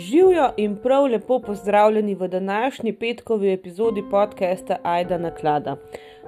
Živijo 0.00 0.50
in 0.56 0.76
prav 0.76 1.04
lepo 1.04 1.38
pozdravljeni 1.38 2.14
v 2.14 2.28
današnji 2.28 2.92
petkovi 2.92 3.52
epizodi 3.52 4.02
podcasta 4.10 4.76
Aida 4.82 5.18
Naklada. 5.18 5.76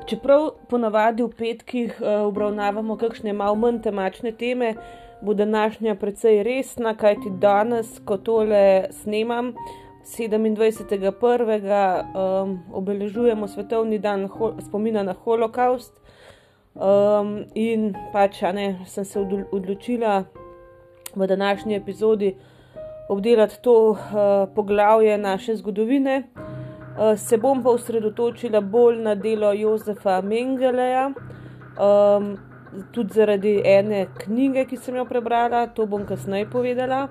Čeprav 0.06 0.50
ponavadi 0.68 1.22
v 1.22 1.30
petkih 1.38 2.00
uh, 2.00 2.06
obravnavamo 2.26 2.96
kakšne 2.96 3.32
malo 3.32 3.54
manj 3.54 3.80
temačne 3.82 4.32
teme, 4.32 4.74
bo 5.22 5.34
današnja 5.34 5.94
precej 5.94 6.42
resna, 6.42 6.94
kajti 6.94 7.30
danes, 7.30 8.00
ko 8.04 8.16
tole 8.16 8.84
snemam, 8.90 9.54
27.1. 10.04 12.42
Um, 12.42 12.58
obeležujemo 12.72 13.48
svetovni 13.48 13.98
dan 13.98 14.28
spomina 14.68 15.02
na 15.02 15.14
holokaust. 15.24 15.92
Um, 16.74 17.44
in 17.54 17.94
pač, 18.12 18.42
ne, 18.42 18.78
sem 18.86 19.04
se 19.04 19.20
odločila 19.52 20.24
v 21.14 21.26
današnji 21.26 21.76
epizodi 21.76 22.36
obdelati 23.12 23.60
to 23.62 23.74
uh, 23.90 23.98
poglavje 24.54 25.18
naše 25.18 25.56
zgodovine. 25.56 26.22
Uh, 26.32 27.18
se 27.18 27.36
bom 27.36 27.62
pa 27.62 27.70
osredotočila 27.70 28.60
bolj 28.60 28.98
na 29.02 29.14
delo 29.14 29.52
Jozefa 29.52 30.20
Mengeleja, 30.20 31.10
um, 31.10 32.36
tudi 32.92 33.14
zaradi 33.14 33.60
ene 33.64 34.06
knjige, 34.18 34.64
ki 34.64 34.76
sem 34.76 34.96
jo 34.96 35.04
prebrala, 35.04 35.66
to 35.66 35.86
bom 35.86 36.06
kasneje 36.06 36.50
povedala. 36.50 37.08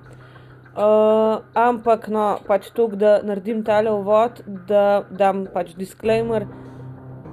Uh, 0.72 1.42
ampak, 1.54 2.08
no, 2.08 2.38
pač 2.48 2.70
to, 2.72 2.88
da 2.88 3.20
naredim 3.28 3.64
tale 3.68 3.92
uvod, 3.92 4.40
da 4.68 5.04
dam 5.10 5.46
pač 5.54 5.74
disclaimer. 5.76 6.46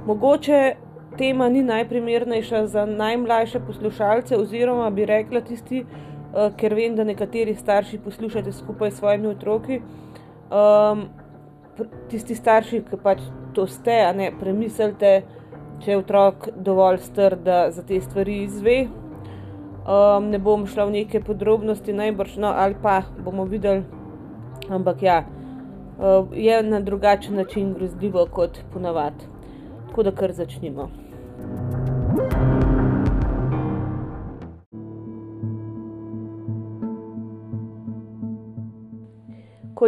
Mogoče 0.06 0.60
tema 1.18 1.48
ni 1.48 1.62
najprimernejša 1.62 2.66
za 2.66 2.86
najmlajše 2.86 3.60
poslušalce, 3.66 4.36
oziroma 4.36 4.90
bi 4.90 5.06
rekla 5.06 5.40
tisti, 5.40 5.84
ker 6.32 6.74
vem, 6.74 6.96
da 6.96 7.04
nekateri 7.04 7.54
starši 7.56 7.98
poslušate 8.04 8.52
skupaj 8.52 8.90
s 8.90 8.98
svojimi 9.00 9.26
otroki. 9.26 9.80
Um, 10.50 11.08
tisti 12.10 12.34
starši, 12.34 12.82
ki 12.90 12.98
pač 13.02 13.22
to 13.54 13.66
ste, 13.66 14.00
ne 14.16 14.30
premislite, 14.40 15.22
če 15.84 15.92
je 15.92 15.98
otrok 16.00 16.48
dovolj 16.56 17.00
str, 17.06 17.36
da 17.44 17.68
za 17.70 17.84
te 17.86 18.00
stvari 18.00 18.42
izve. 18.44 18.78
Um, 19.88 20.28
ne 20.32 20.38
bom 20.38 20.66
šla 20.68 20.84
v 20.88 20.98
neke 20.98 21.22
podrobnosti, 21.24 21.96
najbrž, 21.96 22.36
no, 22.44 22.52
ali 22.52 22.76
pa 22.82 23.00
bomo 23.24 23.46
videli, 23.48 23.86
ampak 24.68 25.02
ja, 25.02 25.22
uh, 25.24 26.28
je 26.36 26.62
na 26.62 26.80
drugačen 26.84 27.40
način 27.40 27.72
grozljivo 27.74 28.26
kot 28.32 28.60
ponavadi. 28.72 29.32
Tako 29.88 30.10
da 30.10 30.12
kar 30.12 30.32
začnimo. 30.32 30.90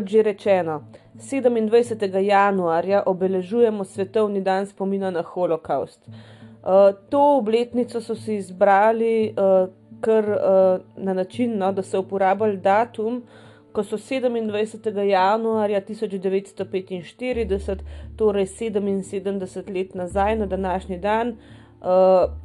Kot 0.01 0.09
že 0.09 0.23
rečeno, 0.23 0.83
27. 1.15 2.09
januarja 2.25 3.03
obeležujemo 3.07 3.85
svetovni 3.85 4.41
dan 4.41 4.67
spomina 4.67 5.11
na 5.11 5.21
holokaust. 5.21 6.01
Uh, 6.09 6.97
to 7.11 7.37
obletnico 7.37 8.01
so 8.01 8.15
si 8.15 8.35
izbrali 8.41 9.37
uh, 9.37 9.69
kar 10.01 10.25
uh, 10.25 10.81
na 10.97 11.13
način, 11.13 11.59
no, 11.59 11.73
da 11.73 11.83
so 11.83 12.01
uporabljali 12.01 12.57
datum, 12.57 13.23
ko 13.73 13.85
so 13.85 13.97
27. 13.97 15.01
januarja 15.03 15.81
1945, 15.81 17.77
torej 18.17 18.47
77 18.47 19.75
let 19.75 19.95
nazaj 19.95 20.37
na 20.37 20.47
današnji 20.47 20.99
dan, 20.99 21.29
uh, 21.29 21.37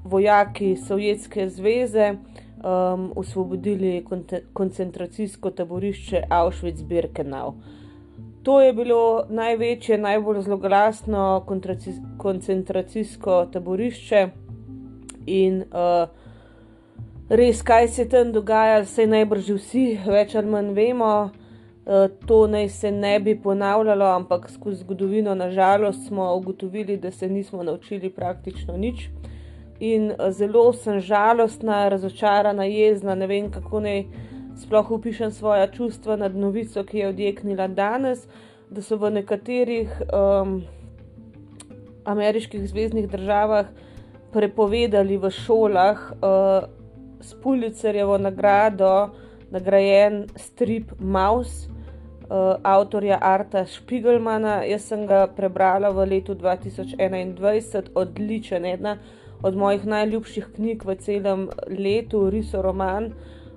vojaki 0.03 0.75
Sovjetske 0.75 1.49
zveze 1.49 2.15
um, 2.65 3.11
osvobodili 3.15 4.05
koncentracijsko 4.53 5.51
taborišče 5.51 6.21
Auschwitz-Birkenau. 6.29 7.53
To 8.43 8.61
je 8.61 8.73
bilo 8.73 9.25
največje, 9.29 9.97
najbolj 9.97 10.41
zloglasno 10.41 11.45
koncentracijsko 12.17 13.45
taborišče 13.53 14.27
in 15.25 15.61
uh, 15.61 16.09
res, 17.29 17.61
kaj 17.61 17.87
se 17.87 18.09
tam 18.09 18.31
dogaja, 18.31 18.85
se 18.85 19.07
najbrž 19.07 19.49
vsi 19.57 19.87
več 20.05 20.35
ali 20.35 20.49
manj 20.49 20.73
vemo. 20.73 21.13
Uh, 21.85 22.07
to 22.25 22.47
naj 22.47 22.69
se 22.69 22.91
ne 22.91 23.19
bi 23.19 23.35
ponavljalo, 23.41 24.05
ampak 24.05 24.49
skozi 24.49 24.81
zgodovino, 24.81 25.35
nažalost, 25.35 26.07
smo 26.07 26.33
ugotovili, 26.35 26.97
da 26.97 27.11
se 27.11 27.29
nismo 27.29 27.63
naučili 27.63 28.09
praktično 28.09 28.77
nič 28.77 29.09
in 29.79 30.11
eh, 30.11 30.31
zelo 30.31 30.73
sem 30.73 30.99
žalostna, 30.99 31.89
razočarana, 31.89 32.63
jezna, 32.63 33.15
ne 33.15 33.27
vem 33.27 33.51
kako 33.51 33.79
naj 33.79 34.05
sploh 34.55 34.91
opišem 34.91 35.31
svoje 35.31 35.67
čustva 35.73 36.15
nad 36.15 36.35
novico, 36.35 36.83
ki 36.83 36.97
je 36.97 37.07
odjeknila 37.07 37.67
danes, 37.67 38.27
da 38.69 38.81
so 38.81 38.97
v 38.97 39.11
nekaterih 39.19 39.91
um, 40.09 40.61
ameriških 42.05 42.63
zvezdnih 42.69 43.09
državah 43.11 43.67
prepovedali 44.33 45.17
v 45.17 45.29
šolah 45.29 45.99
uh, 46.11 46.67
s 47.21 47.35
Pulicerjevo 47.43 48.17
nagrado 48.17 49.11
nagrajen 49.51 50.25
strip 50.35 50.91
Maus. 50.99 51.67
Uh, 52.25 52.57
avtorja 52.63 53.19
Arta 53.21 53.61
Špigelmana, 53.69 54.63
jaz 54.65 54.87
sem 54.89 55.03
ga 55.05 55.27
prebrala 55.29 55.91
v 55.93 56.07
letu 56.09 56.33
2021, 56.33 57.91
odličen, 57.93 58.65
ena 58.65 58.95
od 59.41 59.55
mojih 59.55 59.85
najljubših 59.85 60.47
knjig 60.55 60.85
v 60.85 60.95
celem 60.95 61.49
letu, 61.67 62.29
Riso 62.29 62.61
roman, 62.61 63.11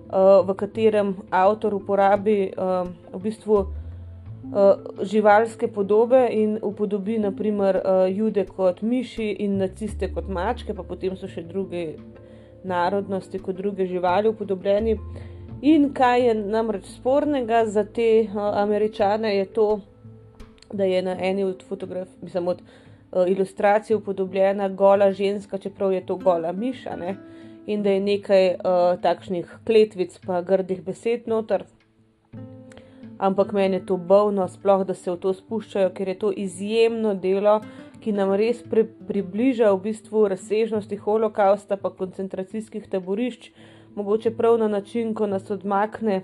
uh, 0.08 0.46
v 0.46 0.54
katerem 0.54 1.16
avtor 1.30 1.74
uporabi 1.74 2.52
uh, 2.56 2.88
v 3.12 3.22
bistvu 3.22 3.58
uh, 3.58 3.68
živalske 5.02 5.68
podobe 5.68 6.28
in 6.32 6.58
upodobi 6.62 7.18
naprimer 7.18 7.80
uh, 7.80 8.06
jude 8.08 8.44
kot 8.46 8.82
miši 8.82 9.30
in 9.44 9.58
naciste 9.58 10.12
kot 10.12 10.28
mačke, 10.28 10.74
pa 10.74 10.82
potem 10.82 11.16
so 11.16 11.28
še 11.28 11.42
druge 11.42 11.98
narodnosti 12.64 13.38
kot 13.38 13.56
druge 13.56 13.86
živali 13.86 14.28
upodobljeni. 14.28 14.98
In 15.62 15.88
kaj 15.94 16.26
je 16.26 16.34
namreč 16.34 16.86
spornega 16.86 17.64
za 17.66 17.84
te 17.84 18.26
uh, 18.26 18.42
američane, 18.62 19.36
je 19.36 19.46
to, 19.46 19.80
da 20.72 20.84
je 20.84 21.02
na 21.02 21.16
eni 21.18 21.44
od 21.44 21.64
fotografij, 21.64 22.18
mislim, 22.22 22.48
od 22.48 22.62
ilustraciji 23.28 23.96
upodobljena 23.96 24.68
gola 24.68 25.12
ženska, 25.12 25.58
čeprav 25.58 25.92
je 25.92 26.06
to 26.06 26.16
gola 26.16 26.52
miša, 26.52 26.96
ne? 26.96 27.16
in 27.68 27.82
da 27.82 27.90
je 27.90 28.00
nekaj 28.00 28.46
uh, 28.48 29.00
takšnih 29.00 29.58
kletvic, 29.66 30.14
pa 30.26 30.40
grdih 30.40 30.80
besed 30.82 31.26
noter. 31.28 31.66
Ampak 33.18 33.52
meni 33.52 33.76
je 33.76 33.86
to 33.86 33.96
bovno, 33.96 34.46
sploh 34.48 34.86
da 34.88 34.94
se 34.94 35.10
v 35.12 35.18
to 35.20 35.34
spuščajo, 35.36 35.90
ker 35.92 36.08
je 36.08 36.14
to 36.18 36.32
izjemno 36.32 37.12
delo, 37.14 37.58
ki 38.00 38.14
nam 38.16 38.32
res 38.40 38.62
pri, 38.64 38.86
približa 39.08 39.68
v 39.74 39.82
bistvu 39.90 40.24
razsežnosti 40.32 40.96
holokausta, 40.96 41.76
pa 41.76 41.90
koncentracijskih 41.92 42.88
taborišč, 42.88 43.50
mogoče 43.98 44.32
prav 44.38 44.56
na 44.62 44.68
način, 44.68 45.12
ko 45.14 45.26
nas 45.26 45.50
odmakne 45.50 46.22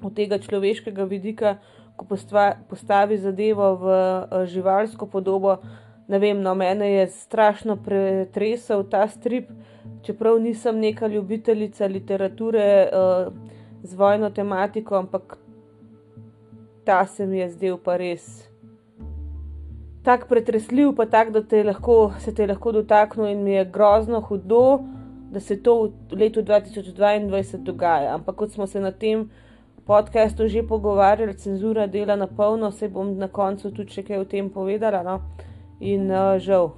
od 0.00 0.16
tega 0.16 0.38
človeškega 0.38 1.04
vidika, 1.04 1.58
ko 1.96 2.08
postva, 2.08 2.54
postavi 2.70 3.18
zadevo 3.20 3.74
v 3.82 3.92
uh, 3.92 4.46
živalsko 4.48 5.12
podobo, 5.12 5.58
ne 6.08 6.18
vem, 6.18 6.40
no, 6.42 6.54
mene 6.54 6.90
je 6.92 7.06
strašno 7.08 7.76
pretresel 7.76 8.84
ta 8.90 9.06
strip, 9.08 9.50
čeprav 10.02 10.40
nisem 10.40 10.78
neka 10.80 11.06
ljubiteljica 11.06 11.86
literature 11.86 12.88
uh, 12.88 13.32
z 13.82 13.94
vojno 13.94 14.30
tematiko, 14.30 14.96
ampak 14.96 15.38
ta 16.84 17.06
se 17.06 17.26
mi 17.26 17.38
je 17.38 17.50
zdel 17.50 17.78
pa 17.84 17.96
res. 17.96 18.48
Tako 20.04 20.28
pretresljiv, 20.28 20.92
pa 20.96 21.06
tako, 21.06 21.30
da 21.38 21.42
te 21.48 21.62
lahko, 21.64 22.12
se 22.20 22.34
te 22.34 22.46
lahko 22.46 22.72
dotaknil, 22.72 23.30
in 23.32 23.42
mi 23.44 23.54
je 23.56 23.64
grozno 23.64 24.20
hudo, 24.20 24.80
da 25.32 25.40
se 25.40 25.56
to 25.62 25.74
v 26.10 26.18
letu 26.20 26.42
2022 26.42 27.56
dogaja. 27.64 28.14
Ampak 28.14 28.36
kot 28.36 28.52
smo 28.52 28.66
se 28.66 28.80
na 28.80 28.92
tem 28.92 29.30
podkastu 29.86 30.48
že 30.48 30.62
pogovarjali, 30.62 31.34
cenzura 31.34 31.86
dela 31.86 32.16
na 32.16 32.26
polno, 32.26 32.70
se 32.70 32.88
bom 32.88 33.16
na 33.18 33.28
koncu 33.28 33.70
tudi 33.70 33.92
še 33.92 34.04
kaj 34.04 34.20
o 34.20 34.28
tem 34.28 34.50
povedala. 34.50 35.02
No? 35.02 35.20
In 35.80 36.10
uh, 36.10 36.38
žal, 36.38 36.72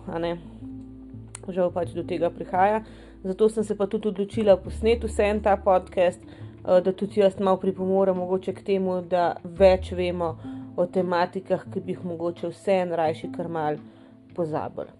žal 1.49 1.71
pač 1.73 1.93
do 1.97 2.05
tega 2.07 2.31
prihaja. 2.31 2.83
Zato 3.27 3.49
sem 3.49 3.65
se 3.65 3.77
pa 3.77 3.87
tudi 3.87 4.09
odločila 4.09 4.57
posneti 4.57 5.07
vse 5.07 5.25
en 5.31 5.41
ta 5.43 5.57
podcast, 5.57 6.21
uh, 6.23 6.79
da 6.81 6.93
tudi 6.93 7.21
jaz 7.21 7.39
malo 7.41 7.61
pripomorem 7.61 8.17
mogoče 8.17 8.55
k 8.55 8.63
temu, 8.63 9.01
da 9.03 9.37
več 9.45 9.93
vemo 9.93 10.37
o 10.77 10.87
tematikah, 10.87 11.65
ki 11.73 11.81
bi 11.81 11.97
jih 11.97 12.05
mogoče 12.05 12.53
vse 12.53 12.81
en 12.85 12.95
rajši 12.97 13.33
kar 13.37 13.49
mal 13.49 13.81
pozabili. 14.37 14.93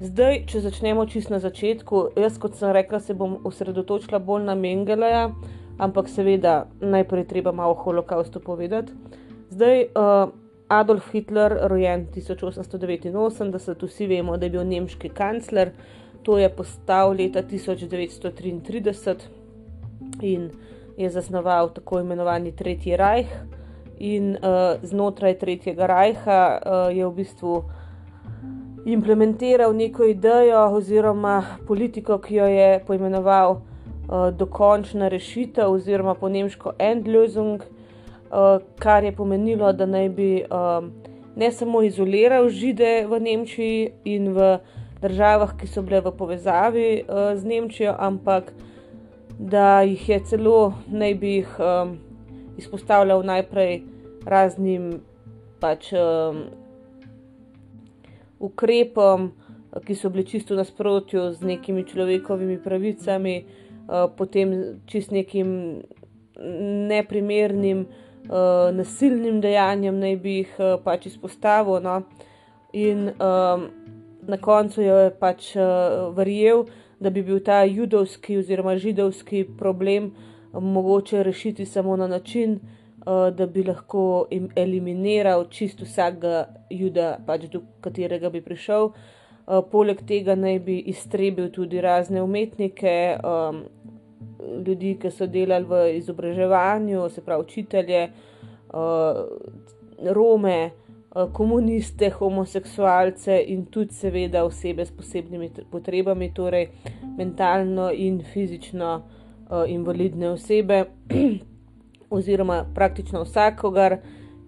Zdaj, 0.00 0.42
če 0.50 0.60
začnemo 0.60 1.06
čist 1.08 1.30
na 1.32 1.38
začetku, 1.40 2.00
jaz 2.20 2.36
kot 2.42 2.58
sem 2.58 2.72
rekla, 2.74 3.00
se 3.00 3.14
bom 3.16 3.38
osredotočila 3.48 4.18
bolj 4.20 4.44
na 4.44 4.56
Mengeleja, 4.58 5.30
ampak 5.80 6.10
seveda 6.12 6.66
najprej 6.80 7.24
treba 7.30 7.52
malo 7.52 7.72
o 7.72 7.80
holokaustu 7.80 8.42
povedati. 8.44 8.92
Zdaj, 9.54 9.86
uh, 9.96 10.34
Adolf 10.68 11.12
Hitler, 11.12 11.58
rojen 11.70 12.06
1889, 12.14 13.86
vsi 13.86 14.06
vemo, 14.06 14.36
da 14.36 14.46
je 14.46 14.50
bil 14.50 14.64
nemški 14.66 15.08
kancler, 15.14 15.70
to 16.22 16.38
je 16.38 16.48
postal 16.50 17.14
leta 17.14 17.42
1933 17.42 19.14
in 20.22 20.50
je 20.96 21.10
zasnoval 21.10 21.70
tako 21.74 22.00
imenovani 22.00 22.52
Tretji 22.56 22.96
Reich. 22.96 23.30
in 23.98 24.36
uh, 24.36 24.38
znotraj 24.82 25.38
Tretjega 25.38 25.86
rajha 25.86 26.60
uh, 26.60 26.96
je 26.96 27.06
v 27.06 27.12
bistvu 27.16 27.64
implementiral 28.84 29.72
neko 29.72 30.04
idejo 30.04 30.66
oziroma 30.76 31.42
politiko, 31.66 32.18
ki 32.18 32.34
jo 32.34 32.46
je 32.46 32.84
poimenoval 32.86 33.50
uh, 33.52 33.60
dokončna 34.36 35.08
rešitev 35.08 35.72
oziroma 35.72 36.14
po 36.14 36.28
nemško 36.28 36.72
Endlösung, 36.78 37.62
kar 38.78 39.04
je 39.04 39.12
pomenilo, 39.12 39.72
da 39.72 39.86
naj 39.86 40.08
bi 40.08 40.30
uh, 40.44 40.84
ne 41.36 41.52
samo 41.52 41.82
izoliral 41.82 42.48
žide 42.48 43.06
v 43.08 43.20
Nemčiji 43.20 43.90
in 44.04 44.32
v 44.34 44.58
državah, 45.02 45.56
ki 45.56 45.68
so 45.68 45.82
bile 45.82 46.00
v 46.00 46.12
povezavi 46.16 46.90
uh, 47.02 47.32
z 47.36 47.44
Nemčijo, 47.44 47.94
ampak 47.98 48.52
da 49.38 49.82
jih 49.82 50.08
je 50.08 50.20
celo 50.24 50.72
naj 50.88 51.14
bi 51.14 51.32
jih 51.36 51.58
izpostavljal 52.56 53.20
najprej 53.20 53.82
raznim 54.24 55.02
pač, 55.60 55.90
ukrepom, 58.40 59.28
ki 59.84 59.94
so 59.94 60.08
bili 60.08 60.24
čisto 60.24 60.56
nasprotju 60.56 61.32
z 61.36 61.44
nekimi 61.44 61.84
človekovimi 61.84 62.56
pravicami, 62.64 63.36
uh, 63.44 64.08
potem 64.16 64.80
čist 64.88 65.12
nekim 65.12 65.82
neprimernim, 66.88 67.86
uh, 68.28 68.74
nasilnim 68.76 69.40
dejanjem, 69.40 69.98
naj 69.98 70.16
bi 70.22 70.38
jih 70.40 70.54
uh, 70.58 70.76
pač 70.84 71.06
izpostavil. 71.06 71.80
No? 71.82 72.02
In 72.72 73.10
um, 73.16 73.68
na 74.26 74.38
koncu 74.42 74.82
je 74.82 75.10
pač 75.20 75.54
uh, 75.56 76.10
verjel, 76.16 76.66
da 77.00 77.10
bi 77.10 77.22
bil 77.22 77.42
ta 77.44 77.62
judovski 77.64 78.38
oziroma 78.38 78.76
židovski 78.80 79.44
problem 79.58 80.12
mogoče 80.52 81.22
rešiti 81.22 81.66
samo 81.66 81.96
na 81.96 82.06
način, 82.06 82.58
uh, 83.06 83.28
da 83.36 83.46
bi 83.46 83.64
lahko 83.64 84.26
eliminiral 84.56 85.44
čisto 85.50 85.84
vsakega 85.84 86.46
juda, 86.70 87.18
pač 87.26 87.46
do 87.52 87.62
katerega 87.80 88.30
bi 88.30 88.40
prišel. 88.40 88.90
Uh, 89.46 89.62
poleg 89.70 90.02
tega 90.06 90.34
naj 90.34 90.58
bi 90.58 90.78
iztrebil 90.78 91.50
tudi 91.52 91.80
razne 91.80 92.22
umetnike, 92.22 93.18
um, 93.22 93.62
ljudi, 94.66 94.96
ki 95.00 95.10
so 95.10 95.26
delali 95.26 95.64
v 95.64 95.84
izobraževanju, 95.96 97.08
se 97.10 97.24
pravi 97.24 97.42
učitelje, 97.42 98.08
uh, 98.72 100.10
Rome. 100.12 100.70
Eh, 101.16 101.26
komuniste, 101.32 102.10
homoseksualce 102.10 103.44
in 103.48 103.64
tudi, 103.66 103.94
seveda, 103.94 104.44
osebe 104.44 104.84
s 104.84 104.90
posebnimi 104.92 105.50
potrebami, 105.70 106.28
torej 106.34 106.66
mentalno 107.16 107.88
in 107.92 108.18
fizično 108.20 108.90
uh, 108.96 109.62
invalidne 109.66 110.28
osebe, 110.30 110.82
oziroma 112.18 112.66
praktično 112.74 113.22
vsakogar, 113.24 113.96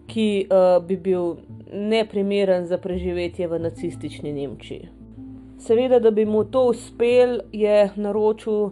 ki 0.09 0.49
bi 0.89 0.97
bil 0.97 1.35
neprimeren 1.73 2.67
za 2.67 2.79
preživetje 2.79 3.49
v 3.49 3.59
nacistični 3.65 4.33
Nemčiji. 4.33 4.89
Seveda, 5.59 5.99
da 6.01 6.11
bi 6.11 6.25
mu 6.25 6.45
to 6.45 6.67
uspel, 6.69 7.41
je 7.53 7.91
naročil 7.97 8.71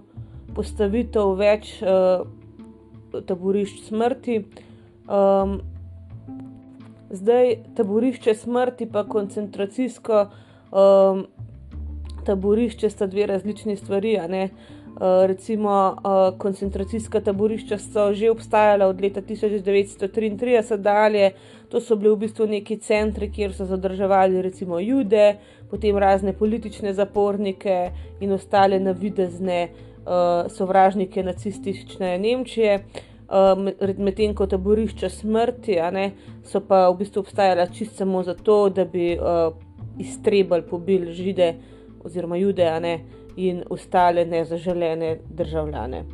postavitev 0.57 1.37
več 1.39 1.77
uh, 1.85 2.27
taborišč 3.29 3.89
smrti. 3.89 4.43
Um, 5.07 5.61
Zdaj, 7.11 7.53
taborišče 7.79 8.35
smrti, 8.35 8.89
pa 8.91 9.05
koncentracijsko 9.07 10.25
um, 10.75 11.21
taborišče 12.27 12.91
sta 12.91 13.07
dve 13.07 13.29
različni 13.31 13.77
stvari. 13.77 14.17
Uh, 14.19 14.51
recimo, 15.31 15.77
uh, 15.95 16.39
koncentracijska 16.39 17.21
taborišča 17.21 17.79
so 17.79 18.09
že 18.15 18.31
obstajala 18.31 18.87
od 18.87 19.01
leta 19.01 19.23
1933 19.23 20.77
dalje, 20.77 21.31
to 21.69 21.81
so 21.81 21.97
bili 21.97 22.15
v 22.15 22.19
bistvu 22.27 22.47
neki 22.47 22.79
centri, 22.79 23.31
kjer 23.31 23.55
so 23.55 23.65
zadrževali 23.65 24.43
recimo 24.43 24.81
jude, 24.81 25.37
potem 25.71 25.99
razne 25.99 26.33
politične 26.33 26.95
zapornike 26.95 27.91
in 28.21 28.33
ostale 28.33 28.81
navidezne 28.81 29.69
uh, 29.71 29.86
sovražnike 30.49 31.23
nacistične 31.23 32.19
Nemčije. 32.19 32.81
Uh, 33.27 33.99
medtem 33.99 34.35
ko 34.39 34.47
taborišča 34.47 35.09
smrti, 35.11 35.81
ne, 35.93 36.11
so 36.47 36.61
pa 36.63 36.85
v 36.93 37.01
bistvu 37.01 37.25
obstajala 37.25 37.65
čisto 37.67 38.05
samo 38.05 38.23
zato, 38.23 38.69
da 38.69 38.85
bi 38.85 39.17
uh, 39.19 39.51
iztrebali, 39.99 40.63
pobili 40.63 41.13
žide 41.13 41.55
oziroma 42.05 42.37
jude 42.37 42.69
ne, 42.81 43.01
in 43.37 43.65
ostale 43.71 44.25
nezaželene 44.25 45.19
državljane. 45.29 46.05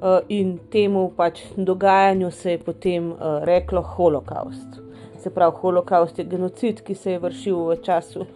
Uh, 0.00 0.18
in 0.28 0.58
temu 0.72 1.10
pač 1.16 1.40
dogajanju 1.56 2.30
se 2.30 2.50
je 2.50 2.58
potem 2.58 3.12
uh, 3.12 3.44
reklo 3.44 3.82
holokaust. 3.82 4.80
Se 5.22 5.30
pravi, 5.30 5.56
holokaust 5.60 6.18
je 6.18 6.24
genocid, 6.24 6.80
ki 6.82 6.94
se 6.94 7.12
je 7.12 7.18
vršil 7.18 7.56
v 7.56 7.76
času 7.84 8.26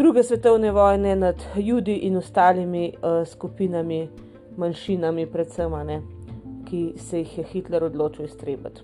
druge 0.00 0.24
svetovne 0.24 0.72
vojne 0.72 1.16
nad 1.16 1.44
ljudmi 1.56 1.98
in 2.08 2.16
ostalimi 2.16 2.88
uh, 2.96 3.20
skupinami, 3.28 4.08
manjšinami, 4.56 5.26
predvsem. 5.28 5.76
Ne 5.86 6.00
ki 6.70 6.92
se 6.96 7.18
jih 7.18 7.38
je 7.38 7.44
Hitler 7.44 7.84
odločil 7.84 8.24
iztrebiti. 8.24 8.82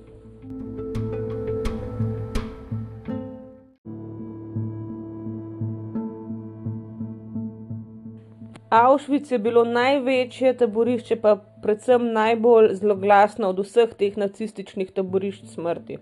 Auschwitz 8.70 9.30
je 9.32 9.38
bilo 9.38 9.62
največje 9.64 10.56
taborišče, 10.58 11.16
pa 11.22 11.36
predvsem 11.62 12.10
najbolj 12.12 12.72
zloglasno 12.80 13.52
od 13.54 13.62
vseh 13.62 13.94
teh 13.94 14.16
nacističnih 14.19 14.90
taborišč 14.96 15.46
smrti. 15.54 16.00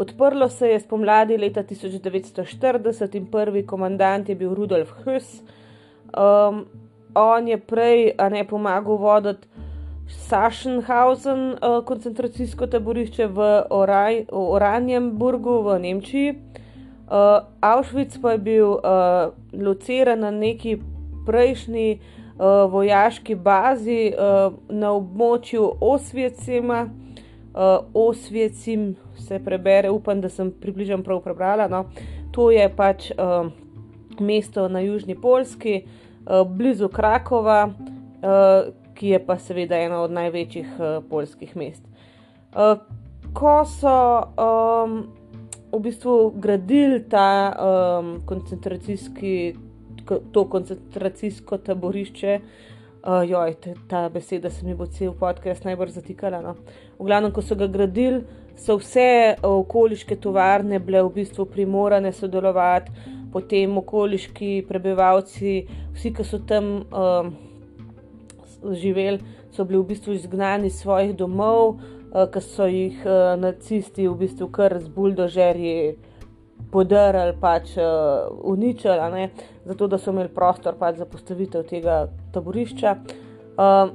Odprlo 0.00 0.48
se 0.48 0.68
je 0.68 0.80
spomladi 0.80 1.36
leta 1.36 1.62
1940 1.62 3.16
in 3.16 3.26
prvi 3.26 3.66
komandant 3.66 4.28
je 4.28 4.34
bil 4.34 4.54
Rudolf 4.54 4.92
Huss. 5.04 5.42
Um, 6.16 6.64
on 7.14 7.48
je 7.48 7.58
prej, 7.60 8.14
ne 8.30 8.44
pomagal 8.48 8.96
voditi 8.96 9.48
Sachsenhausen, 10.08 11.42
uh, 11.50 11.84
koncentracijsko 11.84 12.66
taborišče 12.66 13.26
v 13.26 13.50
Oraj, 13.70 14.24
Oranjenburgu 14.32 15.60
v 15.68 15.76
Nemčiji. 15.84 16.32
Uh, 16.32 17.44
Auschwitz 17.60 18.16
pa 18.22 18.32
je 18.32 18.38
bil 18.38 18.72
uh, 18.72 19.36
lociran 19.52 20.24
na 20.24 20.30
neki 20.30 20.78
prejšnji 21.26 21.98
uh, 21.98 22.72
vojaški 22.72 23.34
bazi 23.34 24.14
uh, 24.16 24.56
na 24.68 24.96
območju 24.96 25.68
Osvecima. 25.80 26.86
Uh, 27.50 27.84
Osvecim 27.94 28.96
se 29.18 29.40
prebere, 29.44 29.90
upam, 29.90 30.20
da 30.20 30.28
sem 30.28 30.50
približno 30.50 31.02
prav 31.02 31.22
prebrala. 31.22 31.68
No. 31.68 31.84
To 32.32 32.50
je 32.50 32.68
pač 32.76 33.10
uh, 33.10 33.50
mesto 34.20 34.68
na 34.68 34.80
južni 34.80 35.14
Polski, 35.14 35.82
uh, 35.82 36.46
blizu 36.46 36.88
Krakova. 36.88 37.66
Uh, 38.20 38.74
ki 39.00 39.14
je 39.14 39.18
pa 39.26 39.38
seveda 39.40 39.78
eno 39.80 40.02
od 40.04 40.12
največjih 40.12 40.66
uh, 40.76 40.80
eh, 40.86 41.00
polskih 41.08 41.56
mest. 41.56 41.80
Uh, 42.52 42.76
ko 43.32 43.62
so 43.64 43.94
um, 44.36 44.98
v 45.72 45.80
bistvu 45.80 46.34
gradili 46.36 46.98
ta 47.08 47.30
um, 47.48 48.10
koncentracijski, 48.26 49.54
to 50.32 50.44
koncentracijsko 50.52 51.58
taborišče, 51.64 52.34
uh, 52.42 52.79
joj, 53.04 53.54
te, 53.60 53.74
ta 53.88 54.08
beseda 54.08 54.50
se 54.50 54.66
mi 54.66 54.74
bo 54.74 54.86
cel 54.86 55.12
podcast 55.16 55.64
najbolj 55.64 55.94
zatikala. 55.96 56.42
No. 56.44 56.54
V 56.98 57.08
glavnem, 57.08 57.32
ko 57.32 57.42
so 57.42 57.56
ga 57.56 57.66
gradili, 57.66 58.24
so 58.60 58.76
vse 58.80 59.36
okoliške 59.42 60.16
tovarne 60.20 60.78
bile 60.78 61.02
v 61.06 61.14
bistvu 61.20 61.46
primorane 61.48 62.12
sodelovati, 62.12 62.92
potem 63.32 63.78
okoliški 63.78 64.66
prebivalci, 64.68 65.62
vsi, 65.94 66.12
ki 66.12 66.26
so 66.26 66.42
tam. 66.48 66.74
Um, 66.90 67.32
živeli, 68.60 69.20
so 69.52 69.64
bili 69.64 69.78
v 69.78 69.86
bistvu 69.86 70.12
izgnani 70.12 70.66
iz 70.66 70.80
svojih 70.80 71.14
domov, 71.16 71.78
uh, 71.78 72.26
ker 72.32 72.42
so 72.44 72.66
jih 72.68 72.98
uh, 73.06 73.34
nacisti 73.40 74.08
v 74.08 74.16
bistvu 74.24 74.50
kar 74.52 74.78
z 74.80 74.88
buldožerji 74.88 75.96
podarili, 76.72 77.34
pač 77.40 77.76
uh, 77.76 78.28
uničili, 78.42 79.28
zato 79.64 79.86
da 79.86 79.98
so 79.98 80.10
imeli 80.10 80.28
prostor 80.34 80.74
pač 80.78 80.96
za 80.96 81.06
postavitev 81.06 81.66
tega 81.68 82.06
taborišča. 82.32 82.96
Uh, 83.56 83.90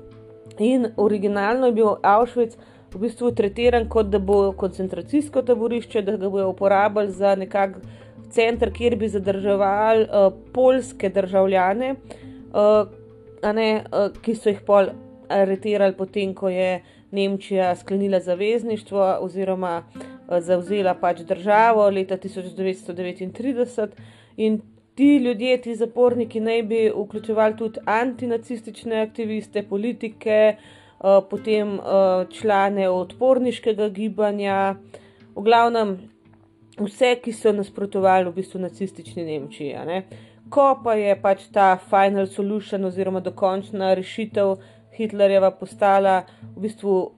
in 0.72 0.90
originalno 0.96 1.66
je 1.66 1.72
bil 1.72 1.94
Auschwitz. 2.02 2.56
V 2.88 2.98
bistvu 3.02 3.34
tretiran 3.36 3.84
kot 3.88 4.08
da 4.08 4.18
bo 4.18 4.52
koncentracijsko 4.56 5.42
taborišče, 5.44 6.02
da 6.02 6.16
ga 6.16 6.30
bojo 6.32 6.48
uporabljali 6.54 7.10
za 7.12 7.34
nekakšen 7.36 7.82
center, 8.30 8.72
kjer 8.72 8.96
bi 8.96 9.08
zadrževali 9.08 10.02
uh, 10.04 10.32
polske 10.52 11.08
državljane, 11.08 11.94
uh, 11.94 12.88
ne, 13.54 13.68
eh, 13.92 14.08
ki 14.22 14.34
so 14.34 14.50
jih 14.50 14.60
pol 14.66 14.90
aretirali, 15.28 15.94
potem 15.96 16.34
ko 16.34 16.48
je 16.48 16.80
Nemčija 17.10 17.76
sklenila 17.76 18.20
zavezništvo 18.20 19.18
oziroma 19.20 19.82
eh, 19.82 20.17
zavzela 20.28 20.94
pač 20.94 21.22
državo 21.28 21.88
leta 21.90 22.16
1939. 22.16 23.88
In 24.36 24.60
ti 24.94 25.16
ljudje, 25.16 25.60
ti 25.62 25.74
zaporniki, 25.74 26.40
naj 26.40 26.62
bi 26.62 26.80
vključevali 26.90 27.56
tudi 27.56 27.80
antinacistične 27.86 29.00
aktiviste, 29.00 29.62
politike, 29.62 30.56
uh, 30.56 31.22
potem 31.30 31.74
uh, 31.78 32.26
člane 32.30 32.88
odporniškega 32.88 33.88
gibanja, 33.88 34.74
v 35.36 35.44
glavnem 35.46 35.94
vse, 36.80 37.14
ki 37.22 37.32
so 37.32 37.52
nasprotovali 37.54 38.26
v 38.26 38.34
bistvu 38.40 38.60
nacistični 38.60 39.24
Nemčiji. 39.24 40.02
Ko 40.50 40.80
pa 40.82 40.94
je 40.98 41.14
pač 41.22 41.46
ta 41.52 41.76
final 41.90 42.26
solution 42.26 42.84
oziroma 42.84 43.20
dokončna 43.20 43.94
rešitev 43.94 44.56
Hitlerjeva 44.96 45.50
postala 45.54 46.22
v 46.56 46.66
bistvu 46.66 46.94
uh, 46.98 47.10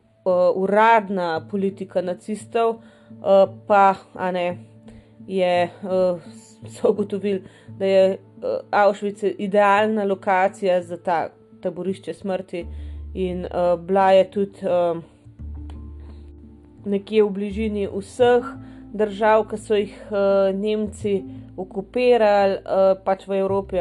uradna 0.54 1.46
politika 1.50 2.02
nacistov, 2.02 2.82
pa 3.66 3.94
ne, 4.32 4.58
je, 5.26 5.70
uh, 5.82 6.20
so 6.74 6.90
ugotovili, 6.90 7.42
da 7.78 7.86
je 7.86 8.10
uh, 8.12 8.48
Auschwitz 8.70 9.24
idealna 9.38 10.04
lokacija 10.04 10.82
za 10.82 10.96
ta 10.96 11.28
taborišče 11.62 12.14
smrti 12.14 12.66
in 13.14 13.44
uh, 13.44 13.80
bila 13.80 14.12
je 14.12 14.30
tudi 14.30 14.58
uh, 14.66 15.02
nekje 16.84 17.22
v 17.24 17.30
bližini 17.30 17.88
vseh 17.92 18.44
držav, 18.92 19.44
ki 19.50 19.58
so 19.58 19.76
jih 19.76 19.94
uh, 20.10 20.50
Nemci 20.56 21.20
okupirali, 21.56 22.58
uh, 22.64 22.96
pač 23.04 23.26
v 23.28 23.40
Evropi, 23.42 23.78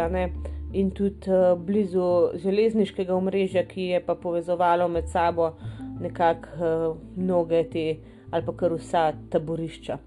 in 0.74 0.92
tudi 0.92 1.32
uh, 1.32 1.58
blizu 1.58 2.36
železniškega 2.38 3.16
omrežja, 3.16 3.64
ki 3.66 3.82
je 3.94 4.00
pa 4.06 4.16
povezovalo 4.16 4.88
med 4.88 5.10
sabo 5.10 5.56
nekako 6.00 6.50
uh, 6.60 6.98
mnoge 7.16 7.64
te 7.72 7.96
ali 8.32 8.46
pa 8.46 8.54
kar 8.54 8.74
vsa 8.74 9.12
taborišča. 9.30 9.98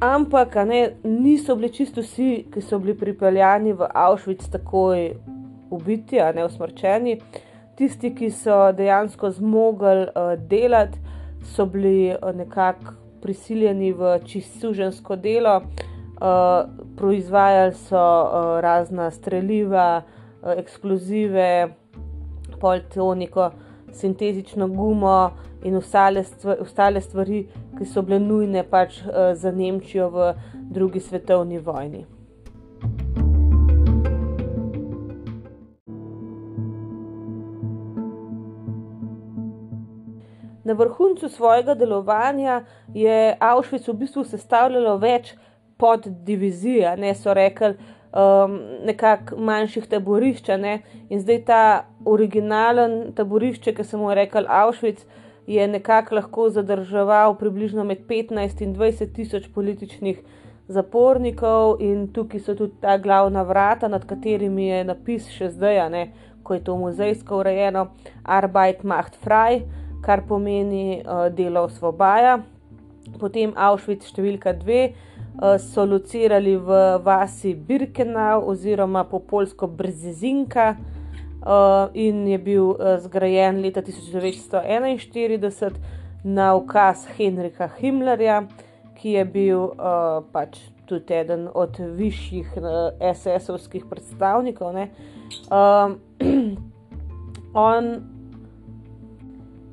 Ampak 0.00 0.54
ne, 0.66 0.90
niso 1.04 1.56
bili 1.56 1.72
čisto 1.72 2.02
vsi, 2.02 2.46
ki 2.52 2.60
so 2.60 2.78
bili 2.78 2.94
pripeljani 2.98 3.72
v 3.72 3.86
Auschwitz, 3.94 4.50
takoj 4.52 5.14
ubiti, 5.70 6.20
a 6.20 6.32
ne 6.32 6.44
usmrčeni. 6.44 7.18
Tisti, 7.78 8.10
ki 8.14 8.30
so 8.30 8.72
dejansko 8.76 9.30
zmogli 9.30 10.04
uh, 10.04 10.34
delati, 10.50 10.98
so 11.54 11.66
bili 11.66 12.12
uh, 12.12 12.34
nekako 12.36 12.98
prisiljeni 13.22 13.92
v 13.92 14.18
čistužensko 14.26 15.16
delo, 15.16 15.56
uh, 15.56 16.68
proizvajali 16.96 17.74
so 17.74 17.96
uh, 18.02 18.60
razna 18.60 19.10
streljiva, 19.10 20.02
uh, 20.02 20.52
eksplozive, 20.52 21.68
poltoniko, 22.60 23.50
sintetično 23.92 24.68
gumo 24.68 25.30
in 25.64 25.76
ostale, 25.76 26.24
stvar, 26.24 26.60
ostale 26.60 27.00
stvari, 27.00 27.46
ki 27.78 27.86
so 27.88 28.02
bile 28.02 28.20
nujne 28.20 28.64
pač 28.68 29.00
uh, 29.02 29.32
za 29.34 29.50
Nemčijo 29.50 30.10
v 30.12 30.34
drugi 30.70 31.00
svetovni 31.00 31.58
vojni. 31.58 32.04
Na 40.64 40.72
vrhuncu 40.72 41.28
svojega 41.28 41.74
delovanja 41.74 42.62
je 42.94 43.36
Auschwitz 43.40 43.88
v 43.88 43.98
bistvu 44.00 44.24
sestavljalo 44.24 44.96
več 44.96 45.34
poddivizij, 45.76 46.86
ne 46.96 47.12
so 47.14 47.34
rekli, 47.36 47.74
um, 48.14 48.54
nekako 48.88 49.36
manjših 49.36 49.88
taborišč. 49.90 50.48
Ne? 50.58 50.78
In 51.10 51.20
zdaj 51.20 51.42
ta 51.44 51.60
originalen 52.08 53.12
taborišče, 53.16 53.74
ki 53.74 53.84
smo 53.84 54.06
mu 54.06 54.14
rekli 54.14 54.46
Auschwitz, 54.48 55.04
je 55.46 55.68
nekako 55.68 56.14
lahko 56.14 56.48
zadrževal 56.50 57.36
približno 57.38 57.84
med 57.84 58.06
15 58.08 58.62
in 58.62 58.74
20 58.74 59.12
tisoč 59.12 59.48
političnih 59.54 60.20
zapornikov, 60.68 61.76
in 61.80 62.08
tukaj 62.12 62.40
so 62.40 62.54
tudi 62.54 62.80
ta 62.80 62.96
glavna 62.98 63.42
vrata, 63.42 63.88
nad 63.88 64.06
katerimi 64.06 64.68
je 64.68 64.84
napis 64.84 65.28
še 65.28 65.50
zdaj, 65.52 65.88
ne? 65.90 66.06
ko 66.44 66.54
je 66.54 66.60
to 66.64 66.76
muzejsko 66.76 67.38
urejeno, 67.40 67.86
Arbeit 68.24 68.82
macht 68.84 69.16
frei 69.16 69.62
kar 70.04 70.26
pomeni 70.28 71.00
uh, 71.00 71.28
delo 71.32 71.64
osvobaja. 71.68 72.38
Potem 73.20 73.54
Auschwitz 73.56 74.10
številka 74.12 74.52
dve 74.60 74.80
uh, 74.90 75.56
so 75.60 75.86
locirali 75.88 76.56
v 76.60 76.80
vasi 77.04 77.54
Birkenau 77.54 78.44
oziroma 78.52 79.06
po 79.08 79.22
polsko 79.24 79.68
Brzezinka 79.68 80.74
in 81.94 82.26
je 82.28 82.38
bil 82.38 82.70
uh, 82.70 82.76
zgrajen 82.98 83.60
leta 83.60 83.82
1941 83.82 85.70
na 86.24 86.54
ukaz 86.54 87.06
Henrika 87.16 87.68
Himmlerja, 87.78 88.42
ki 88.96 89.08
je 89.18 89.24
bil 89.24 89.58
uh, 89.58 90.24
pač 90.32 90.58
tudi 90.88 91.14
eden 91.14 91.48
od 91.54 91.76
višjih 91.78 92.56
uh, 92.56 92.64
SS-ovskih 93.14 93.84
predstavnikov. 93.90 94.74
Uh, 94.74 94.86
on 97.70 97.90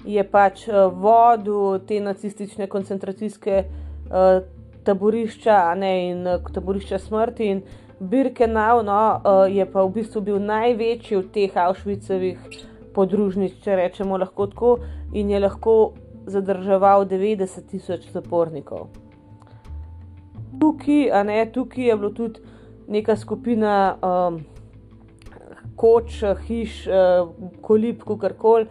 je 0.06 0.24
pač 0.24 0.68
uh, 0.68 0.92
vodil 0.92 1.80
te 1.88 2.00
nacistične 2.04 2.68
koncentracijske 2.68 3.64
uh, 3.64 4.42
taborišča 4.84 5.76
ne, 5.76 5.94
in 6.10 6.28
uh, 6.28 6.52
taborišča 6.54 7.00
smrti. 7.00 7.46
In 7.48 7.64
Birkenau 8.02 8.82
no, 8.84 9.22
uh, 9.22 9.46
je 9.46 9.66
pa 9.66 9.84
v 9.86 9.94
bistvu 9.94 10.22
bil 10.26 10.40
največji 10.42 11.18
od 11.20 11.32
teh 11.34 11.54
Auschwitzovih 11.54 12.40
podružnic, 12.96 13.60
če 13.62 13.78
rečemo 13.78 14.18
lahko 14.18 14.48
tako, 14.50 14.72
in 15.14 15.30
je 15.30 15.40
lahko 15.40 15.76
zadrževal 16.26 17.06
90 17.06 17.70
tisoč 17.70 18.10
zapornikov. 18.12 18.90
Tukaj, 20.62 21.24
ne, 21.26 21.46
tukaj 21.54 21.92
je 21.92 21.98
bilo 21.98 22.10
tudi 22.18 22.42
neka 22.92 23.16
skupina 23.16 23.98
um, 24.02 24.42
koč, 25.78 26.24
hiš, 26.48 26.86
uh, 26.90 27.30
kolib, 27.62 28.02
kar 28.20 28.34
koli. 28.34 28.68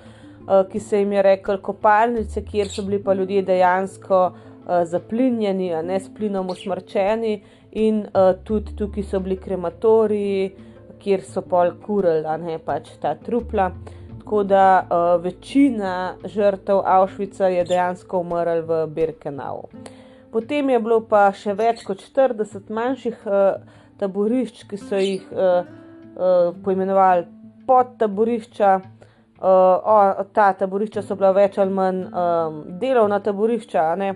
Eh, 0.50 0.64
ki 0.72 0.80
se 0.80 0.98
jim 0.98 1.12
je 1.12 1.22
rekel 1.22 1.58
kopalnice, 1.62 2.42
kjer 2.44 2.68
so 2.68 2.82
bili 2.82 2.98
pa 3.04 3.14
ljudje 3.14 3.42
dejansko 3.46 4.20
uh, 4.26 4.70
zaplinjeni, 4.84 5.68
ne 5.84 6.00
s 6.00 6.08
plinom 6.14 6.48
usmrčeni, 6.50 7.42
in 7.72 8.02
uh, 8.04 8.32
tudi 8.44 8.74
tukaj 8.76 9.06
so 9.06 9.20
bili 9.20 9.36
krematoriji, 9.36 10.50
kjer 11.00 11.24
so 11.24 11.42
pol 11.42 11.72
kurili, 11.82 12.26
a 12.26 12.36
ne 12.36 12.58
pač 12.58 12.92
ta 13.00 13.14
trupla. 13.14 13.70
Tako 14.18 14.42
da 14.44 14.64
uh, 14.82 15.22
večina 15.22 16.14
žrtev 16.24 16.82
Auschwitza 16.84 17.48
je 17.50 17.64
dejansko 17.64 18.20
umrla 18.20 18.60
v 18.60 18.86
Birkenau. 18.86 19.68
Potem 20.30 20.70
je 20.70 20.78
bilo 20.78 21.00
pa 21.10 21.24
še 21.34 21.56
več 21.58 21.82
kot 21.86 22.02
40 22.04 22.70
manjših 22.70 23.24
uh, 23.26 23.80
taborišč, 23.98 24.64
ki 24.70 24.78
so 24.78 25.00
jih 25.00 25.24
uh, 25.32 25.66
uh, 26.14 26.52
poimenovali 26.64 27.26
podtaborišča. 27.66 28.80
Uh, 29.40 29.48
o, 29.88 30.24
ta 30.36 30.50
taborišča 30.52 31.02
so 31.02 31.16
bila 31.16 31.32
več 31.32 31.56
ali 31.58 31.72
manj 31.72 32.00
um, 32.12 32.56
delovna 32.80 33.22
taborišča, 33.24 33.86
ne? 33.96 34.10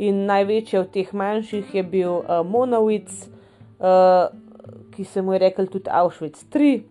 In 0.00 0.24
največji 0.28 0.78
od 0.80 0.88
teh 0.94 1.10
manjših 1.12 1.74
je 1.74 1.82
bil 1.84 2.12
uh, 2.20 2.26
Monowitz, 2.46 3.28
uh, 3.28 4.28
ki 4.94 5.04
se 5.04 5.22
mu 5.22 5.32
je 5.36 5.40
rekel 5.44 5.66
tudi 5.68 5.90
Auschwitz 5.92 6.44
III, 6.54 6.80
uh, 6.80 6.84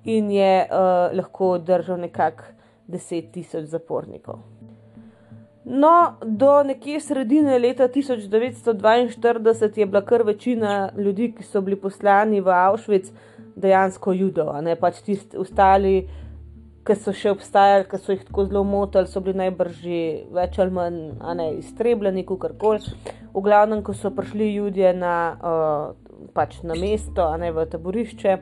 in 0.06 0.32
je 0.32 0.66
uh, 0.66 0.70
lahko 1.18 1.58
držal 1.58 1.98
nekako 2.06 2.44
10 2.88 3.32
tisoč 3.34 3.64
zapornikov. 3.74 4.40
No, 5.68 6.16
do 6.24 6.64
nekje 6.64 7.00
sredine 7.04 7.58
leta 7.60 7.88
1942 7.88 9.80
je 9.80 9.86
bila 9.86 10.02
kar 10.02 10.24
večina 10.24 10.90
ljudi, 10.98 11.34
ki 11.36 11.44
so 11.44 11.62
bili 11.62 11.76
poslani 11.76 12.42
v 12.42 12.48
Auschwitz, 12.56 13.12
dejansko 13.58 14.14
judov, 14.14 14.54
ne 14.62 14.76
pač 14.80 15.02
tisti 15.06 15.38
ostali, 15.42 16.02
ki 16.88 16.96
so 16.96 17.12
še 17.12 17.34
obstajali, 17.34 17.88
ki 17.90 18.00
so 18.00 18.16
jih 18.16 18.24
tako 18.30 18.46
zelo 18.48 18.64
motili, 18.64 19.10
so 19.12 19.22
bili 19.24 19.42
najbrž 19.42 19.82
več 20.38 20.60
ali 20.64 20.76
manj 20.78 21.02
ne, 21.36 21.50
iztrebljeni, 21.60 22.24
kot 22.28 22.56
koli. 22.62 22.94
V 23.34 23.44
glavnem, 23.44 23.84
ko 23.84 23.96
so 23.98 24.14
prišli 24.16 24.54
ljudje 24.56 24.94
na, 24.96 25.18
uh, 25.36 26.30
pač 26.38 26.62
na 26.64 26.78
mesto, 26.80 27.28
a 27.28 27.36
ne 27.42 27.52
v 27.52 27.68
taborišče, 27.68 28.38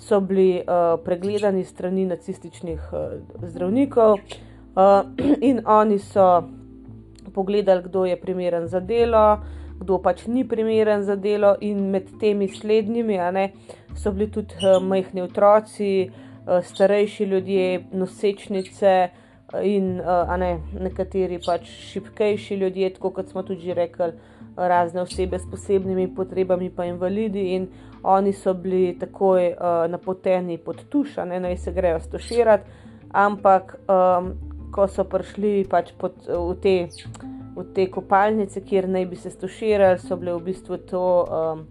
so 0.00 0.20
bili 0.24 0.62
uh, 0.62 0.94
pregledani 1.04 1.64
strani 1.66 2.06
nacističnih 2.08 2.92
uh, 2.94 3.18
zdravnikov 3.42 4.20
uh, 4.20 5.02
in 5.50 5.64
oni 5.66 5.98
so 5.98 6.30
pogledali, 7.34 7.82
kdo 7.88 8.06
je 8.06 8.20
primeren 8.20 8.68
za 8.70 8.80
delo, 8.80 9.40
kdo 9.80 9.98
pač 9.98 10.26
ni 10.26 10.44
primeren 10.48 11.04
za 11.04 11.16
delo, 11.16 11.54
in 11.60 11.90
med 11.90 12.10
temi 12.20 12.48
slednjimi 12.48 13.18
ne, 13.32 13.50
so 13.96 14.12
bili 14.12 14.30
tudi 14.30 14.60
uh, 14.60 14.82
majhni 14.82 15.22
otroci, 15.22 16.10
uh, 16.10 16.60
starejši 16.64 17.24
ljudje, 17.24 17.84
nosečnice 17.92 18.94
uh, 19.08 19.64
in 19.64 20.00
uh, 20.00 20.36
ne, 20.38 20.58
nekateri 20.80 21.40
pač 21.46 21.68
šipkejši 21.92 22.54
ljudje, 22.54 22.92
tako 22.98 23.10
kot 23.10 23.28
smo 23.28 23.42
tudi 23.42 23.74
rekli, 23.74 24.12
razne 24.56 25.02
osebe 25.02 25.38
s 25.38 25.48
posebnimi 25.50 26.08
potrebami, 26.14 26.70
pa 26.70 26.84
invalidi. 26.84 27.54
In 27.54 27.68
oni 28.02 28.32
so 28.32 28.54
bili 28.54 28.96
takoj 28.98 29.52
uh, 29.52 29.90
napoteni 29.90 30.58
pod 30.58 30.84
tuš, 30.88 31.16
ne 31.26 31.40
naj 31.40 31.56
se 31.56 31.72
grejo 31.72 32.00
stoširati, 32.00 32.64
ampak 33.12 33.76
um, 33.88 34.32
ko 34.72 34.86
so 34.88 35.04
prišli 35.04 35.64
pač 35.70 35.92
pod, 35.98 36.14
v 36.28 36.54
te 36.62 36.74
v 37.56 37.64
te 37.74 37.86
kopalnice, 37.90 38.62
kjer 38.64 38.88
naj 38.88 39.06
bi 39.10 39.16
se 39.16 39.30
stoširali, 39.30 39.98
so 39.98 40.16
bile 40.16 40.36
v 40.38 40.44
bistvu 40.50 40.78
to 40.90 41.04
um, 41.24 41.64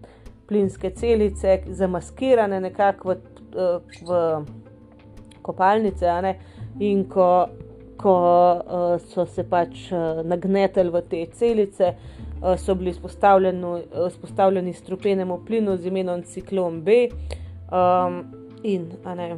plinske 0.48 0.90
celice, 0.96 1.60
zamaskirane 1.66 2.60
nekako 2.60 3.14
v, 3.14 3.16
uh, 3.54 3.98
v 4.06 4.20
kopalnice. 5.42 6.34
In 6.80 7.04
ko, 7.08 7.30
ko 8.00 8.16
uh, 8.16 8.96
so 9.12 9.26
se 9.26 9.44
pač 9.48 9.88
uh, 9.92 10.22
nagnetili 10.24 10.90
v 10.90 11.02
te 11.10 11.24
celice, 11.36 11.94
uh, 11.94 12.56
so 12.58 12.74
bili 12.74 12.94
izpostavljeni 12.94 14.74
strupenemu 14.74 15.40
plinu 15.46 15.76
z 15.76 15.86
imenom 15.86 16.22
ciklon 16.22 16.82
B. 16.84 17.06
Um, 17.70 18.24
in, 18.62 18.90
a 19.04 19.14
ne, 19.14 19.36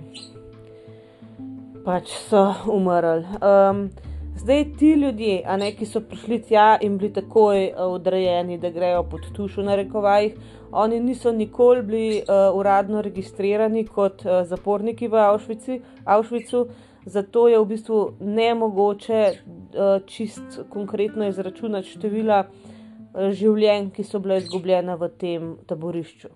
pač 1.84 2.14
so 2.28 2.46
umrli. 2.70 3.26
Um, 3.42 3.86
Zdaj 4.36 4.64
ti 4.78 4.92
ljudje, 4.92 5.42
ne, 5.58 5.68
ki 5.76 5.86
so 5.86 6.00
prišli 6.00 6.38
tja 6.42 6.78
in 6.80 6.96
bili 6.98 7.12
takoj 7.12 7.66
uh, 7.66 7.92
odrejeni, 7.92 8.58
da 8.58 8.70
grejo 8.70 9.02
pod 9.10 9.26
tuš, 9.36 9.56
na 9.56 9.76
rekovajih, 9.76 10.34
oni 10.72 11.00
niso 11.00 11.32
nikoli 11.32 11.82
bili 11.82 12.22
uh, 12.22 12.56
uradno 12.56 13.02
registrirani 13.02 13.84
kot 13.86 14.24
uh, 14.24 14.42
zaporniki 14.48 15.08
v 15.08 15.20
Auschwitzu, 15.20 15.78
Auschwitzu, 16.04 16.66
zato 17.04 17.48
je 17.48 17.58
v 17.60 17.66
bistvu 17.74 18.00
nemogoče 18.20 19.22
uh, 19.32 20.06
čist 20.06 20.62
konkretno 20.70 21.28
izračunati 21.28 21.92
števila 21.92 22.44
uh, 22.46 23.28
življenj, 23.30 23.90
ki 23.92 24.04
so 24.04 24.18
bile 24.18 24.40
izgubljene 24.40 24.96
v 24.96 25.10
tem 25.20 25.56
taborišču. 25.66 26.32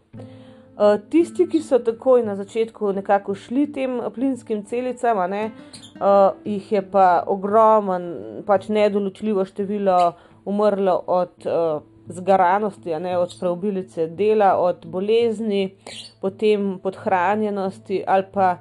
Uh, 0.77 0.99
tisti, 1.09 1.47
ki 1.49 1.63
so 1.65 1.79
takoj 1.81 2.21
na 2.21 2.35
začetku 2.37 2.91
nekako 2.93 3.33
šli 3.35 3.63
tem 3.73 3.95
plinskim 4.13 4.61
celicam, 4.69 5.23
ne, 5.33 5.47
uh, 5.97 6.37
jih 6.45 6.73
je 6.73 6.83
pa 6.93 7.23
ogromen, 7.33 8.11
pač 8.45 8.69
nedoločljivo 8.69 9.47
število 9.49 9.97
umrlo 10.45 10.99
od 11.07 11.49
uh, 11.49 11.81
zgaranosti, 12.13 12.93
ne, 13.01 13.17
od 13.19 13.33
preobilice 13.41 14.07
dela, 14.07 14.59
od 14.61 14.85
bolezni, 14.87 15.71
potem 16.21 16.77
podhranjenosti 16.83 18.05
ali 18.07 18.29
pa 18.33 18.59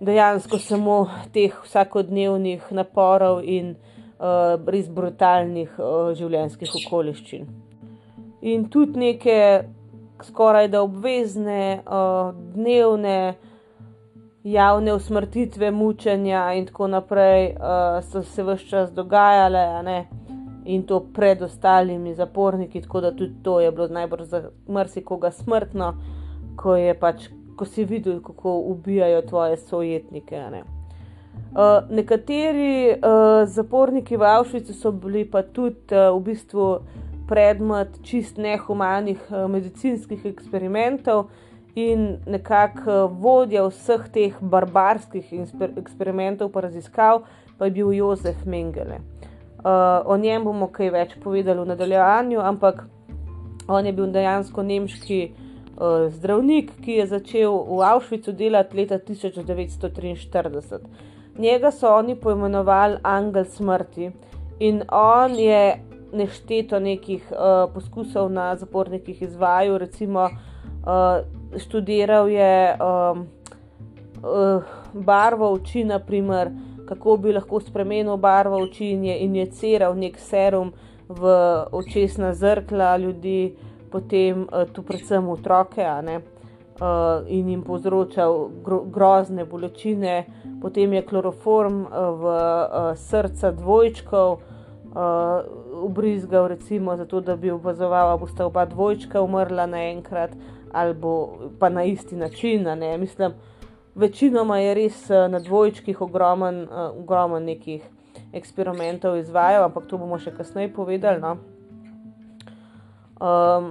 dejansko 0.00 0.58
samo 0.58 0.96
teh 1.32 1.60
vsakodnevnih 1.64 2.72
naporov 2.72 3.44
in 3.44 3.74
uh, 3.76 4.56
res 4.64 4.88
brutalnih 4.88 5.76
uh, 5.76 6.10
življenjskih 6.16 6.72
okoliščin. 6.80 7.46
In 8.44 8.68
tudi 8.72 9.00
neke 9.00 9.38
skoraj 10.24 10.68
da 10.68 10.82
obvezne 10.82 11.82
uh, 11.86 12.34
dnevne 12.54 13.34
javne 14.44 14.92
usmrtitve, 14.92 15.70
mučenja 15.70 16.52
in 16.52 16.66
tako 16.66 16.86
naprej 16.86 17.54
uh, 17.56 18.04
so 18.04 18.22
se 18.22 18.42
vse 18.42 18.68
čas 18.68 18.92
dogajale, 18.92 20.04
in 20.64 20.82
to 20.82 21.00
pred 21.14 21.42
ostalimi 21.42 22.14
zaporniki, 22.14 22.80
tako 22.80 23.00
da 23.00 23.16
tudi 23.16 23.34
to 23.42 23.60
je 23.60 23.72
bilo 23.72 23.88
najbolj 23.88 24.24
za 24.24 24.50
marsikoga 24.68 25.30
smrtno, 25.30 25.94
ko, 26.56 26.76
pač, 27.00 27.28
ko 27.56 27.64
si 27.64 27.84
videl, 27.84 28.20
kako 28.22 28.58
ubijajo 28.58 29.22
tvoje 29.22 29.56
sojetnike. 29.56 30.42
Uh, 31.54 31.90
nekateri 31.90 32.90
uh, 32.90 33.48
zaporniki 33.48 34.16
v 34.16 34.22
Avšvici 34.22 34.72
so 34.72 34.92
bili 34.92 35.24
pa 35.30 35.42
tudi 35.42 35.94
uh, 35.94 36.16
v 36.16 36.20
bistvu 36.24 36.68
predmet 37.28 37.98
čist 38.02 38.38
nehumanih 38.38 39.20
uh, 39.30 39.46
medicinskih 39.50 40.26
eksperimentov 40.26 41.28
in 41.74 42.18
nekako 42.26 42.90
uh, 43.04 43.16
vodja 43.20 43.64
vseh 43.66 44.08
teh 44.12 44.34
barbarskih 44.40 45.32
eksperimentov 45.76 46.52
pa 46.52 46.66
raziskav 46.68 47.24
pa 47.58 47.64
je 47.64 47.70
bil 47.70 47.92
Jozef 47.92 48.44
Mengele. 48.44 48.98
Uh, 49.64 50.02
o 50.04 50.16
njem 50.16 50.44
bomo 50.44 50.68
kaj 50.68 50.90
več 50.90 51.14
povedali 51.22 51.60
v 51.60 51.70
nadaljevanju, 51.70 52.40
ampak 52.40 52.84
on 53.68 53.86
je 53.86 53.92
bil 53.96 54.10
dejansko 54.12 54.62
nemški 54.62 55.20
uh, 55.30 56.10
zdravnik, 56.12 56.74
ki 56.84 56.98
je 56.98 57.06
začel 57.06 57.56
v 57.70 57.80
Avšvicu 57.88 58.32
delati 58.36 58.76
leta 58.76 58.98
1943. 58.98 60.78
Njega 61.38 61.70
so 61.70 61.94
oni 61.96 62.14
poimenovali 62.14 63.00
Angel 63.02 63.44
smrti 63.44 64.10
in 64.60 64.82
on 64.92 65.34
je 65.34 65.80
nešteto 66.14 66.78
nekih 66.78 67.32
uh, 67.32 67.72
poskusov 67.74 68.30
na 68.32 68.56
zapornikih 68.56 69.22
izvajal, 69.22 69.78
recimo 69.78 70.28
uh, 70.30 71.24
študiral 71.58 72.28
je 72.28 72.76
um, 72.78 73.26
uh, 74.22 74.62
barvo 74.92 75.52
oči, 75.52 75.84
naprimer, 75.84 76.50
kako 76.88 77.16
bi 77.16 77.32
lahko 77.32 77.60
spremenil 77.60 78.16
barvo 78.16 78.62
oči 78.62 78.90
in 78.92 79.04
je 79.04 79.18
injiciral 79.18 79.96
nek 79.96 80.18
serum 80.18 80.72
v 81.08 81.34
očesna 81.72 82.34
zrkla 82.34 82.96
ljudi, 82.96 83.54
potem 83.90 84.46
uh, 84.46 84.64
tu 84.72 84.82
predvsem 84.82 85.28
otroke. 85.28 85.86
Uh, 86.74 87.22
in 87.30 87.48
jim 87.48 87.60
povzročal 87.62 88.48
gro 88.64 88.80
grozne 88.90 89.44
bolečine, 89.44 90.24
potem 90.62 90.92
je 90.92 91.04
kloroform 91.06 91.84
uh, 91.84 91.92
v 92.18 92.24
uh, 92.24 92.96
srca 92.98 93.52
dvojčkov, 93.54 94.32
uh, 94.32 94.53
ubrizgal, 95.82 96.48
recimo, 96.48 96.96
zato 96.96 97.20
da 97.20 97.36
bi 97.36 97.50
opazoval, 97.50 98.10
da 98.10 98.16
bosta 98.16 98.46
oba 98.46 98.64
dvojčka 98.64 99.22
umrla 99.22 99.66
naenkrat 99.66 100.30
ali 100.72 100.94
pa 101.58 101.68
na 101.68 101.84
isti 101.84 102.16
način. 102.16 102.66
Mislim, 102.98 103.32
večinoma 103.94 104.58
je 104.58 104.74
res 104.74 105.10
eh, 105.10 105.28
na 105.28 105.38
dvojčkih 105.38 106.00
ogromen, 106.00 106.62
uh, 106.62 106.98
ogromen 106.98 107.44
nekih 107.44 107.82
eksperimentov 108.32 109.16
izvajal, 109.16 109.64
ampak 109.64 109.86
to 109.86 109.98
bomo 109.98 110.18
še 110.18 110.34
kasneje 110.34 110.72
povedali. 110.74 111.20
No? 111.22 111.36
Um, 113.22 113.70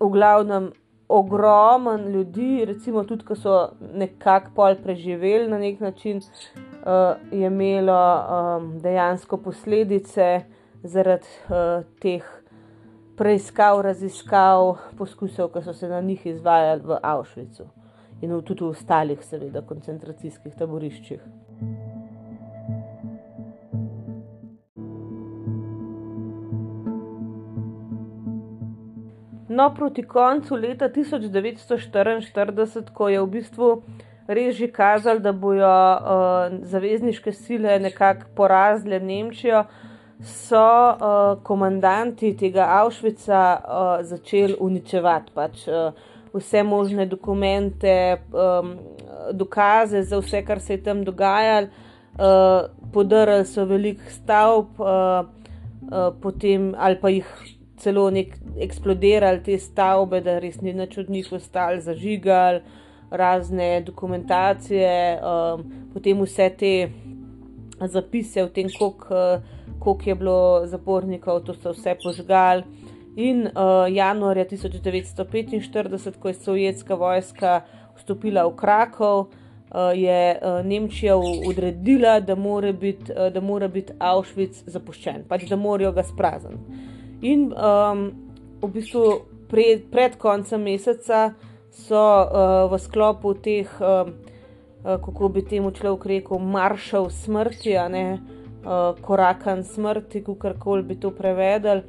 v 0.00 0.10
glavnem, 0.12 0.70
ogromen 1.08 2.06
ljudi, 2.14 2.64
recimo 2.64 3.04
tudi, 3.04 3.26
ki 3.26 3.36
so 3.42 3.58
nekako 3.94 4.54
pol 4.54 4.78
preživeli 4.82 5.50
na 5.50 5.58
nek 5.58 5.80
način, 5.80 6.22
uh, 6.22 6.65
je 7.32 7.46
imelo 7.46 8.16
um, 8.16 8.78
dejansko 8.78 9.40
posledice 9.42 10.44
zaradi 10.82 11.26
uh, 11.48 11.82
teh 11.98 12.22
preiskav, 13.16 13.80
raziskav, 13.80 14.76
poskusov, 14.98 15.50
ki 15.54 15.62
so 15.64 15.74
se 15.74 15.88
na 15.88 16.00
njih 16.00 16.26
izvajali 16.26 16.82
v 16.84 16.98
Avšvicu 17.02 17.64
in 18.22 18.32
v 18.32 18.42
tudi 18.42 18.64
v 18.64 18.72
ostalih, 18.72 19.24
seveda, 19.24 19.62
koncentracijskih 19.66 20.54
taboriščih. 20.56 21.20
No, 29.56 29.74
proti 29.74 30.02
koncu 30.02 30.54
leta 30.54 30.88
1944, 30.88 32.90
ko 32.92 33.08
je 33.08 33.20
v 33.20 33.26
bistvu 33.26 33.82
res 34.28 34.56
že 34.56 34.68
kazalo, 34.72 35.20
da 35.20 35.32
bodo 35.32 35.66
uh, 35.66 36.58
zavezniške 36.62 37.32
sile 37.32 37.78
nekako 37.78 38.26
porazile 38.34 39.00
Nemčijo, 39.00 39.64
so 40.24 40.62
uh, 40.66 41.42
komandanti 41.42 42.32
tega 42.36 42.66
Avšvica 42.80 43.40
uh, 43.56 44.04
začeli 44.06 44.56
uničevati 44.60 45.32
pač, 45.34 45.66
uh, 45.68 45.92
vse 46.34 46.62
možne 46.62 47.06
dokumente, 47.06 48.16
um, 48.32 48.76
dokaze 49.32 50.02
za 50.02 50.18
vse, 50.20 50.42
kar 50.44 50.60
se 50.60 50.74
je 50.74 50.82
tam 50.82 51.04
dogajalo. 51.04 51.68
Uh, 52.16 52.70
podarili 52.92 53.44
so 53.44 53.64
velik 53.68 54.00
stavb, 54.08 54.80
uh, 54.80 55.26
uh, 55.92 56.14
potem 56.22 56.72
ali 56.78 56.96
pa 57.00 57.10
jih 57.12 57.28
celo 57.76 58.06
nek 58.10 58.32
eksplodirali 58.56 59.42
te 59.44 59.58
stavbe, 59.60 60.22
da 60.24 60.38
res 60.40 60.62
ni 60.64 60.72
nič 60.72 60.96
od 60.98 61.10
njih 61.12 61.28
ostalo, 61.36 61.80
zažigali 61.80 62.62
razne 63.10 63.80
dokumentacije, 63.86 65.20
um, 65.20 65.64
potem 65.92 66.22
vse 66.22 66.50
te 66.58 66.72
zapise 67.86 68.44
o 68.44 68.48
tem, 68.48 68.68
koliko. 68.78 69.14
Uh, 69.14 69.54
koliko 69.86 70.10
je 70.10 70.14
bilo 70.14 70.66
zapornikov, 70.66 71.40
to 71.40 71.54
so 71.54 71.70
vse 71.70 71.94
požgali. 72.02 72.62
In 73.16 73.46
uh, 73.46 73.86
januarja 73.88 74.44
1945, 74.44 76.18
ko 76.18 76.28
je 76.28 76.34
sovjetska 76.34 76.94
vojska 76.94 77.60
vstopila 77.96 78.44
v 78.46 78.56
Krakov, 78.56 79.18
uh, 79.20 79.28
je 79.94 80.38
uh, 80.42 80.66
Nemčija 80.66 81.16
odredila, 81.16 82.20
da 82.20 82.34
mora 82.34 82.72
biti 82.72 83.12
uh, 83.12 83.70
bit 83.72 83.92
Auschwitz 83.98 84.64
zapuščen, 84.66 85.24
pač 85.28 85.46
da 85.48 85.56
morajo 85.56 85.92
ga 85.92 86.02
sprazniti. 86.02 86.82
In 87.22 87.52
um, 87.52 88.10
v 88.62 88.68
bistvu 88.74 89.04
pred, 89.48 89.86
pred 89.90 90.18
koncem 90.18 90.62
meseca 90.62 91.30
so 91.76 92.00
uh, 92.00 92.72
v 92.72 92.78
sklopu 92.80 93.34
teh, 93.36 93.68
uh, 93.80 94.08
kako 94.82 95.28
bi 95.28 95.44
temu 95.44 95.70
človek 95.70 96.06
rekel, 96.06 96.40
maršal 96.40 97.10
smrti, 97.12 97.76
a 97.76 97.88
ne 97.92 98.06
uh, 98.16 98.96
korakan 99.00 99.64
smrti, 99.64 100.24
kako 100.24 100.54
koli 100.58 100.82
bi 100.82 100.96
to 101.00 101.10
prevedel. 101.10 101.84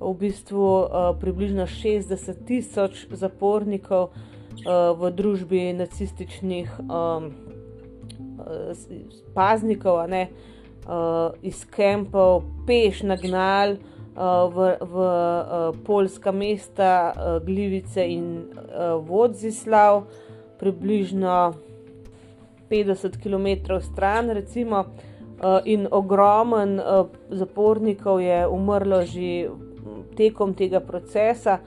V 0.00 0.12
bistvu 0.16 0.64
uh, 0.64 1.12
približno 1.20 1.66
60 1.68 2.44
tisoč 2.48 3.06
zapornikov 3.12 4.12
uh, 4.12 4.96
v 4.96 5.10
družbi 5.12 5.72
nacističnih 5.76 6.80
um, 6.88 7.32
paznikov, 9.36 10.08
ne, 10.08 10.32
uh, 10.88 11.36
iz 11.44 11.64
kempov, 11.68 12.48
peš 12.64 13.04
nagnali 13.04 13.76
v, 14.16 14.56
v 14.80 14.94
uh, 14.96 15.76
polska 15.86 16.32
mesta 16.32 17.12
uh, 17.12 17.38
Glivice 17.44 18.04
in 18.04 18.50
Vodzislav, 19.06 20.06
približno 20.58 21.54
50 22.68 23.16
km 23.16 23.80
stran, 23.80 24.30
recimo, 24.30 24.84
in 25.64 25.88
ogromen 25.90 26.76
zapornikov 27.32 28.20
je 28.20 28.44
umrlo 28.46 29.00
že 29.08 29.48
tekom 30.12 30.52
tega 30.54 30.84
procesa. 30.84 31.64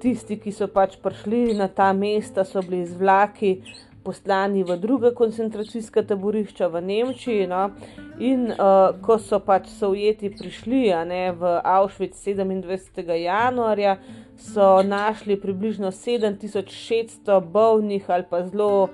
Tisti, 0.00 0.40
ki 0.40 0.50
so 0.50 0.72
pač 0.72 0.96
prišli 0.96 1.52
na 1.52 1.68
ta 1.68 1.92
mesta, 1.92 2.48
so 2.48 2.64
bili 2.64 2.88
z 2.88 2.96
vlaki 2.96 3.60
poslani 4.04 4.64
v 4.64 4.76
druga 4.76 5.10
koncentracijska 5.14 6.02
taborišča 6.02 6.68
v 6.68 6.80
Nemčiji. 6.80 7.46
No? 7.46 7.70
In 8.18 8.50
uh, 8.52 8.94
ko 9.02 9.18
so 9.18 9.40
pač 9.40 9.68
Sovjeti 9.68 10.30
prišli 10.30 10.88
ne, 11.06 11.32
v 11.32 11.58
Auschwitz 11.64 12.24
27. 12.26 13.04
januarja, 13.22 13.98
so 14.38 14.82
našli 14.82 15.40
približno 15.40 15.90
7600 15.90 17.40
bolnih 17.40 18.10
ali 18.10 18.24
pa 18.30 18.46
zelo 18.46 18.88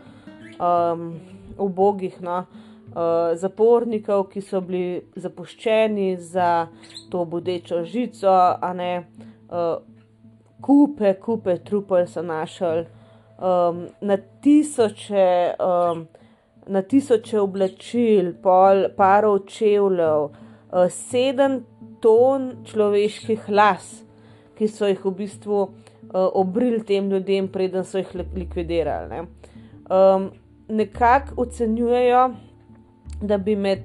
um, 0.59 1.21
ubogih 1.59 2.21
no, 2.21 2.47
uh, 2.95 3.37
zapornikov, 3.37 4.29
ki 4.33 4.41
so 4.41 4.61
bili 4.61 5.05
zapuščeni 5.17 6.17
za 6.17 6.67
to 7.11 7.25
bodečo 7.25 7.85
žico, 7.85 8.33
a 8.61 8.73
ne 8.73 8.93
uh, 8.99 9.79
kupe, 10.65 11.15
kupe 11.21 11.59
trupel 11.65 12.07
so 12.07 12.23
našli 12.23 12.87
um, 13.39 13.87
na, 14.01 14.17
tisoče, 14.41 15.55
um, 15.61 16.07
na 16.67 16.83
tisoče 16.83 17.41
oblačil, 17.41 18.33
pol, 18.43 18.89
parov 18.97 19.45
čevljev, 19.51 20.29
uh, 20.29 20.87
sedem 20.91 21.63
ton 22.03 22.51
človeških 22.69 23.49
las, 23.49 24.05
ki 24.59 24.69
so 24.69 24.89
jih 24.89 25.03
v 25.05 25.15
bistvu 25.19 25.61
uh, 25.65 26.29
obrili 26.37 26.83
tem 26.87 27.11
ljudem, 27.11 27.49
preden 27.49 27.85
so 27.85 27.99
jih 27.99 28.15
likvidirali. 28.15 29.11
Ne. 29.11 29.27
Um, 29.91 30.31
Nekako 30.69 31.43
ocenjujejo, 31.43 32.31
da 33.21 33.37
bi 33.39 33.53
med 33.57 33.85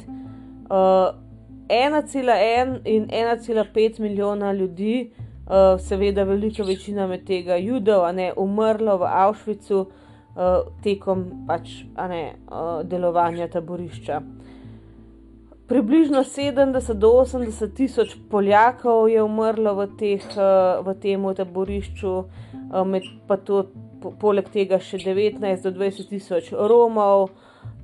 uh, 0.72 1.12
1,1 1.70 2.80
in 2.86 3.08
1,5 3.08 4.00
milijona 4.00 4.52
ljudi 4.52 5.12
seveda 5.80 6.24
velika 6.24 6.64
večina 6.64 7.08
med 7.08 7.26
tega 7.26 7.56
judov, 7.58 8.04
a 8.06 8.12
ne 8.12 8.30
umrlo 8.38 8.98
v 9.02 9.08
Avšvicu 9.10 9.80
uh, 9.80 9.90
tekom 10.84 11.26
pač, 11.48 11.72
ne, 11.98 12.36
uh, 12.52 12.82
delovanja 12.86 13.48
taborišča. 13.50 14.22
Približno 15.70 16.24
70 16.24 16.94
do 16.94 17.10
80 17.22 17.74
tisoč 17.78 18.16
Poljakov 18.30 19.10
je 19.10 19.24
umrlo 19.24 19.76
v, 19.78 19.88
teh, 19.98 20.24
v 20.82 20.96
tem 21.02 21.28
taborišču, 21.38 22.14
med, 22.90 23.06
pa 23.30 23.38
to, 23.38 23.68
poleg 24.18 24.50
tega 24.50 24.80
še 24.82 24.98
19 24.98 25.62
do 25.68 25.74
20 25.78 26.10
tisoč 26.10 26.50
Romov, 26.58 27.30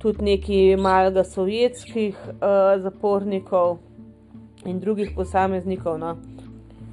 tudi 0.02 0.26
nekaj 0.32 0.74
malega 0.82 1.22
sovjetskih 1.22 2.18
uh, 2.18 2.74
zapornikov 2.82 3.78
in 4.66 4.82
drugih 4.82 5.14
posameznikov. 5.14 5.98
No. 6.02 6.16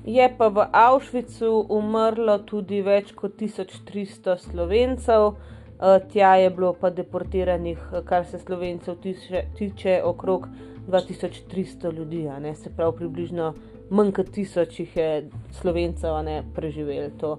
Je 0.05 0.35
pa 0.37 0.47
v 0.47 0.67
Avšvicu 0.71 1.65
umrlo 1.71 2.37
tudi 2.43 2.81
več 2.83 3.13
kot 3.15 3.37
1300 3.39 4.35
slovencev, 4.49 5.29
eh, 5.31 5.99
tja 6.11 6.35
je 6.35 6.49
bilo 6.49 6.73
pa 6.73 6.89
deportiranih, 6.89 7.79
kar 8.05 8.25
se 8.25 8.39
slovencev 8.39 8.99
tiče, 8.99 9.45
tiče 9.55 10.01
okrog 10.03 10.47
2300 10.87 11.91
ljudi, 11.91 12.27
se 12.55 12.69
pravi, 12.75 12.97
približno 12.97 13.53
manj 13.89 14.11
kot 14.11 14.29
tisoč 14.31 14.79
jih 14.79 14.97
je 14.97 15.29
slovencev 15.51 16.23
ne, 16.23 16.43
preživelo 16.55 17.09
to. 17.19 17.37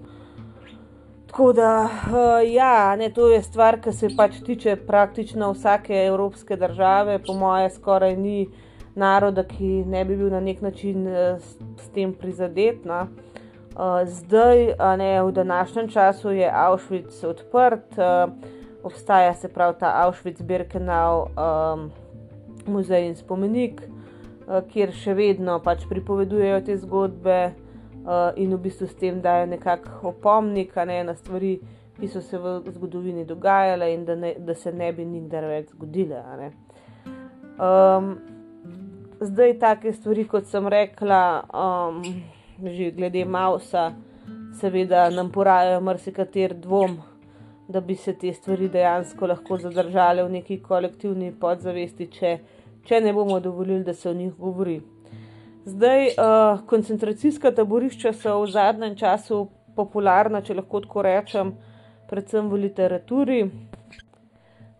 Tako 1.26 1.52
da, 1.52 1.84
uh, 1.84 2.52
ja, 2.52 2.96
ne, 2.96 3.10
to 3.10 3.28
je 3.28 3.42
stvar, 3.42 3.80
ki 3.80 3.92
se 3.92 4.08
pač 4.16 4.38
tiče 4.46 4.76
praktično 4.86 5.52
vsake 5.52 6.04
evropske 6.06 6.56
države, 6.56 7.18
po 7.26 7.34
moje, 7.34 7.70
skoraj 7.70 8.16
ni 8.16 8.46
naroda, 8.94 9.44
ki 9.44 9.84
ne 9.86 10.04
bi 10.04 10.16
bil 10.16 10.30
na 10.30 10.40
nek 10.40 10.62
način 10.62 11.06
uh, 11.06 11.38
s, 11.38 11.56
s 11.80 11.88
tem 11.94 12.14
prizadet. 12.14 12.84
No. 12.84 13.06
Uh, 13.74 14.02
zdaj, 14.06 14.74
ne, 14.98 15.22
v 15.22 15.32
današnjem 15.32 15.88
času 15.88 16.30
je 16.30 16.50
Auschwitz 16.54 17.24
odprt, 17.24 17.98
uh, 17.98 18.32
obstaja 18.82 19.34
se 19.34 19.48
pravi 19.48 19.78
ta 19.80 19.92
Auschwitz-Birkenau 20.06 21.26
um, 21.26 21.90
muzej 22.66 23.08
in 23.08 23.16
spomenik, 23.16 23.82
kjer 24.72 24.92
še 24.92 25.14
vedno 25.16 25.56
pač 25.64 25.86
pripovedujejo 25.88 26.60
te 26.66 26.76
zgodbe 26.76 27.38
in 28.36 28.52
v 28.52 28.58
bistvu 28.60 28.88
s 28.88 28.98
tem 29.00 29.22
dajo 29.24 29.46
nekakšen 29.48 30.04
opomnik 30.04 30.76
ne, 30.84 30.98
na 31.04 31.14
stvari, 31.16 31.54
ki 31.96 32.08
so 32.08 32.20
se 32.20 32.38
v 32.38 32.60
zgodovini 32.74 33.24
dogajale 33.24 33.92
in 33.94 34.04
da, 34.04 34.16
ne, 34.16 34.34
da 34.38 34.54
se 34.54 34.72
ne 34.72 34.92
bi 34.92 35.04
nikdar 35.08 35.46
več 35.48 35.72
zgodile. 35.72 36.20
Zdaj, 39.20 39.58
take 39.58 39.92
stvari, 39.92 40.24
kot 40.26 40.46
sem 40.50 40.66
rekla, 40.68 41.44
um, 41.54 42.02
že 42.58 42.90
glede 42.90 43.24
Mausa, 43.24 43.92
seveda 44.58 45.06
nam 45.10 45.30
porajajo 45.32 45.80
marsikater 45.80 46.54
dvom, 46.54 46.96
da 47.68 47.80
bi 47.80 47.94
se 47.94 48.12
te 48.18 48.32
stvari 48.32 48.68
dejansko 48.68 49.26
lahko 49.26 49.58
zadržale 49.58 50.24
v 50.24 50.32
neki 50.38 50.58
kolektivni 50.62 51.30
podzavesti, 51.40 52.08
če, 52.10 52.32
če 52.84 53.00
ne 53.00 53.12
bomo 53.12 53.38
dovolili, 53.40 53.84
da 53.84 53.94
se 53.94 54.10
o 54.10 54.14
njih 54.14 54.34
govori. 54.38 54.80
Zdaj, 55.64 56.06
uh, 56.08 56.64
koncentracijska 56.66 57.54
taborišča 57.54 58.12
so 58.12 58.40
v 58.42 58.50
zadnjem 58.50 58.96
času 58.98 59.46
popularna, 59.76 60.42
če 60.42 60.58
lahko 60.58 60.82
tako 60.84 61.06
rečem, 61.06 61.54
predvsem 62.10 62.50
v 62.50 62.66
literaturi. 62.66 63.40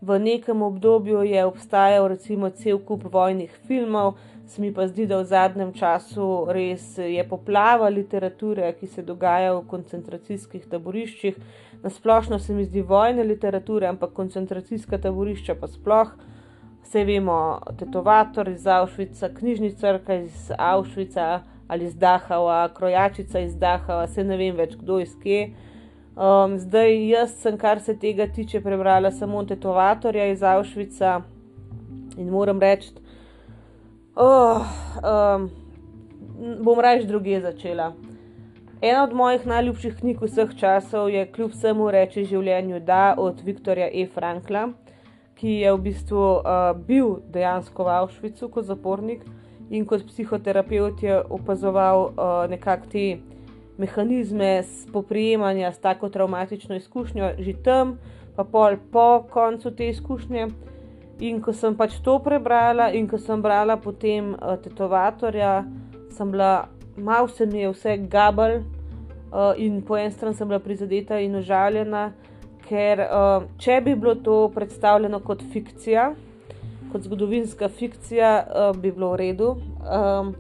V 0.05 0.19
nekem 0.19 0.63
obdobju 0.63 1.23
je 1.23 1.45
obstajal 1.45 2.09
recimo 2.09 2.51
cel 2.51 2.79
kup 2.79 3.05
vojnih 3.13 3.53
filmov, 3.67 4.19
se 4.47 4.61
mi 4.63 4.75
pa 4.75 4.85
zdi, 4.89 5.07
da 5.07 5.17
v 5.23 5.25
zadnjem 5.25 5.73
času 5.73 6.27
res 6.53 6.99
je 6.99 7.25
poplava 7.29 7.89
literature, 7.89 8.69
ki 8.77 8.87
se 8.87 9.03
dogaja 9.03 9.55
v 9.55 9.63
koncentracijskih 9.71 10.67
taboriščih. 10.69 11.39
Nasplošno 11.83 12.39
se 12.39 12.53
mi 12.53 12.67
zdi 12.69 12.83
vojne 12.85 13.25
literature, 13.25 13.89
ampak 13.89 14.13
koncentracijska 14.13 14.99
taborišča 14.99 15.57
pa 15.61 15.71
sploh. 15.73 16.13
Vse 16.85 17.05
vemo, 17.09 17.61
tetovator 17.81 18.53
iz 18.53 18.67
Avšvica, 18.67 19.33
knjižničarka 19.39 20.21
iz 20.27 20.51
Avšvica 20.59 21.41
ali 21.69 21.89
iz 21.89 21.97
Dahava, 21.97 22.69
krojačica 22.77 23.41
iz 23.41 23.57
Dahava, 23.57 24.05
se 24.07 24.25
ne 24.25 24.37
vem 24.37 24.57
več 24.57 24.77
kdo 24.77 25.01
iz 25.01 25.17
kje. 25.23 25.55
Um, 26.15 26.59
zdaj, 26.59 27.09
jaz 27.09 27.33
sem, 27.43 27.57
kar 27.59 27.81
se 27.81 27.97
tega 27.99 28.27
tiče, 28.31 28.61
prebrala 28.63 29.11
samo 29.11 29.45
tetovatorja 29.45 30.29
iz 30.31 30.43
Avšvica 30.43 31.21
in 32.19 32.29
moram 32.31 32.61
reči, 32.61 32.93
Oh, 34.17 34.63
um, 35.03 35.51
bom 36.63 36.81
raje 36.81 37.03
druge 37.05 37.41
začela. 37.41 37.93
Ena 38.81 39.03
od 39.03 39.13
mojih 39.13 39.47
najljubših 39.47 39.97
knjig 39.99 40.23
vseh 40.23 40.55
časov 40.57 41.11
je 41.11 41.27
Kljub 41.33 41.51
vsemu 41.51 41.91
reči 41.91 42.25
življenju 42.25 42.79
da 42.81 43.17
od 43.19 43.43
Viktorja 43.43 43.91
E. 43.91 44.07
Frankla, 44.07 44.69
ki 45.35 45.59
je 45.65 45.73
v 45.73 45.83
bistvu 45.83 46.23
uh, 46.23 46.79
bil 46.87 47.17
dejansko 47.27 47.85
v 47.85 47.95
Avšvicu 47.99 48.49
kot 48.55 48.71
zapornik 48.71 49.27
in 49.71 49.83
kot 49.83 50.07
psihoterapeut 50.07 51.03
je 51.03 51.19
opazoval 51.19 52.05
uh, 52.07 52.35
nekakšne 52.51 52.91
te 52.93 53.34
mehanizme 53.79 54.63
spoprijemanja 54.63 55.73
s 55.73 55.79
tako 55.79 56.09
traumatično 56.09 56.77
izkušnjo, 56.77 57.31
že 57.39 57.53
tam, 57.65 57.99
pa 58.37 58.45
pol 58.45 58.77
po 58.93 59.25
koncu 59.31 59.71
te 59.71 59.89
izkušnje. 59.89 60.49
In 61.21 61.41
ko 61.43 61.53
sem 61.53 61.77
pač 61.79 62.01
to 62.03 62.19
prebrala, 62.19 62.91
in 62.91 63.07
ko 63.09 63.19
sem 63.19 63.43
brala 63.43 63.77
potem 63.77 64.33
uh, 64.35 64.57
tetovatorja, 64.59 65.65
sem 66.11 66.31
bila, 66.31 66.69
malo 66.97 67.29
se 67.29 67.47
mi 67.47 67.61
je 67.63 67.71
vse 67.71 67.97
gabel, 68.11 68.63
uh, 69.31 69.55
in 69.57 69.83
po 69.83 69.97
eni 69.97 70.11
strani 70.11 70.35
sem 70.35 70.49
bila 70.49 70.59
prizadeta 70.59 71.21
in 71.23 71.37
užaljena, 71.39 72.09
ker 72.67 73.05
uh, 73.05 73.47
če 73.59 73.81
bi 73.85 73.95
bilo 73.95 74.15
to 74.15 74.49
predstavljeno 74.55 75.21
kot 75.21 75.43
fikcija, 75.53 76.09
kot 76.93 77.07
zgodovinska 77.07 77.69
fikcija, 77.69 78.33
uh, 78.43 78.77
bi 78.77 78.91
bilo 78.91 79.13
v 79.15 79.23
redu. 79.23 79.55
Um, 79.87 80.35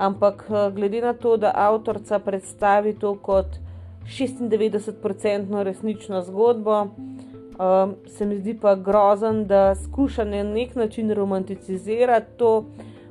ampak 0.00 0.46
uh, 0.48 0.68
glede 0.74 1.00
na 1.04 1.12
to, 1.12 1.36
da 1.36 1.52
avtorica 1.54 2.18
predstavi 2.18 2.94
to 2.98 3.14
kot 3.20 3.60
96-odstotno 4.08 5.62
resnično 5.62 6.22
zgodbo. 6.22 6.80
Um, 7.60 7.94
se 8.08 8.26
mi 8.26 8.38
zdi 8.38 8.56
pa 8.60 8.74
grozen, 8.74 9.44
da 9.46 9.74
skuša 9.74 10.24
na 10.24 10.42
nek 10.42 10.74
način 10.74 11.12
romanticizirati 11.14 12.38
to, 12.38 12.64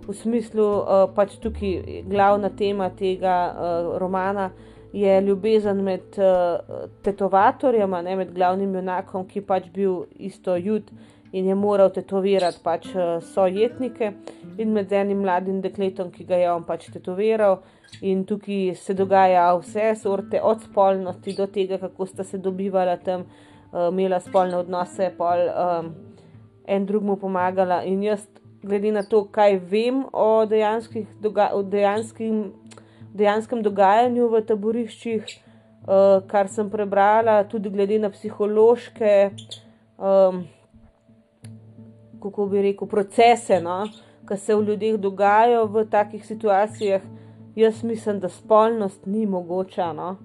v 0.08 0.14
smislu, 0.14 0.66
uh, 0.66 1.06
pač 1.16 1.38
tukaj 1.38 2.02
glavna 2.10 2.50
tema 2.50 2.90
tega 2.90 3.36
uh, 3.54 3.98
romana 4.02 4.50
je 4.94 5.22
ljubezen 5.22 5.84
med 5.86 6.18
uh, 6.18 6.88
tetovatorjem, 7.06 7.92
ne 8.04 8.16
med 8.16 8.34
glavnim 8.34 8.74
junakom, 8.76 9.28
ki 9.30 9.46
pač 9.46 9.70
bil 9.74 10.08
isto 10.18 10.56
jud 10.58 10.90
in 11.32 11.48
je 11.48 11.56
moral 11.56 11.90
tetovirati 11.94 12.60
pač 12.64 12.88
uh, 12.96 13.20
sojetnike 13.34 14.14
in 14.58 14.74
med 14.74 14.92
enim 14.94 15.22
mladim 15.22 15.62
dekletom, 15.62 16.10
ki 16.12 16.26
ga 16.26 16.40
je 16.40 16.50
on 16.52 16.66
pač 16.66 16.90
tetoviral. 16.94 17.60
In 18.06 18.24
tukaj 18.26 18.76
se 18.78 18.94
dogaja 18.94 19.48
vse 19.58 19.94
sorte, 19.98 20.42
od 20.42 20.64
spolnosti 20.64 21.34
do 21.38 21.48
tega, 21.48 21.78
kako 21.82 22.06
sta 22.06 22.24
se 22.24 22.38
dobivala 22.38 22.98
tam, 22.98 23.26
uh, 23.72 23.90
imela 23.92 24.20
spolne 24.20 24.58
odnose, 24.58 25.12
pol 25.18 25.46
um, 25.50 25.94
en 26.68 26.86
drugmu 26.86 27.18
pomagala. 27.22 27.84
In 27.86 28.04
jaz, 28.04 28.26
glede 28.64 28.94
na 28.94 29.04
to, 29.04 29.24
kaj 29.32 29.60
vem 29.70 30.04
o, 30.14 30.46
doga 31.22 31.50
o 31.54 31.64
dejanskim, 31.64 32.54
dejanskem 33.14 33.62
dogajanju 33.64 34.30
v 34.30 34.46
taboriščih, 34.46 35.34
uh, 35.86 36.22
kar 36.30 36.50
sem 36.50 36.70
prebrala, 36.70 37.44
tudi 37.44 37.70
glede 37.70 38.00
na 38.00 38.10
psihološke. 38.10 39.18
Um, 40.00 40.48
kako 42.22 42.46
bi 42.46 42.62
rekel, 42.62 42.88
procese, 42.88 43.60
no, 43.62 43.84
ki 44.28 44.38
se 44.38 44.56
v 44.56 44.66
ljudeh 44.68 44.98
dogajajo 44.98 45.66
v 45.66 45.86
takih 45.90 46.26
situacijah, 46.26 47.02
jaz 47.56 47.84
mislim, 47.84 48.20
da 48.20 48.30
spolnost 48.30 49.06
ni 49.06 49.26
mogoča. 49.26 49.94
No. 49.94 50.16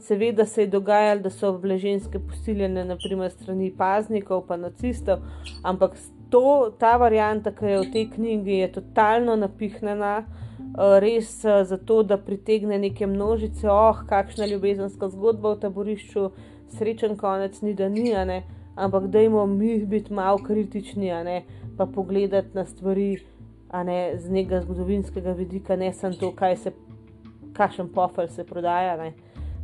Seveda 0.00 0.46
se 0.46 0.62
je 0.62 0.66
dogajalo, 0.66 1.20
da 1.20 1.30
so 1.30 1.52
bile 1.58 1.78
ženske 1.78 2.18
posiljene, 2.18 2.84
naprimer, 2.84 3.30
strani 3.30 3.70
paznikov, 3.78 4.46
pa 4.46 4.56
nacistov, 4.56 5.18
ampak 5.62 5.94
to, 6.30 6.72
ta 6.78 6.96
varianta, 6.96 7.52
ki 7.54 7.66
je 7.66 7.78
v 7.78 7.90
tej 7.92 8.08
knjigi, 8.16 8.56
je 8.64 8.72
totalno 8.72 9.36
napihnjena, 9.36 10.16
eh, 10.24 10.98
res 11.04 11.44
eh, 11.44 11.62
zato, 11.64 12.02
da 12.02 12.18
pritegne 12.18 12.78
neke 12.78 13.06
množice, 13.06 13.70
oh, 13.70 14.02
kakšna 14.08 14.46
ljubezenska 14.46 15.08
zgodba 15.08 15.54
v 15.54 15.60
taborišču, 15.66 16.30
srečen 16.78 17.16
konec, 17.16 17.60
ni 17.62 17.74
da 17.74 17.88
ni, 17.88 18.10
ne 18.10 18.42
ampak 18.76 19.06
dajmo 19.06 19.46
mi 19.46 19.78
biti 19.86 20.12
malo 20.12 20.38
kritični, 20.38 21.10
ne, 21.24 21.42
pa 21.76 21.86
pogledati 21.86 22.48
na 22.54 22.64
stvari 22.64 23.18
ne, 23.84 24.18
z 24.18 24.30
nekega 24.30 24.60
zgodovinskega 24.60 25.32
vidika, 25.32 25.76
ne 25.76 25.92
samo 25.92 26.14
to, 26.14 26.32
kaj 26.36 26.56
se, 26.56 26.72
kakšen 27.56 27.88
pofel 27.88 28.28
se 28.28 28.44
prodaja. 28.44 28.96
Ne. 28.96 29.12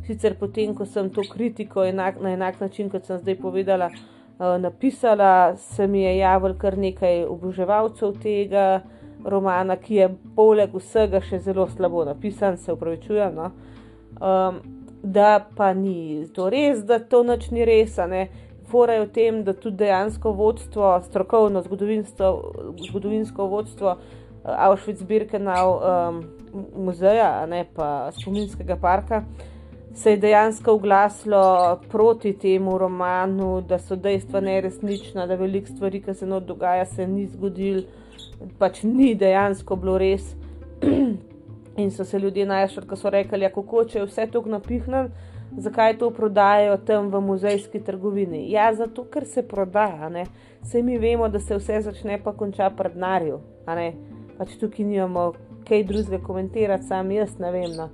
Sicer 0.07 0.35
potem, 0.39 0.73
ko 0.75 0.85
sem 0.85 1.09
to 1.13 1.21
kritiko 1.29 1.85
enak, 1.85 2.21
na 2.21 2.33
enak 2.33 2.59
način, 2.61 2.89
kot 2.89 3.05
sem 3.05 3.19
zdaj 3.21 3.37
povedala, 3.41 3.91
uh, 3.93 4.57
napisala, 4.61 5.55
se 5.57 5.87
mi 5.87 6.01
je 6.01 6.17
javil 6.17 6.57
kar 6.57 6.77
nekaj 6.77 7.23
oboževalcev 7.29 8.17
tega 8.23 8.81
romana, 9.25 9.77
ki 9.77 9.95
je 9.95 10.09
poleg 10.35 10.73
vsega 10.73 11.21
še 11.21 11.39
zelo 11.45 11.67
slabo 11.69 12.05
napisan, 12.07 12.57
se 12.57 12.73
upravičujem. 12.73 13.35
No. 13.35 13.51
Um, 14.19 14.61
da 15.03 15.39
pa 15.55 15.73
ni 15.73 16.25
to 16.35 16.49
res, 16.49 16.81
da 16.83 16.97
to 16.99 17.21
noč 17.23 17.51
ni 17.55 17.63
res, 17.65 17.95
ne 18.09 18.27
fora 18.71 18.93
je 18.93 19.05
v 19.05 19.11
tem, 19.11 19.43
da 19.43 19.53
tudi 19.53 19.77
dejansko 19.77 20.31
vodstvo, 20.31 21.01
strokovno 21.05 21.63
zgodovinsko 22.77 23.47
vodstvo 23.47 23.95
eh, 23.97 24.65
Auschwitz-Birkenau 24.69 25.69
um, 25.75 26.23
muzeja, 26.85 27.45
ne 27.45 27.65
pa 27.75 28.11
spominskega 28.11 28.77
parka, 28.81 29.23
se 29.93 30.11
je 30.11 30.17
dejansko 30.17 30.73
oglasilo 30.73 31.79
proti 31.91 32.33
temu 32.33 32.77
romanu, 32.77 33.61
da 33.61 33.79
so 33.79 33.95
dejstva 33.95 34.39
neresnična, 34.39 35.27
da 35.27 35.35
veliko 35.35 35.67
stvari, 35.67 36.01
ki 36.01 36.13
se 36.13 36.25
not 36.25 36.45
dogaja, 36.45 36.85
se 36.85 37.07
ni 37.07 37.27
zgodil, 37.27 37.83
pač 38.57 38.83
ni 38.83 39.15
dejansko 39.15 39.75
bilo 39.75 39.97
res. 39.97 40.35
In 41.79 41.91
so 41.91 42.03
se 42.05 42.19
ljudje 42.19 42.45
najšli, 42.45 42.87
ko 42.87 42.95
so 42.95 43.09
rekli, 43.09 43.43
ja, 43.43 43.49
kako 43.53 43.85
če 43.87 43.99
je 43.99 44.05
vse 44.05 44.25
to 44.31 44.41
napihnjeno 44.45 45.09
zakaj 45.57 45.97
to 45.97 46.09
prodajajo 46.11 46.77
tam 46.77 47.09
v 47.09 47.21
muzejski 47.21 47.79
trgovini. 47.83 48.51
Ja, 48.51 48.73
zato 48.73 49.03
ker 49.03 49.25
se 49.25 49.47
prodaja, 49.47 50.09
ne? 50.09 50.25
Sej 50.63 50.83
mi 50.83 50.97
vemo, 50.97 51.29
da 51.29 51.39
se 51.39 51.57
vse 51.57 51.81
začne 51.81 52.19
pa 52.23 52.33
konča 52.33 52.69
pred 52.69 52.97
narjo, 52.97 53.41
a 53.65 53.75
ne. 53.75 53.93
Pač 54.37 54.55
tukaj 54.59 54.85
nimamo 54.85 55.33
kaj 55.67 55.83
drugega 55.83 56.23
komentirati, 56.23 56.87
sam 56.87 57.11
jaz 57.11 57.37
ne 57.39 57.51
vem. 57.51 57.71
No. 57.77 57.89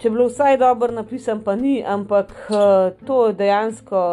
Če 0.00 0.08
je 0.08 0.10
bilo 0.10 0.26
vsaj 0.30 0.56
dobro 0.56 0.92
napisano, 0.96 1.42
pa 1.44 1.56
ni, 1.56 1.82
ampak 1.84 2.32
uh, 2.48 2.92
to 3.06 3.26
je 3.26 3.34
dejansko. 3.36 4.04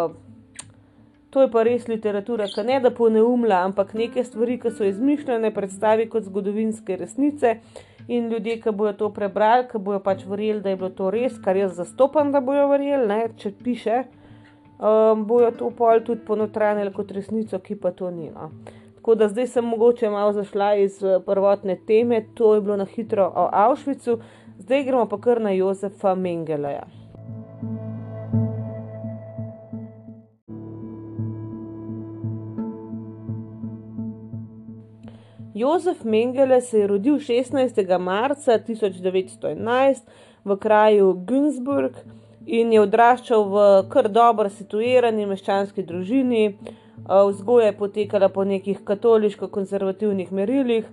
To 1.32 1.44
je 1.44 1.52
pa 1.52 1.64
res 1.64 1.88
literatura, 1.88 2.48
ki 2.48 2.64
ne 2.68 2.80
da 2.84 2.92
poneumlja, 2.92 3.62
ampak 3.68 3.94
neke 3.94 4.24
stvari, 4.24 4.58
ki 4.60 4.72
so 4.72 4.88
izmišljene, 4.88 5.52
predstavi 5.56 6.08
kot 6.10 6.28
zgodovinske 6.28 6.98
resnice 7.00 7.60
in 8.08 8.30
ljudje, 8.30 8.60
ki 8.62 8.72
bojo 8.72 8.94
to 8.94 9.10
prebrali, 9.14 9.68
ki 9.72 9.78
bojo 9.84 10.00
pač 10.04 10.26
verjeli, 10.26 10.62
da 10.62 10.70
je 10.70 10.80
bilo 10.80 10.90
to 10.90 11.12
res, 11.12 11.38
kar 11.44 11.58
jaz 11.58 11.76
zastopam, 11.76 12.32
da 12.32 12.42
bojo 12.42 12.68
verjeli, 12.72 13.08
ne, 13.08 13.20
če 13.38 13.52
piše, 13.64 14.04
um, 14.80 15.26
bojo 15.28 15.52
to 15.60 15.72
pol 15.76 16.04
tudi 16.06 16.26
ponotranili 16.28 16.94
kot 16.96 17.12
resnico, 17.12 17.60
ki 17.60 17.80
pa 17.82 17.92
to 17.92 18.12
ni. 18.12 18.30
No. 18.32 18.52
Tako 18.96 19.16
da 19.16 19.28
zdaj 19.32 19.48
sem 19.48 19.66
mogoče 19.66 20.10
malo 20.10 20.34
zašla 20.34 20.76
iz 20.84 21.04
eh, 21.04 21.20
prvotne 21.26 21.78
teme, 21.88 22.26
to 22.36 22.56
je 22.56 22.62
bilo 22.62 22.76
na 22.78 22.86
hitro 22.86 23.28
o 23.36 23.50
Avšvicu, 23.54 24.20
zdaj 24.60 24.84
gremo 24.84 25.06
pa 25.08 25.22
kar 25.22 25.42
na 25.42 25.52
Jozefa 25.56 26.16
Mengeleja. 26.16 26.84
Jozef 35.58 36.04
Mengele 36.04 36.62
se 36.62 36.80
je 36.80 36.88
rodil 36.88 37.16
16. 37.16 37.98
marca 38.00 38.60
1911 38.60 40.02
v 40.46 40.58
kraju 40.58 41.14
Günzburg 41.14 41.94
in 42.46 42.72
je 42.74 42.82
odraščal 42.82 43.44
v 43.50 43.64
kar 43.90 44.10
dobro 44.10 44.50
situirani 44.50 45.26
meščanski 45.26 45.84
družini. 45.84 46.44
Vzgoja 47.08 47.72
je 47.72 47.78
potekala 47.78 48.30
po 48.30 48.46
nekih 48.46 48.84
katoliško-konzervativnih 48.86 50.32
merilih 50.32 50.86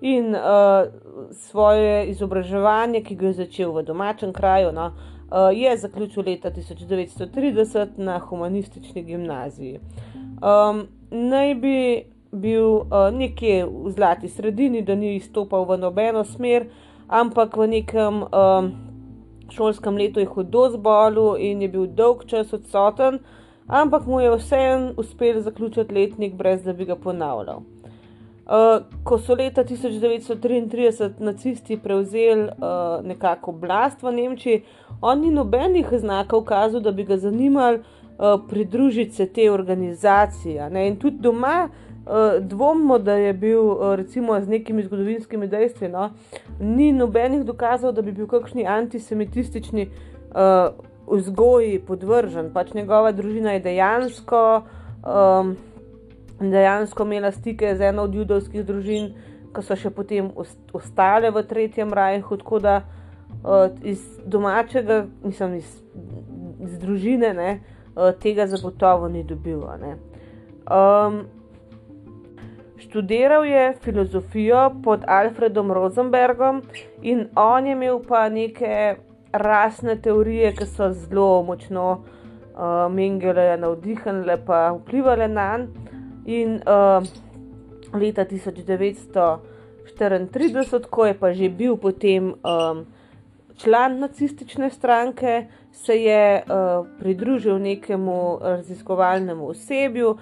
in 0.00 0.34
uh, 0.34 0.90
svoje 1.32 2.06
izobraževanje, 2.10 3.02
ki 3.02 3.14
ga 3.14 3.26
je 3.26 3.38
začel 3.44 3.72
v 3.74 3.82
domačem 3.86 4.32
kraju, 4.32 4.70
no, 4.72 4.92
uh, 4.92 5.48
je 5.54 5.76
zaključil 5.78 6.22
leta 6.26 6.50
1930 6.50 7.98
na 7.98 8.18
humanistični 8.18 9.02
gimnaziji. 9.02 9.80
Um, 10.38 10.86
naj 11.10 11.54
bi 11.54 11.78
bil 12.32 12.64
uh, 12.64 13.08
nekje 13.12 13.64
v 13.64 13.90
zlati 13.90 14.28
sredini, 14.28 14.82
da 14.82 14.94
ni 14.94 15.16
izstopal 15.16 15.64
v 15.64 15.78
nobeno 15.78 16.24
smer, 16.24 16.68
ampak 17.08 17.56
v 17.56 17.66
nekem 17.66 18.22
um, 18.22 18.72
šolskem 19.50 19.96
letu 19.96 20.20
je 20.20 20.26
hudo 20.26 20.68
zbolel 20.70 21.36
in 21.40 21.62
je 21.62 21.68
bil 21.68 21.86
dolg 21.86 22.26
čas 22.28 22.52
odsoten, 22.52 23.18
ampak 23.66 24.06
mu 24.06 24.20
je 24.20 24.36
vseeno 24.36 24.92
uspel 24.96 25.40
zaključiti 25.40 25.94
letnik, 25.94 26.34
brez 26.34 26.62
da 26.62 26.72
bi 26.72 26.84
ga 26.84 26.96
ponavljal. 26.96 27.64
Uh, 28.48 28.80
ko 29.04 29.18
so 29.18 29.34
leta 29.36 29.64
1933 29.64 31.20
nacisti 31.20 31.76
prevzeli 31.76 32.48
uh, 32.48 33.04
nekako 33.04 33.50
oblast 33.50 34.02
v 34.02 34.12
Nemčiji, 34.12 34.62
on 35.00 35.20
ni 35.20 35.30
nobenih 35.30 35.88
znakov 35.92 36.44
kazal, 36.44 36.80
da 36.80 36.92
bi 36.92 37.04
ga 37.04 37.16
zanimali 37.16 37.78
uh, 37.78 38.40
pridružiti 38.48 39.14
se 39.14 39.26
tej 39.26 39.50
organizaciji. 39.50 40.56
In 40.86 40.96
tudi 40.96 41.20
doma 41.20 41.68
uh, 41.68 41.87
dvomimo, 42.40 42.98
da 42.98 43.12
je 43.12 43.32
bil 43.32 43.60
uh, 43.60 43.94
recimo 43.94 44.40
z 44.40 44.48
nekimi 44.48 44.82
zgodovinskimi 44.82 45.46
dejstvi. 45.46 45.88
No? 45.88 46.10
Ni 46.60 46.92
nobenih 46.92 47.44
dokazov, 47.44 47.92
da 47.92 48.02
bi 48.02 48.12
bil 48.12 48.26
kakšni 48.26 48.66
antisemitistični 48.66 49.88
uh, 49.88 50.72
vzgoji 51.06 51.78
podvržen. 51.86 52.52
Pač 52.52 52.74
njegova 52.74 53.12
družina 53.12 53.52
je 53.52 53.60
dejansko, 53.60 54.62
um, 55.04 55.56
dejansko 56.40 57.04
imela 57.04 57.32
stike 57.32 57.76
z 57.76 57.90
eno 57.92 58.02
od 58.02 58.14
judovskih 58.14 58.64
družin, 58.64 59.12
ki 59.54 59.64
so 59.64 59.76
še 59.76 59.90
potem 59.90 60.30
ostale 60.72 61.30
v 61.30 61.44
Tretjem 61.44 61.92
rajhu. 61.92 62.36
Tako 62.36 62.58
da 62.58 62.76
uh, 62.82 63.68
iz 63.82 64.04
domačega, 64.24 65.06
mislim, 65.24 65.58
iz, 65.60 65.80
iz 66.64 66.78
družine, 66.78 67.34
ne, 67.34 67.50
uh, 67.94 68.12
tega 68.16 68.46
zagotovo 68.46 69.08
ni 69.08 69.24
dobil. 69.24 69.64
Um, 70.68 71.26
Študiral 72.78 73.44
je 73.44 73.74
filozofijo 73.82 74.70
pod 74.84 75.00
Alfredom 75.06 75.72
Rosenbergom 75.72 76.62
in 77.02 77.26
on 77.34 77.66
je 77.66 77.72
imel 77.72 78.00
pa 78.08 78.28
neke 78.28 78.96
rasne 79.32 80.02
teorije, 80.02 80.54
ki 80.54 80.66
so 80.66 80.92
zelo 80.92 81.42
močno 81.42 81.90
uh, 81.92 81.98
Mengele 82.92 83.56
navdihnile 83.56 84.36
in 84.36 84.78
vplivali 84.78 85.28
na 85.28 85.58
njega. 85.58 85.88
In 86.28 86.54
uh, 86.54 86.60
leta 88.00 88.24
1934, 88.24 90.86
ko 90.90 91.06
je 91.06 91.18
pa 91.18 91.32
že 91.32 91.48
bil 91.48 91.76
potem 91.76 92.34
um, 92.44 92.86
član 93.56 93.98
nacistične 93.98 94.70
stranke, 94.70 95.46
se 95.72 95.96
je 95.96 96.42
uh, 96.42 96.86
pridružil 96.98 97.58
nekemu 97.58 98.38
raziskovalnemu 98.42 99.48
osebju 99.48 100.10
uh, 100.10 100.18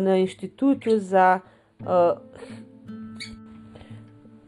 na 0.00 0.16
inštitutu 0.16 0.98
za 0.98 1.40
uh, 1.80 2.18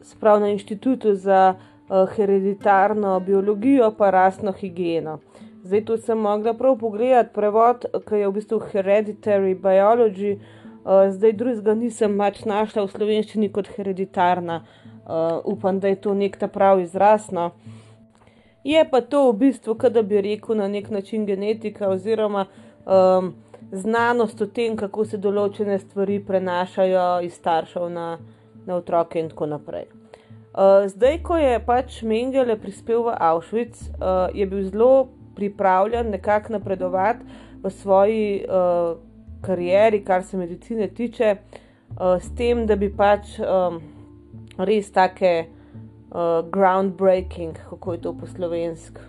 sprav 0.02 0.40
na 0.40 0.48
inštitutu 0.48 1.14
za 1.14 1.54
uh, 1.54 2.08
hereditarno 2.16 3.20
biologijo, 3.20 3.90
pa 3.98 4.10
rasno 4.10 4.52
higieno. 4.52 5.18
Zdaj 5.62 5.84
tu 5.84 5.96
sem 5.96 6.18
mogla 6.18 6.54
prav 6.54 6.78
pogledati 6.78 7.34
prevod, 7.34 7.84
ki 8.08 8.14
je 8.14 8.28
v 8.28 8.32
bistvu 8.32 8.60
hereditary 8.72 9.54
biology, 9.54 10.36
uh, 10.36 11.10
zdaj 11.10 11.32
drugega 11.32 11.74
nisem 11.74 12.16
mač 12.16 12.44
našla 12.44 12.84
v 12.84 12.94
slovenščini 12.94 13.52
kot 13.52 13.68
hereditarna, 13.76 14.62
uh, 14.64 15.40
upam, 15.44 15.80
da 15.80 15.88
je 15.88 16.00
to 16.00 16.14
nek 16.14 16.36
ta 16.36 16.48
pravi 16.48 16.82
izrazno. 16.82 17.50
Je 18.64 18.82
pa 18.90 19.00
to 19.00 19.30
v 19.30 19.36
bistvu, 19.36 19.74
da 19.90 20.02
bi 20.02 20.20
rekel 20.20 20.56
na 20.56 20.68
nek 20.68 20.90
način 20.90 21.26
genetika 21.26 21.88
oziroma 21.88 22.46
um, 22.84 23.34
znanost 23.72 24.40
o 24.40 24.46
tem, 24.46 24.76
kako 24.76 25.04
se 25.04 25.18
določene 25.18 25.78
stvari 25.78 26.18
prenašajo 26.26 27.20
iz 27.26 27.34
staršev 27.38 27.88
na, 27.92 28.18
na 28.66 28.76
otroke 28.76 29.20
in 29.20 29.30
tako 29.30 29.46
naprej. 29.46 29.86
Uh, 30.50 30.88
zdaj, 30.90 31.20
ko 31.22 31.38
je 31.38 31.60
pač 31.62 32.00
Mengele 32.02 32.56
prispel 32.58 33.04
v 33.06 33.14
Auschwitz, 33.14 33.86
uh, 33.86 34.26
je 34.34 34.46
bil 34.50 34.64
zelo 34.66 35.08
pripravljen 35.38 36.10
nekako 36.10 36.56
napredovati 36.56 37.22
v 37.62 37.70
svoji 37.70 38.24
uh, 38.42 38.98
karieri, 39.46 40.02
kar 40.04 40.26
se 40.26 40.36
medicine 40.36 40.88
tiče, 40.88 41.36
uh, 41.36 42.18
s 42.18 42.34
tem, 42.34 42.66
da 42.66 42.76
bi 42.76 42.90
pač 42.90 43.38
um, 43.38 43.78
res 44.58 44.90
take 44.90 45.46
uh, 45.46 46.42
groundbreaking, 46.50 47.54
kako 47.70 47.94
je 47.94 48.02
to 48.02 48.12
po 48.18 48.26
slovenski, 48.26 49.06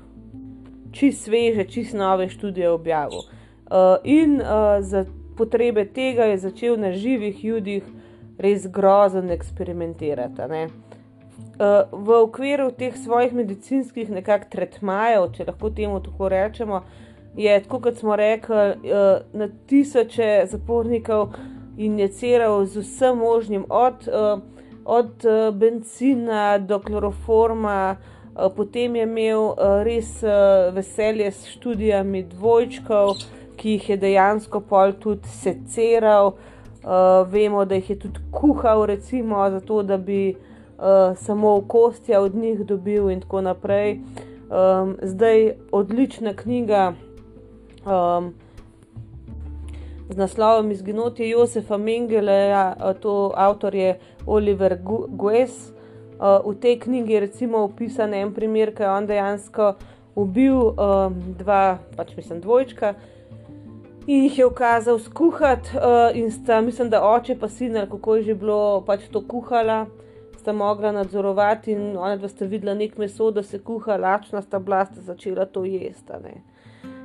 čist 0.93 1.25
sveže, 1.25 1.65
čist 1.65 1.97
nove 1.97 2.29
študije 2.29 2.69
objavil. 2.69 3.25
Uh, 3.71 3.77
in 4.03 4.41
uh, 4.41 4.47
za 4.83 5.05
potrebe 5.37 5.85
tega 5.85 6.23
je 6.23 6.37
začel 6.37 6.75
na 6.77 6.91
živih 6.91 7.45
ljudih 7.45 7.83
res 8.37 8.67
grozen 8.67 9.31
eksperimentirati. 9.31 10.41
Uh, 10.41 10.67
v 11.91 12.17
okviru 12.23 12.71
teh 12.75 12.97
svojih 12.97 13.31
medicinskih 13.33 14.11
nekakšnih 14.11 14.51
tretmajev, 14.51 15.29
če 15.31 15.47
lahko 15.47 15.71
temu 15.71 16.01
tako 16.03 16.29
rečemo, 16.29 16.83
je, 17.39 17.55
tako 17.63 17.79
kot 17.79 18.03
smo 18.03 18.15
rekli, 18.19 18.91
na 19.33 19.47
tisoče 19.67 20.51
zapornikov 20.51 21.31
injiciral 21.77 22.65
z 22.65 22.83
vsem 22.83 23.17
možnim, 23.17 23.65
od 23.69 24.03
od 24.85 25.23
benzina 25.53 26.57
do 26.57 26.79
kloroforma, 26.79 27.95
potem 28.55 28.95
je 28.95 29.03
imel 29.03 29.53
res 29.85 30.17
veselje 30.73 31.31
s 31.31 31.45
študijami 31.53 32.23
dvojčkov, 32.23 33.15
ki 33.61 33.77
jih 33.77 33.89
je 33.89 33.97
dejansko 33.97 34.63
pol 34.65 34.95
tudi 34.99 35.29
seceral. 35.29 36.33
Uh, 36.81 37.21
vemo, 37.29 37.65
da 37.65 37.77
jih 37.77 37.89
je 37.89 37.99
tudi 38.07 38.19
kuhal, 38.33 38.85
recimo, 38.89 39.43
zato 39.53 39.83
da 39.83 39.97
bi 39.97 40.33
uh, 40.33 41.17
samo 41.17 41.59
kostja 41.67 42.21
od 42.21 42.35
njih 42.35 42.65
dobil, 42.65 43.11
in 43.11 43.21
tako 43.21 43.41
naprej. 43.41 43.99
Um, 44.49 44.97
zdaj 45.01 45.51
odlična 45.71 46.33
knjiga. 46.33 46.93
Um, 47.85 48.33
z 50.09 50.17
naslovom 50.17 50.71
Izginotje 50.71 51.29
Josefa 51.29 51.77
Mengeleja, 51.77 52.75
to 52.99 53.31
avtor 53.35 53.75
je 53.75 53.99
Oliver 54.25 54.77
Gues. 55.07 55.71
V 56.19 56.55
tej 56.61 56.79
knjigi 56.79 57.13
je 57.13 57.19
recimo 57.19 57.63
opisan 57.63 58.13
en 58.13 58.33
primer, 58.33 58.75
ki 58.75 58.83
je 58.83 58.89
on 58.91 59.07
dejansko 59.07 59.73
ubil 60.15 60.75
dva, 61.39 61.79
pač 61.95 62.11
mislim, 62.17 62.41
dvojčka. 62.41 62.93
In 64.11 64.25
jih 64.25 64.37
je 64.39 64.45
ukazal 64.45 64.97
skuhati, 64.99 65.69
uh, 65.77 66.15
in 66.19 66.31
sta, 66.31 66.57
mislim, 66.61 66.89
da 66.91 66.99
oče 67.07 67.37
pa 67.39 67.47
sin, 67.47 67.77
kako 67.89 68.15
je 68.15 68.23
že 68.23 68.33
bilo 68.35 68.83
pač 68.85 69.05
to 69.11 69.21
kuhala, 69.27 69.85
sta 70.39 70.51
mogla 70.51 70.91
nadzorovati, 70.91 71.71
in 71.71 71.97
ona 71.97 72.17
dva 72.17 72.27
sta 72.27 72.45
videla 72.45 72.73
nek 72.75 72.97
meso, 72.97 73.29
da 73.31 73.43
se 73.43 73.59
kuha, 73.59 73.95
lačna 73.97 74.41
sta 74.41 74.59
bila, 74.59 74.81
sta 74.85 75.01
začela 75.01 75.45
to 75.45 75.63
jesti 75.63 76.41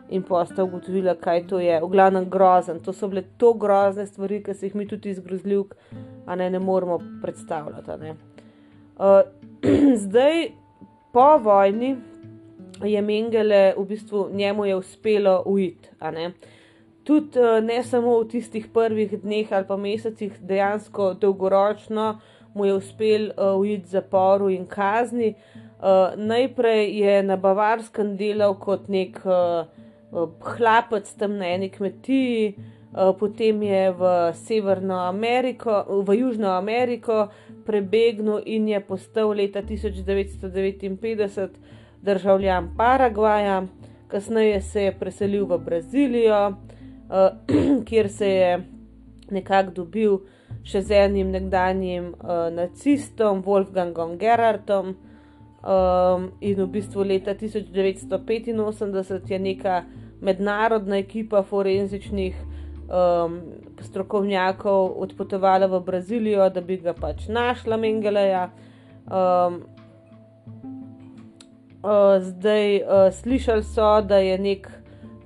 in 0.09 0.23
posta 0.23 0.65
ugotovila, 0.65 1.15
kaj 1.15 1.47
to 1.47 1.61
je. 1.61 1.79
V 1.83 1.89
glavnem 1.91 2.27
grozen. 2.31 2.81
To 2.81 2.93
so 2.93 3.09
bile 3.09 3.23
to 3.39 3.53
grozne 3.55 4.07
stvari, 4.07 4.43
ki 4.43 4.55
se 4.55 4.67
jih 4.67 4.75
mi 4.75 4.87
tudi 4.89 5.11
izgrozljivk, 5.11 5.75
a 6.27 6.35
ne, 6.35 6.51
ne 6.51 6.59
moremo 6.59 6.99
predstavljati. 7.23 8.01
Ne. 8.01 8.15
Uh, 8.99 9.23
zdaj, 10.07 10.49
po 11.13 11.39
vojni 11.39 11.97
je 12.83 13.03
Mengele, 13.03 13.75
v 13.77 13.85
bistvu 13.85 14.29
njemu 14.33 14.65
je 14.65 14.77
uspelo 14.77 15.43
uiti. 15.47 15.91
Tudi 17.07 17.39
uh, 17.39 17.61
ne 17.63 17.79
samo 17.87 18.19
v 18.21 18.29
tistih 18.35 18.67
prvih 18.75 19.15
dneh 19.23 19.53
ali 19.53 19.67
pa 19.69 19.77
mesecih, 19.77 20.35
dejansko 20.43 21.15
dolgoročno 21.15 22.19
mu 22.55 22.67
je 22.67 22.75
uspel 22.75 23.31
uh, 23.31 23.55
uiti 23.61 23.89
zaporu 23.95 24.51
in 24.51 24.67
kazni. 24.67 25.35
Uh, 25.77 26.17
najprej 26.17 26.91
je 26.99 27.23
na 27.23 27.37
Bavarskem 27.37 28.17
delal 28.17 28.57
kot 28.59 28.89
nek 28.89 29.21
uh, 29.25 29.69
hlapec 30.41 31.15
tam 31.19 31.37
na 31.39 31.47
eni 31.47 31.69
kmetiji, 31.71 32.49
eh, 32.49 33.13
potem 33.19 33.63
je 33.63 33.91
v 33.93 34.33
Severno 34.35 34.95
Ameriko, 34.95 35.85
v 36.07 36.15
Južno 36.15 36.49
Ameriko 36.49 37.29
prebegnil 37.67 38.41
in 38.47 38.69
je 38.69 38.81
postal 38.81 39.31
leta 39.31 39.63
1959 39.63 41.49
državljan 42.03 42.77
Paragvaja, 42.77 43.67
kasneje 44.09 44.61
se 44.61 44.83
je 44.83 44.93
preselil 44.99 45.47
v 45.47 45.59
Brazilijo, 45.59 46.57
eh, 47.11 47.31
kjer 47.89 48.09
se 48.09 48.29
je 48.31 48.51
nekako 49.31 49.71
dobil 49.71 50.19
še 50.67 50.83
z 50.83 50.91
enim 51.07 51.31
nekdanjim 51.31 52.15
uh, 52.15 52.49
nacistom, 52.55 53.43
Wolfgangom 53.47 54.17
Gerardom. 54.19 54.97
Um, 55.67 56.31
in 56.41 56.61
v 56.61 56.67
bistvu 56.71 57.03
leta 57.03 57.35
1985 57.35 59.31
je 59.33 59.39
neka 59.39 59.83
mednarodna 60.23 60.97
ekipa 61.03 61.43
forenzičnih 61.43 62.35
um, 62.87 63.41
strokovnjakov 63.83 64.95
odpotovala 65.03 65.67
v 65.67 65.81
Brazilijo, 65.81 66.49
da 66.51 66.61
bi 66.61 66.77
ga 66.79 66.95
pač 66.95 67.27
našla 67.29 67.77
Mengeleja. 67.83 68.51
Um, 69.07 69.63
uh, 71.83 72.23
zdaj 72.23 72.77
uh, 72.77 73.11
slišali 73.13 73.63
so, 73.67 74.01
da 74.07 74.23
je 74.23 74.39
nek 74.39 74.71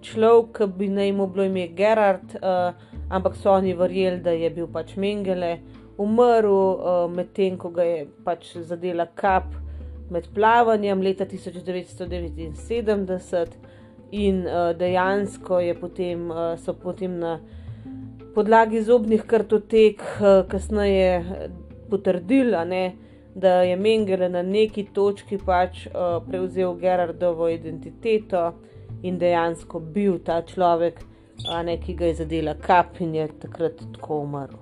človek, 0.03 0.57
ki 0.57 0.67
bi 0.79 0.89
naj 0.89 1.13
mu 1.13 1.27
bilo 1.31 1.45
ime 1.45 1.69
Gerard, 1.77 2.35
uh, 2.41 2.73
ampak 3.11 3.37
so 3.37 3.53
oni 3.53 3.75
verjeli, 3.75 4.21
da 4.25 4.31
je 4.31 4.51
bil 4.51 4.67
pač 4.73 4.97
Mengele. 4.97 5.59
Umrl 6.01 6.51
uh, 6.51 7.11
medtem, 7.13 7.59
ko 7.61 7.69
ga 7.75 7.83
je 7.85 8.07
pač 8.25 8.57
zadela 8.65 9.07
kap 9.07 9.45
med 10.11 10.29
plavanjem 10.35 11.03
leta 11.03 11.27
1979 11.29 13.59
in 14.11 14.47
uh, 14.47 14.73
dejansko 14.75 15.61
potem, 15.81 16.31
uh, 16.31 16.59
so 16.59 16.75
potem 16.75 17.19
na 17.19 17.41
podlagi 18.35 18.83
zobnih 18.83 19.23
kartotek 19.27 20.01
uh, 20.01 20.49
kasneje 20.49 21.25
potrdili, 21.91 22.93
da 23.35 23.63
je 23.63 23.77
Mengele 23.77 24.29
na 24.29 24.43
neki 24.43 24.85
točki 24.95 25.39
pač 25.39 25.87
uh, 25.87 25.93
prevzel 26.27 26.75
Gerardovo 26.75 27.49
identiteto 27.49 28.55
in 29.03 29.19
dejansko 29.19 29.81
bil 29.81 30.19
ta 30.25 30.41
človek, 30.47 31.01
ne, 31.65 31.77
ki 31.81 31.95
ga 31.97 32.11
je 32.11 32.15
zadela 32.23 32.55
kap 32.55 33.01
in 33.01 33.15
je 33.15 33.29
takrat 33.43 33.81
tako 33.95 34.23
umrl. 34.25 34.59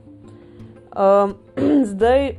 Um, 0.94 1.34
zdaj, 1.92 2.36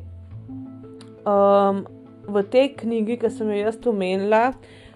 um, 1.27 1.83
v 2.27 2.43
tej 2.51 2.73
knjigi, 2.79 3.19
ki 3.19 3.31
sem 3.33 3.51
jo 3.51 3.59
jaz 3.59 3.79
omenila, 3.87 4.53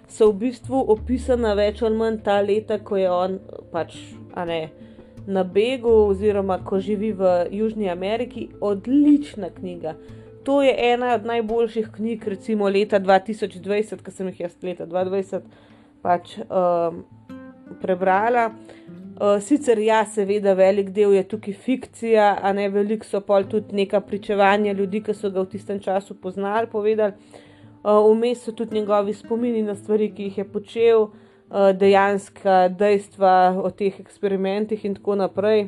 so 0.07 0.29
v 0.31 0.47
bistvu 0.47 0.79
opisana 0.93 1.53
več 1.57 1.81
ali 1.81 1.97
manj 1.97 2.21
ta 2.25 2.39
leta, 2.41 2.79
ko 2.79 2.99
je 2.99 3.09
on 3.09 3.39
pač 3.73 3.97
ne, 4.47 4.67
na 5.25 5.43
begu, 5.43 5.91
oziroma 6.09 6.59
ko 6.65 6.79
živi 6.83 7.13
v 7.15 7.31
Južni 7.51 7.89
Ameriki. 7.89 8.49
Odlična 8.61 9.49
knjiga. 9.55 9.95
To 10.43 10.59
je 10.61 10.73
ena 10.75 11.13
od 11.15 11.25
najboljših 11.25 11.87
knjig, 11.95 12.27
recimo 12.27 12.67
leta 12.67 12.99
2020, 12.99 14.03
ki 14.03 14.11
sem 14.11 14.27
jih 14.27 14.41
jaz 14.43 14.57
leta 14.61 14.85
2020 14.85 15.71
pač, 16.03 16.37
um, 16.49 17.03
prebrala. 17.81 18.51
Uh, 19.13 19.37
sicer, 19.41 19.79
ja, 19.79 20.01
seveda, 20.09 20.55
velik 20.57 20.89
del 20.93 21.13
je 21.13 21.23
tukaj 21.35 21.53
fikcija, 21.65 22.27
a 22.41 22.53
ne 22.53 22.67
veliko 22.73 23.05
so 23.05 23.21
pa 23.21 23.39
tudi 23.47 23.75
neka 23.77 24.01
pričevanja 24.01 24.73
ljudi, 24.73 25.03
ki 25.05 25.13
so 25.15 25.31
ga 25.31 25.43
v 25.45 25.51
tistem 25.53 25.79
času 25.79 26.17
poznali, 26.19 26.67
povedali. 26.67 27.13
Eh, 27.83 27.89
vmes 27.89 28.43
so 28.43 28.51
tudi 28.51 28.79
njegovi 28.79 29.13
spomini 29.13 29.61
na 29.61 29.75
stvari, 29.75 30.11
ki 30.15 30.23
jih 30.23 30.37
je 30.37 30.43
počel, 30.51 31.07
eh, 31.51 31.73
dejansko 31.73 32.69
dejstva 32.79 33.61
o 33.63 33.69
teh 33.69 33.99
eksperimentih 33.99 34.85
in 34.85 34.95
tako 34.95 35.15
naprej. 35.15 35.67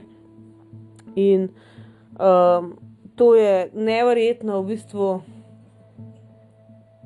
In 1.15 1.49
um, 2.19 2.77
to 3.15 3.36
je 3.36 3.69
neverjetno, 3.73 4.61
v 4.61 4.67
bistvu. 4.67 5.21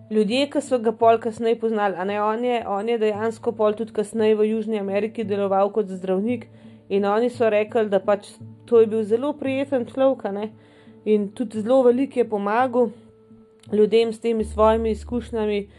Ljudje, 0.10 0.48
ki 0.50 0.62
so 0.66 0.80
ga 0.82 0.92
pol 0.92 1.20
kasneje 1.22 1.60
poznali, 1.60 1.96
a 1.98 2.04
ne 2.04 2.22
on 2.22 2.46
je, 2.46 2.64
on 2.68 2.88
je 2.90 2.98
dejansko 2.98 3.52
pol 3.52 3.76
tudi 3.78 3.94
kasneje 3.94 4.36
v 4.36 4.48
Južni 4.50 4.80
Ameriki 4.80 5.24
deloval 5.24 5.70
kot 5.70 5.92
zdravnik 5.92 6.48
in 6.90 7.06
oni 7.06 7.30
so 7.30 7.50
rekli, 7.50 7.86
da 7.90 8.00
pač 8.00 8.32
to 8.66 8.82
je 8.82 8.88
bil 8.90 9.04
zelo 9.04 9.34
prijeten 9.38 9.86
človek 9.86 10.50
in 11.06 11.30
tudi 11.32 11.62
zelo 11.62 11.84
veliko 11.84 12.20
je 12.20 12.30
pomagal 12.30 12.90
ljudem 13.74 14.14
s 14.14 14.20
temi 14.20 14.44
svojimi 14.44 14.92
izkušnjami, 14.92 15.70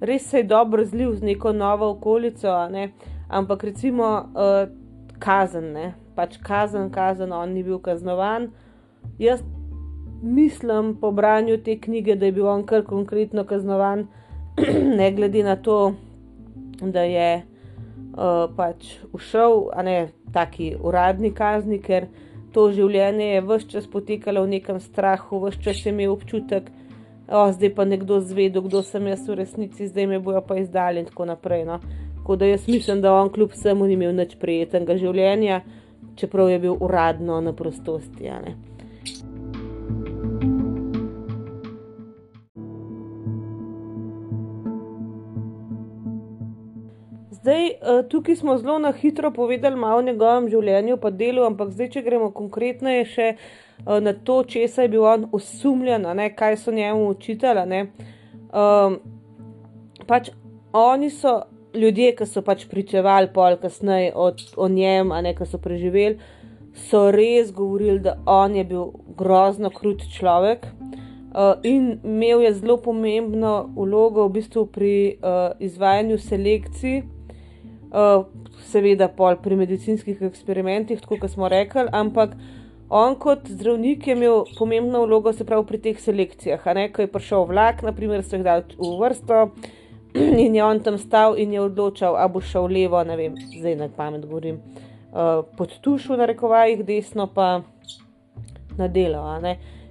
res 0.00 0.30
se 0.30 0.38
je 0.38 0.44
dobro 0.44 0.84
zlil 0.84 1.14
z 1.14 1.22
neko 1.22 1.52
novo 1.52 1.90
okolico, 1.90 2.68
ne? 2.68 2.92
ampak 3.28 3.64
recimo 3.64 4.28
uh, 4.34 4.68
kazen, 5.18 5.72
ne? 5.72 5.94
pač 6.14 6.36
kazen, 6.42 6.90
kazen, 6.90 7.32
on 7.32 7.52
ni 7.52 7.62
bil 7.62 7.78
kaznovan. 7.78 8.50
Jaz 9.18 9.42
mislim 10.22 10.96
po 11.00 11.10
branju 11.10 11.58
te 11.62 11.78
knjige, 11.80 12.16
da 12.16 12.26
je 12.26 12.32
bil 12.32 12.46
on 12.48 12.66
kar 12.66 12.84
konkretno 12.84 13.44
kaznovan, 13.44 14.06
ne 14.98 15.10
glede 15.12 15.42
na 15.42 15.56
to, 15.56 15.94
da 16.80 17.02
je 17.02 17.42
uh, 17.42 18.56
pač 18.56 18.96
ušel, 19.12 19.68
a 19.72 19.82
ne 19.82 20.08
taki 20.32 20.74
uradni 20.82 21.32
kazni, 21.34 21.80
ker 21.82 22.08
to 22.52 22.70
življenje 22.72 23.34
je 23.34 23.44
vse 23.44 23.68
čas 23.68 23.86
potekalo 23.92 24.44
v 24.44 24.56
nekem 24.56 24.80
strahu, 24.80 25.40
vse 25.46 25.62
čas 25.62 25.84
je 25.84 25.92
imel 25.92 26.12
občutek, 26.12 26.70
da 27.26 27.42
oh, 27.42 27.52
zdaj 27.52 27.74
pa 27.74 27.84
nekdo 27.84 28.20
zvedel, 28.20 28.62
kdo 28.62 28.82
sem 28.86 29.06
jaz 29.10 29.26
v 29.28 29.40
resnici, 29.42 29.88
zdaj 29.88 30.06
me 30.06 30.20
bojo 30.22 30.40
pa 30.46 30.60
izdali 30.60 31.02
in 31.02 31.08
tako 31.08 31.26
naprej. 31.26 31.64
No. 31.66 31.80
Tako 32.16 32.36
da 32.36 32.46
jaz 32.46 32.68
mislim, 32.68 33.00
da 33.02 33.14
on 33.14 33.32
kljub 33.34 33.50
vsemu 33.50 33.86
ni 33.86 33.98
imel 33.98 34.14
nič 34.14 34.36
prijetnega 34.38 34.96
življenja, 34.96 35.60
čeprav 36.16 36.50
je 36.50 36.58
bil 36.62 36.78
uradno 36.80 37.40
na 37.40 37.52
prostosti. 37.52 38.30
Zdaj, 47.46 47.66
eh, 47.66 48.02
tukaj 48.08 48.36
smo 48.36 48.58
zelo 48.58 48.78
na 48.78 48.92
hitro 48.92 49.30
povedali 49.30 49.76
malo 49.76 49.98
o 49.98 50.02
njegovem 50.02 50.48
življenju 50.48 50.96
in 50.96 51.16
delu, 51.16 51.44
ampak 51.46 51.70
zdaj, 51.70 51.88
če 51.94 52.02
gremo 52.02 52.30
konkretneje 52.34 53.04
še 53.04 53.26
eh, 53.36 54.00
na 54.00 54.12
to, 54.12 54.42
če 54.42 54.64
je 54.66 54.88
bil 54.88 55.04
on 55.06 55.28
osumljen, 55.32 56.08
ne, 56.18 56.26
kaj 56.34 56.56
so 56.56 56.74
njemu 56.74 57.06
učitali. 57.06 57.84
Um, 58.50 58.98
pač 60.08 60.32
oni 60.72 61.10
so 61.10 61.46
ljudje, 61.74 62.16
ki 62.18 62.26
so 62.26 62.42
pač 62.42 62.66
pričevali 62.66 63.30
pol 63.30 63.60
kasneje 63.62 64.10
o 64.16 64.68
njem, 64.68 65.12
a 65.12 65.22
ne 65.22 65.36
ki 65.38 65.46
so 65.46 65.62
preživeli, 65.62 66.18
so 66.74 67.12
res 67.14 67.54
govorili, 67.54 68.00
da 68.00 68.18
on 68.26 68.56
je 68.56 68.64
bil 68.64 68.90
grozno 69.16 69.70
krut 69.70 70.02
človek. 70.18 70.66
Uh, 70.66 71.54
in 71.62 72.00
imel 72.02 72.42
je 72.42 72.56
zelo 72.58 72.82
pomembno 72.82 73.68
vlogo 73.76 74.26
v 74.26 74.40
bistvu 74.40 74.66
pri 74.66 74.96
uh, 75.20 75.52
izvajanju 75.62 76.18
selekcij, 76.18 77.04
uh, 77.90 78.26
seveda 78.70 79.08
pol 79.08 79.36
pri 79.42 79.56
medicinskih 79.56 80.22
eksperimentih, 80.28 81.00
tako 81.00 81.18
kot 81.20 81.30
smo 81.32 81.48
rekli, 81.48 81.86
ampak 81.92 82.36
on 82.88 83.16
kot 83.18 83.48
zdravnik 83.50 84.06
je 84.06 84.14
imel 84.14 84.44
pomembno 84.58 85.04
vlogo, 85.06 85.32
se 85.32 85.44
pravi 85.44 85.66
pri 85.66 85.78
teh 85.78 86.00
selekcijah. 86.00 86.66
Ko 86.92 87.02
je 87.02 87.12
prišel 87.12 87.46
vlak, 87.50 87.82
naprimer, 87.82 88.22
so 88.22 88.36
jih 88.36 88.44
dali 88.46 88.64
v 88.78 88.92
vrsto 89.00 89.40
in 90.44 90.54
je 90.54 90.64
on 90.64 90.80
tam 90.80 90.98
stal 90.98 91.38
in 91.38 91.52
je 91.52 91.60
odločal, 91.60 92.16
ali 92.16 92.32
bo 92.32 92.40
šel 92.40 92.70
levo, 92.70 93.02
ne 93.04 93.16
vem, 93.16 93.34
zdaj 93.58 93.76
na 93.76 93.88
pamet 93.88 94.26
govorim, 94.26 94.60
uh, 95.12 95.42
pod 95.56 95.74
tušu, 95.82 96.16
na 96.16 96.26
rekovajih, 96.26 96.84
desno 96.86 97.26
pa 97.26 97.62
na 98.78 98.88
delo. 98.88 99.24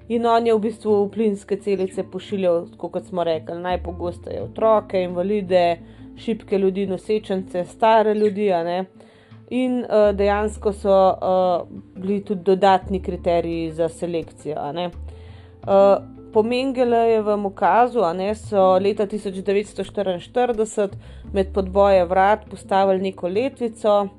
In 0.07 0.25
on 0.25 0.47
je 0.47 0.53
v 0.53 0.61
bistvu 0.61 1.05
v 1.05 1.11
plinske 1.11 1.57
celice 1.57 2.03
pošiljal, 2.03 2.67
kot 2.77 3.07
smo 3.09 3.23
rekli, 3.25 3.57
najpogosteje 3.59 4.43
otroke, 4.43 5.01
invalide, 5.01 5.79
šibke 6.17 6.57
ljudi, 6.57 6.87
nosečence, 6.87 7.65
stare 7.65 8.13
ljudi. 8.13 8.51
In 9.49 9.79
uh, 9.79 10.09
dejansko 10.15 10.73
so 10.73 10.93
uh, 11.09 11.67
bili 11.95 12.23
tudi 12.25 12.43
dodatni 12.43 13.01
kriteriji 13.01 13.71
za 13.71 13.89
selekcijo. 13.89 14.57
Uh, 14.65 16.15
po 16.33 16.43
Mengelejevem 16.43 17.45
ukazu 17.45 18.01
ne, 18.13 18.35
so 18.35 18.79
leta 18.79 19.05
1944 19.07 20.89
med 21.33 21.53
podboje 21.53 22.05
vrat 22.05 22.39
postavili 22.49 23.01
neko 23.01 23.27
letvico 23.27 24.01
uh, 24.01 24.09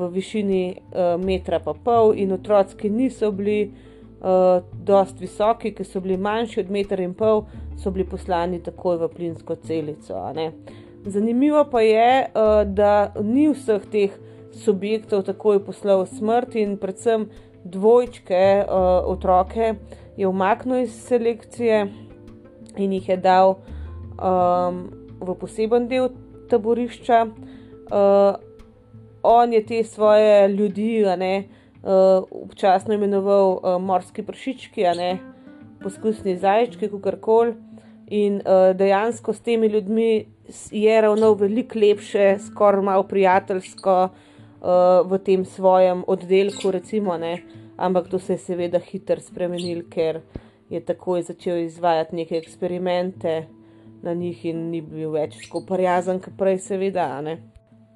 v 0.00 0.08
višini 0.12 0.76
uh, 0.76 1.24
metra 1.24 1.58
pa 1.58 1.74
pol 1.74 2.14
in 2.16 2.32
otroci, 2.32 2.76
ki 2.76 2.90
niso 2.90 3.32
bili 3.32 3.72
uh, 4.20 4.62
dost 4.72 5.20
visoki, 5.20 5.74
ki 5.74 5.84
so 5.84 6.00
bili 6.00 6.16
manjši 6.16 6.60
od 6.60 6.70
metra 6.70 7.02
in 7.02 7.14
pol, 7.14 7.42
so 7.76 7.90
bili 7.90 8.06
poslani 8.06 8.62
takoj 8.62 8.96
v 9.02 9.08
plinsko 9.16 9.56
celico. 9.66 10.14
Zanimivo 11.06 11.64
pa 11.70 11.80
je, 11.80 12.26
uh, 12.34 12.72
da 12.72 13.12
ni 13.22 13.48
vseh 13.50 13.82
teh 13.90 14.12
subjektov 14.54 15.24
takoj 15.26 15.58
poslal 15.66 16.04
smrt 16.06 16.54
in 16.54 16.76
predvsem 16.78 17.26
dvojčke, 17.64 18.62
uh, 18.62 19.02
otroke, 19.10 19.74
je 20.16 20.28
umaknil 20.28 20.84
iz 20.84 20.94
selekcije 21.08 21.86
in 22.76 22.92
jih 22.92 23.08
je 23.08 23.16
dal 23.16 23.56
um, 23.56 24.84
v 25.20 25.34
poseben 25.40 25.88
del 25.88 26.12
taborišča. 26.50 27.24
Uh, 27.26 28.38
on 29.22 29.52
je 29.52 29.66
te 29.66 29.84
svoje 29.84 30.48
ljudi, 30.48 31.02
ne, 31.18 31.44
uh, 31.82 32.22
občasno 32.30 32.94
imenoval 32.94 33.52
uh, 33.52 33.82
morski 33.82 34.22
pršički, 34.22 34.86
ne, 34.96 35.18
poskusni 35.82 36.36
zajčki, 36.36 36.88
kako 36.88 37.16
koli. 37.20 37.54
In 38.06 38.34
uh, 38.34 38.76
dejansko 38.76 39.32
s 39.32 39.40
temi 39.40 39.66
ljudmi 39.66 40.26
je 40.70 41.00
ravno 41.00 41.34
veliko 41.34 41.78
lepše, 41.78 42.36
skoraj 42.46 42.82
malo 42.82 43.02
prijateljsko 43.02 43.96
uh, 44.08 45.10
v 45.10 45.18
tem 45.18 45.44
svojem 45.44 46.04
oddelku, 46.06 46.70
recimo, 46.70 47.16
ne. 47.18 47.42
ampak 47.76 48.08
to 48.08 48.18
se 48.18 48.32
je 48.32 48.38
seveda 48.38 48.78
hitro 48.78 49.20
spremenil, 49.20 49.82
ker 49.90 50.20
je 50.70 50.80
takoj 50.80 51.22
začel 51.22 51.64
izvajati 51.64 52.16
neke 52.16 52.36
eksperimente 52.36 53.46
na 54.02 54.14
njih 54.14 54.44
in 54.44 54.68
ni 54.70 54.80
bil 54.80 55.10
več 55.10 55.36
tako 55.44 55.64
prijazen, 55.66 56.20
kot 56.20 56.36
prej, 56.38 56.58
seveda. 56.58 57.08
Ne. 57.22 57.38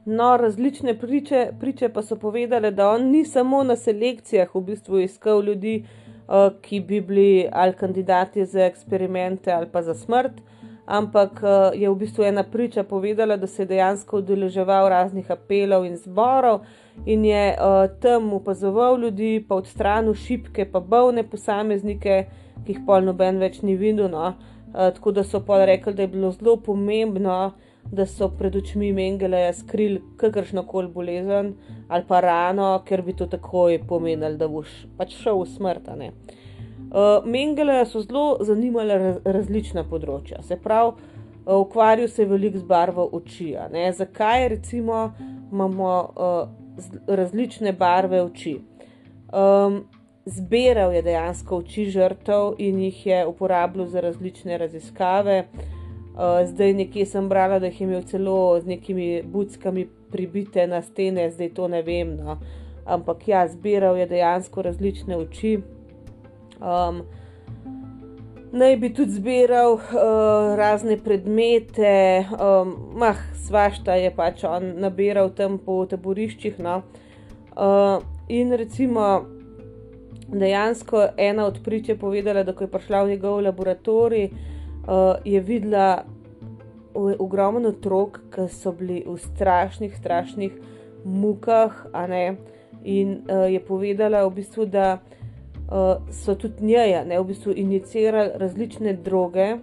No, 0.06 0.36
različne 0.36 0.94
priče, 0.98 1.50
priče 1.60 1.88
pa 1.88 2.02
so 2.02 2.16
povedali, 2.16 2.70
da 2.70 2.90
on 2.90 3.10
ni 3.10 3.24
samo 3.24 3.62
na 3.64 3.76
selekcijah 3.76 4.54
v 4.54 4.62
bistvu 4.70 5.00
iskal 5.02 5.42
ljudi, 5.44 5.80
uh, 5.82 6.52
ki 6.62 6.80
bi 6.80 7.00
bili 7.00 7.48
ali 7.52 7.74
kandidati 7.74 8.44
za 8.44 8.64
eksperimente 8.64 9.52
ali 9.52 9.66
pa 9.72 9.82
za 9.82 9.94
smrt, 9.94 10.42
ampak 10.86 11.42
uh, 11.42 11.74
je 11.74 11.90
v 11.90 11.98
bistvu 11.98 12.24
ena 12.24 12.42
priča 12.42 12.82
povedala, 12.82 13.36
da 13.36 13.46
se 13.46 13.62
je 13.62 13.66
dejansko 13.66 14.18
udeleževal 14.18 14.88
raznih 14.88 15.30
apelov 15.30 15.84
in 15.84 15.96
zborov 15.96 16.62
in 17.06 17.24
je 17.24 17.56
uh, 17.58 17.90
tam 18.00 18.32
opazoval 18.32 19.00
ljudi, 19.00 19.44
pa 19.48 19.54
odstranil 19.54 20.14
šipke, 20.14 20.64
pa 20.72 20.80
bolne 20.80 21.26
posameznike, 21.26 22.26
ki 22.64 22.72
jih 22.72 22.84
pol 22.86 23.04
noben 23.04 23.42
več 23.42 23.60
ni 23.62 23.76
videl. 23.76 24.08
No. 24.10 24.34
Uh, 24.70 24.90
tako 24.94 25.12
da 25.12 25.24
so 25.24 25.42
pa 25.42 25.64
rekli, 25.64 25.94
da 25.94 26.06
je 26.06 26.14
bilo 26.14 26.30
zelo 26.32 26.56
pomembno, 26.56 27.52
da 27.92 28.06
so 28.06 28.30
pred 28.38 28.56
očmi 28.56 28.92
Mengeleja 28.92 29.52
skrili 29.54 30.00
kakršno 30.18 30.64
koli 30.66 30.88
bolezen 30.90 31.52
ali 31.88 32.02
pa 32.08 32.18
rano, 32.20 32.72
ker 32.86 33.02
bi 33.02 33.14
to 33.14 33.26
takoj 33.30 33.78
pomenilo, 33.86 34.34
da 34.38 34.48
boš 34.50 34.72
pač 34.98 35.14
šel 35.18 35.42
v 35.42 35.50
smrt. 35.50 35.90
Uh, 35.94 36.45
Mengeleja 37.24 37.84
so 37.84 38.00
zelo 38.00 38.38
zanimale 38.40 38.96
raz, 38.98 39.16
različna 39.24 39.84
področja. 39.84 40.40
Se 40.42 40.56
pravi, 40.56 40.94
uh, 41.44 41.58
ukvarjal 41.60 42.08
se 42.08 42.22
je 42.22 42.28
veliko 42.30 42.58
z 42.58 42.64
barvo 42.64 43.04
oči. 43.12 43.52
Zakaj 43.98 44.48
recimo 44.48 45.12
imamo 45.52 45.92
uh, 46.16 46.48
različne 47.08 47.72
barve 47.72 48.22
oči? 48.22 48.56
Um, 49.32 49.84
zbiral 50.24 50.94
je 50.94 51.02
dejansko 51.02 51.60
oči 51.60 51.84
žrtev 51.90 52.56
in 52.58 52.80
jih 52.80 53.06
je 53.06 53.26
uporabljal 53.26 53.86
za 53.86 54.00
različne 54.00 54.58
raziskave. 54.58 55.44
Uh, 56.16 56.48
zdaj 56.48 56.72
nekje 56.72 57.06
sem 57.06 57.28
brala, 57.28 57.58
da 57.58 57.66
jih 57.66 57.80
je 57.80 57.84
imel 57.84 58.02
celo 58.02 58.60
z 58.60 58.66
nekimi 58.66 59.22
buckami 59.22 59.86
pribite 60.10 60.66
na 60.66 60.82
stene, 60.82 61.30
zdaj 61.30 61.54
to 61.54 61.68
ne 61.68 61.82
vem. 61.82 62.16
No. 62.16 62.38
Ampak 62.86 63.28
ja, 63.28 63.48
zbiral 63.48 63.96
je 63.96 64.06
dejansko 64.06 64.62
različne 64.62 65.16
oči. 65.16 65.58
Um, 66.60 67.02
naj 68.52 68.76
bi 68.76 68.92
tudi 68.94 69.12
zbiral 69.12 69.72
uh, 69.74 69.82
razne 70.56 70.96
predmete, 70.96 72.24
um, 72.32 72.74
mah, 72.96 73.18
svašta 73.46 73.94
je 74.00 74.10
pač 74.16 74.44
on 74.44 74.72
nabiral 74.80 75.30
tam 75.36 75.58
po 75.58 75.84
taboriščih. 75.86 76.58
No. 76.58 76.82
Uh, 77.56 78.02
in 78.28 78.52
recimo, 78.52 79.26
dejansko 80.32 81.08
ena 81.16 81.46
od 81.46 81.60
prič 81.64 81.88
je 81.88 81.98
povedala, 81.98 82.42
da 82.42 82.52
ko 82.52 82.64
je 82.64 82.72
prišla 82.72 83.04
v 83.04 83.14
njegov 83.14 83.40
laboratorij 83.44 84.30
uh, 84.86 85.16
je 85.24 85.40
videla 85.40 86.04
ogromno 86.94 87.68
otrok, 87.68 88.20
ki 88.32 88.48
so 88.48 88.72
bili 88.72 89.02
v 89.06 89.18
strašnih, 89.20 89.96
strašnih 89.96 90.52
mukah. 91.04 91.84
In 92.84 93.22
uh, 93.28 93.50
je 93.50 93.60
povedala, 93.60 94.24
v 94.26 94.34
bistvu, 94.40 94.66
da 94.66 95.02
uh, 95.70 95.96
so 96.10 96.34
tudi 96.34 96.64
njej, 96.64 97.04
ne 97.04 97.20
v 97.20 97.24
bistvu, 97.24 97.52
inicirali 97.56 98.30
različne 98.34 98.92
droge 98.92 99.56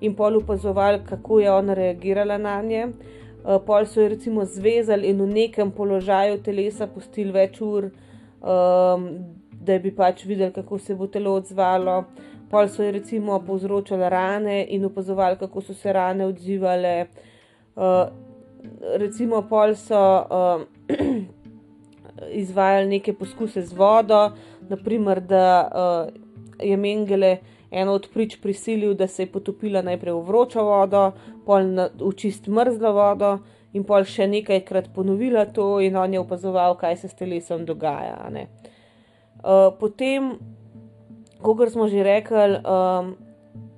in 0.00 0.14
pol 0.14 0.36
upazovali, 0.36 1.00
kako 1.04 1.40
je 1.40 1.52
ona 1.52 1.74
reagirala 1.74 2.38
na 2.38 2.62
nje. 2.62 2.86
Uh, 2.86 3.56
pol 3.66 3.86
so 3.86 4.00
jo 4.00 4.08
recimo 4.08 4.44
zvezali 4.44 5.08
in 5.08 5.20
v 5.22 5.26
nekem 5.26 5.70
položaju 5.70 6.42
telesa 6.42 6.86
pustili 6.86 7.32
več 7.32 7.60
ur, 7.60 7.90
um, 8.40 9.06
da 9.60 9.78
bi 9.78 9.92
pač 9.96 10.24
videli, 10.24 10.52
kako 10.52 10.78
se 10.78 10.94
bo 10.94 11.06
telo 11.06 11.34
odzvalo. 11.40 12.04
Pol 12.50 12.68
so 12.68 12.82
ji 12.82 12.90
recimo 12.90 13.38
povzročali 13.46 14.08
rane 14.10 14.64
in 14.68 14.84
opazovali, 14.84 15.38
kako 15.38 15.60
so 15.60 15.74
se 15.74 15.92
rane 15.92 16.26
odzivale. 16.26 17.06
Uh, 17.76 18.08
recimo, 18.98 19.42
pol 19.48 19.74
so 19.74 20.00
uh, 20.20 20.62
izvajali 22.42 22.88
neke 22.88 23.12
poskuse 23.12 23.62
z 23.62 23.72
vodo, 23.72 24.30
naprimer, 24.70 25.20
da 25.20 25.46
uh, 25.66 26.12
je 26.62 26.76
Mengele 26.76 27.38
eno 27.70 27.94
od 27.94 28.08
prič 28.12 28.36
prisilil, 28.42 28.94
da 28.94 29.06
se 29.06 29.22
je 29.22 29.32
potopila 29.32 29.82
najprej 29.82 30.14
v 30.14 30.26
vročo 30.26 30.64
vodo, 30.66 31.12
pol 31.46 31.70
na, 31.74 31.88
v 31.94 32.12
čist 32.18 32.48
mrzlo 32.50 32.92
vodo 32.92 33.38
in 33.72 33.86
pol 33.86 34.04
še 34.04 34.26
nekajkrat 34.26 34.90
ponovila 34.94 35.46
to, 35.46 35.78
in 35.80 35.96
on 35.96 36.14
je 36.14 36.20
opazoval, 36.20 36.74
kaj 36.78 36.96
se 36.96 37.08
s 37.08 37.14
telesom 37.14 37.64
dogaja. 37.64 38.18
Uh, 38.26 39.70
potem, 39.78 40.34
kot 41.42 41.70
smo 41.70 41.86
že 41.88 42.02
rekli, 42.02 42.58
um, 42.66 43.14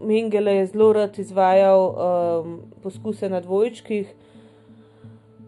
Mengele 0.02 0.54
je 0.54 0.66
zelo 0.66 0.92
rad 0.92 1.18
izvajal 1.18 1.80
um, 1.80 2.60
poskuse 2.82 3.28
na 3.28 3.40
dvojčkih. 3.40 4.08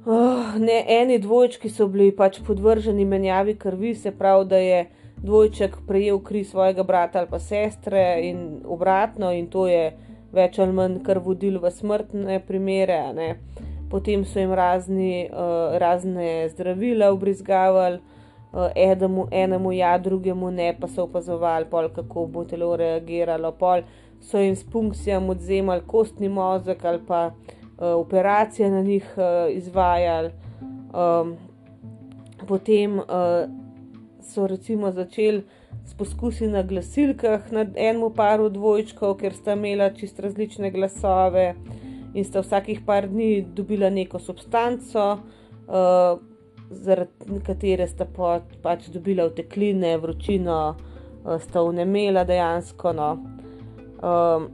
Oh, 0.06 0.54
ne, 0.60 0.84
eni 0.86 1.18
dvojčki 1.18 1.70
so 1.72 1.88
bili 1.88 2.12
pač 2.12 2.38
podvrženi 2.44 3.04
menjavi 3.08 3.56
krvi, 3.58 3.94
se 3.94 4.12
pravi, 4.12 4.44
da 4.46 4.60
je 4.60 4.84
dvojček 5.24 5.76
prejel 5.86 6.18
kri 6.20 6.44
svojega 6.44 6.82
brata 6.82 7.18
ali 7.18 7.28
pa 7.30 7.38
sestre 7.38 8.20
in 8.22 8.60
obratno, 8.64 9.32
in 9.32 9.46
to 9.48 9.66
je 9.66 9.92
več 10.32 10.58
ali 10.58 10.72
manj 10.76 10.98
kar 11.06 11.18
vodil 11.24 11.60
v 11.62 11.70
smrtne 11.70 12.40
primere. 12.44 13.00
Potem 13.90 14.24
so 14.24 14.40
jim 14.40 14.52
razni, 14.52 15.28
uh, 15.30 15.76
razne 15.78 16.48
zdravila 16.50 17.12
ubrizgavali, 17.14 18.00
uh, 18.52 18.68
enemu, 18.74 19.28
enemu 19.30 19.72
ja, 19.72 19.94
drugemu 19.98 20.50
ne, 20.50 20.72
pa 20.80 20.88
so 20.88 21.06
opazovali, 21.06 21.68
pol, 21.70 21.88
kako 21.94 22.26
bo 22.26 22.44
telo 22.44 22.74
reagiralo. 22.76 23.52
Pol 23.52 23.84
so 24.20 24.42
jim 24.42 24.56
s 24.56 24.64
punkcijami 24.64 25.30
odzemali 25.30 25.86
kostni 25.86 26.28
mozek 26.28 26.84
ali 26.84 27.00
pa 27.06 27.26
uh, 27.30 27.94
operacije 27.94 28.70
na 28.70 28.82
njih 28.82 29.14
uh, 29.16 29.56
izvajali. 29.56 30.32
Um, 30.94 31.36
potem 32.48 32.98
uh, 32.98 33.63
so 34.24 34.46
recimo 34.46 34.90
začeli 34.92 35.42
s 35.86 35.94
poskusi 35.94 36.46
na 36.46 36.62
glasilkah 36.62 37.52
nad 37.52 37.76
enim 37.76 38.10
paru 38.16 38.48
dvojčkov, 38.48 39.16
ker 39.20 39.34
sta 39.34 39.52
imela 39.52 39.90
čist 39.94 40.20
različne 40.20 40.70
glasove 40.70 41.54
in 42.14 42.24
sta 42.24 42.40
vsakih 42.40 42.80
par 42.86 43.08
dni 43.10 43.44
dobila 43.54 43.90
neko 43.90 44.18
substanco, 44.18 45.06
uh, 45.66 46.18
zaradi 46.70 47.40
katere 47.46 47.86
sta 47.90 48.06
pa, 48.06 48.38
pač 48.62 48.88
dobila 48.94 49.26
utekline, 49.30 49.96
vročino, 49.98 50.58
uh, 50.74 51.38
sta 51.42 51.62
unemela 51.62 52.24
dejansko. 52.24 52.92
No. 52.92 53.10
Um, 54.04 54.50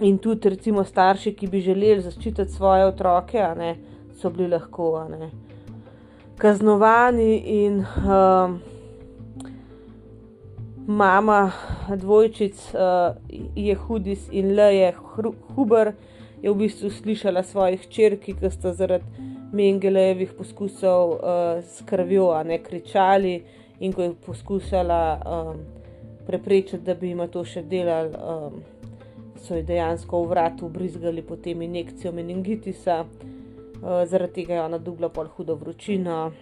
in 0.00 0.18
tudi, 0.18 0.52
recimo, 0.52 0.84
starši, 0.84 1.34
ki 1.36 1.48
bi 1.48 1.64
želeli 1.64 2.04
zaščititi 2.04 2.52
svoje 2.52 2.86
otroke, 2.92 3.46
ne, 3.56 3.76
so 4.20 4.30
bili 4.30 4.52
lahko. 4.52 4.92
Ne 5.10 5.49
kaznovani 6.40 7.36
in 7.36 7.78
uh, 7.78 8.50
mama 10.86 11.52
dvojčic 11.96 12.74
uh, 12.74 13.16
je 13.56 13.74
hudis 13.74 14.28
in 14.32 14.54
le 14.54 14.74
je 14.76 14.94
huber, 15.54 15.92
je 16.42 16.50
v 16.50 16.56
bistvu 16.56 16.90
slišala 16.90 17.42
svojih 17.42 17.84
črki, 17.88 18.34
ki 18.34 18.50
sta 18.50 18.72
zaradi 18.72 19.28
Mengelejevih 19.52 20.32
poskusov 20.38 21.10
uh, 21.10 21.20
s 21.60 21.82
krvjo, 21.84 22.30
a 22.32 22.42
ne 22.42 22.60
kričali 22.62 23.42
in 23.80 23.92
ko 23.92 24.02
je 24.02 24.12
poskušala 24.26 25.00
um, 25.18 25.56
preprečiti, 26.26 26.84
da 26.86 26.94
bi 26.94 27.10
jim 27.10 27.24
to 27.28 27.44
še 27.44 27.62
delali. 27.62 28.14
Um, 28.16 28.62
So 29.40 29.56
ji 29.56 29.62
dejansko 29.64 30.18
v 30.20 30.28
vratu 30.28 30.66
ubrizgali 30.66 31.22
potem 31.24 31.62
injekcijo 31.62 32.10
meningitisa, 32.12 33.06
zaradi 33.82 34.32
tega 34.32 34.54
je 34.54 34.62
ona 34.62 34.78
dubla 34.78 35.08
pol 35.08 35.28
hudo 35.36 35.54
vročino 35.54 36.32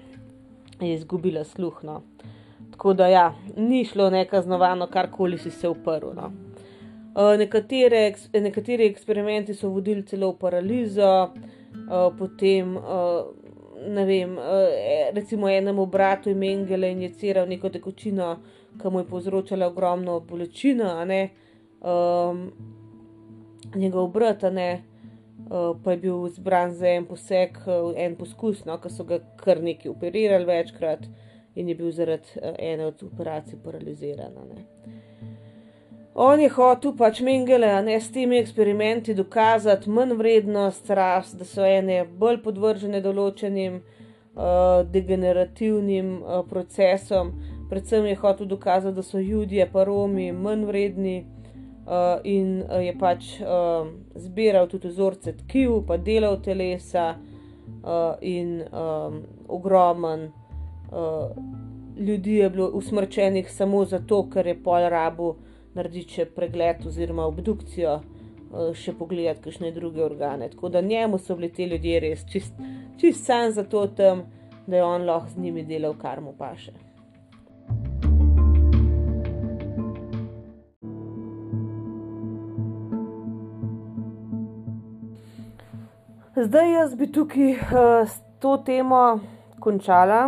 in 0.81 0.93
izgubila 0.93 1.45
sluhno. 1.45 2.03
Tako 2.71 2.93
da, 2.95 3.07
ja, 3.07 3.35
ni 3.57 3.85
šlo 3.85 4.11
nekaznovano, 4.11 4.87
karkoli 4.87 5.39
si 5.39 5.51
se 5.51 5.69
uprl. 5.69 6.13
No. 6.15 6.33
Uh, 7.15 7.39
nekatere, 7.39 8.15
nekateri 8.33 8.87
eksperimenti 8.87 9.55
so 9.55 9.69
vodili 9.69 10.03
celo 10.07 10.31
v 10.33 10.39
paralizo, 10.39 11.11
uh, 11.23 12.13
potem, 12.19 12.77
ne 13.89 14.05
vem, 14.05 14.37
recimo 15.15 15.49
enemu 15.49 15.87
bratu 15.87 16.31
in 16.31 16.39
Mengele 16.39 16.91
injiciral 16.93 17.49
neko 17.49 17.71
tekočino, 17.71 18.37
ki 18.83 18.91
mu 18.91 19.01
je 19.01 19.07
povzročala 19.07 19.67
ogromno 19.67 20.21
bolečino, 20.21 20.93
um, 21.81 22.51
njegov 23.75 24.09
brat, 24.13 24.43
ne, 24.43 24.71
Eh, 24.71 24.98
pa 25.85 25.91
je 25.91 25.97
bil 25.97 26.27
izbran 26.27 26.73
za 26.75 26.89
en 26.89 27.07
poseg, 27.07 27.57
uh, 27.67 27.93
en 27.97 28.17
poskus, 28.17 28.65
no, 28.69 28.77
ki 28.83 28.91
so 28.93 29.05
ga 29.09 29.21
kar 29.41 29.63
neki 29.63 29.89
operirali 29.89 30.45
večkrat 30.45 31.07
in 31.57 31.69
je 31.69 31.75
bil 31.75 31.93
zaradi 31.93 32.37
uh, 32.37 32.53
ene 32.59 32.87
od 32.87 33.03
operacij 33.03 33.59
paraliziran. 33.65 34.37
On 36.15 36.41
je 36.41 36.49
hotel 36.51 36.97
pač 36.99 37.21
Mengele, 37.23 37.71
a 37.71 37.81
ne 37.83 37.95
s 38.01 38.11
temi 38.13 38.41
eksperimenti 38.43 39.15
dokazati 39.15 39.91
manj 39.91 40.17
vrednost 40.19 40.91
ras, 40.91 41.33
da 41.33 41.47
so 41.47 41.65
ene 41.65 42.03
bolj 42.05 42.43
podvržene 42.43 43.01
določenim 43.01 43.79
uh, 43.79 44.83
degenerativnim 44.93 46.17
uh, 46.19 46.43
procesom, 46.51 47.33
predvsem 47.71 48.07
je 48.11 48.19
hotel 48.19 48.51
dokazati, 48.51 48.97
da 48.97 49.07
so 49.07 49.23
ljudje 49.23 49.69
pa 49.73 49.85
Romi 49.87 50.33
manj 50.33 50.67
vredni 50.67 51.17
uh, 51.89 52.21
in 52.25 52.63
uh, 52.63 52.85
je 52.85 52.95
pač 52.99 53.41
uh, 53.41 53.89
zbiral 54.15 54.69
tudi 54.69 54.93
vzorce 54.93 55.33
tkiv, 55.43 55.81
pa 55.87 55.97
delal 55.97 56.39
telesa 56.45 57.15
uh, 57.17 58.15
in 58.21 58.61
um, 58.69 59.23
ogromen. 59.49 60.29
Uh, 60.93 61.33
Ljudi 61.99 62.37
je 62.37 62.51
bilo 62.51 62.69
usmrčenih 62.79 63.49
samo 63.51 63.85
zato, 63.85 64.21
ker 64.31 64.47
je 64.47 64.55
pol 64.63 64.85
rabu 64.87 65.33
narediti 65.75 66.21
še 66.21 66.29
pregled 66.31 66.87
oziroma 66.87 67.27
obdukcijo, 67.27 67.97
še 68.79 68.95
pogledati 68.95 69.43
kakšne 69.49 69.73
druge 69.75 70.05
organe. 70.07 70.47
Tako 70.55 70.71
da 70.71 70.81
njemu 70.81 71.19
so 71.19 71.35
bili 71.35 71.51
ti 71.53 71.67
ljudje 71.67 72.01
res 72.07 72.23
čist, 72.31 72.55
čist 73.03 73.27
sam 73.27 73.51
zato 73.51 73.87
tam, 73.99 74.29
da 74.67 74.77
je 74.77 74.85
on 74.85 75.11
lahko 75.11 75.35
z 75.35 75.43
njimi 75.43 75.67
delal, 75.67 75.99
kar 75.99 76.23
mu 76.23 76.37
paše. 76.39 76.88
Zdaj 86.39 86.73
jaz 86.73 86.95
bi 86.95 87.07
tukaj 87.13 87.51
uh, 87.51 88.09
s 88.09 88.21
to 88.39 88.53
temo 88.67 89.19
končala. 89.61 90.19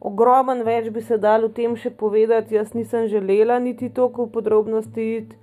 Ogromen 0.00 0.64
več 0.66 0.88
bi 0.90 0.98
se 1.06 1.14
dal 1.22 1.44
o 1.46 1.50
tem 1.54 1.76
še 1.78 1.92
povedati, 2.00 2.56
jaz 2.58 2.72
nisem 2.74 3.06
želela 3.06 3.60
niti 3.62 3.92
toliko 3.94 4.26
podrobnosti 4.26 5.04
iti. 5.18 5.36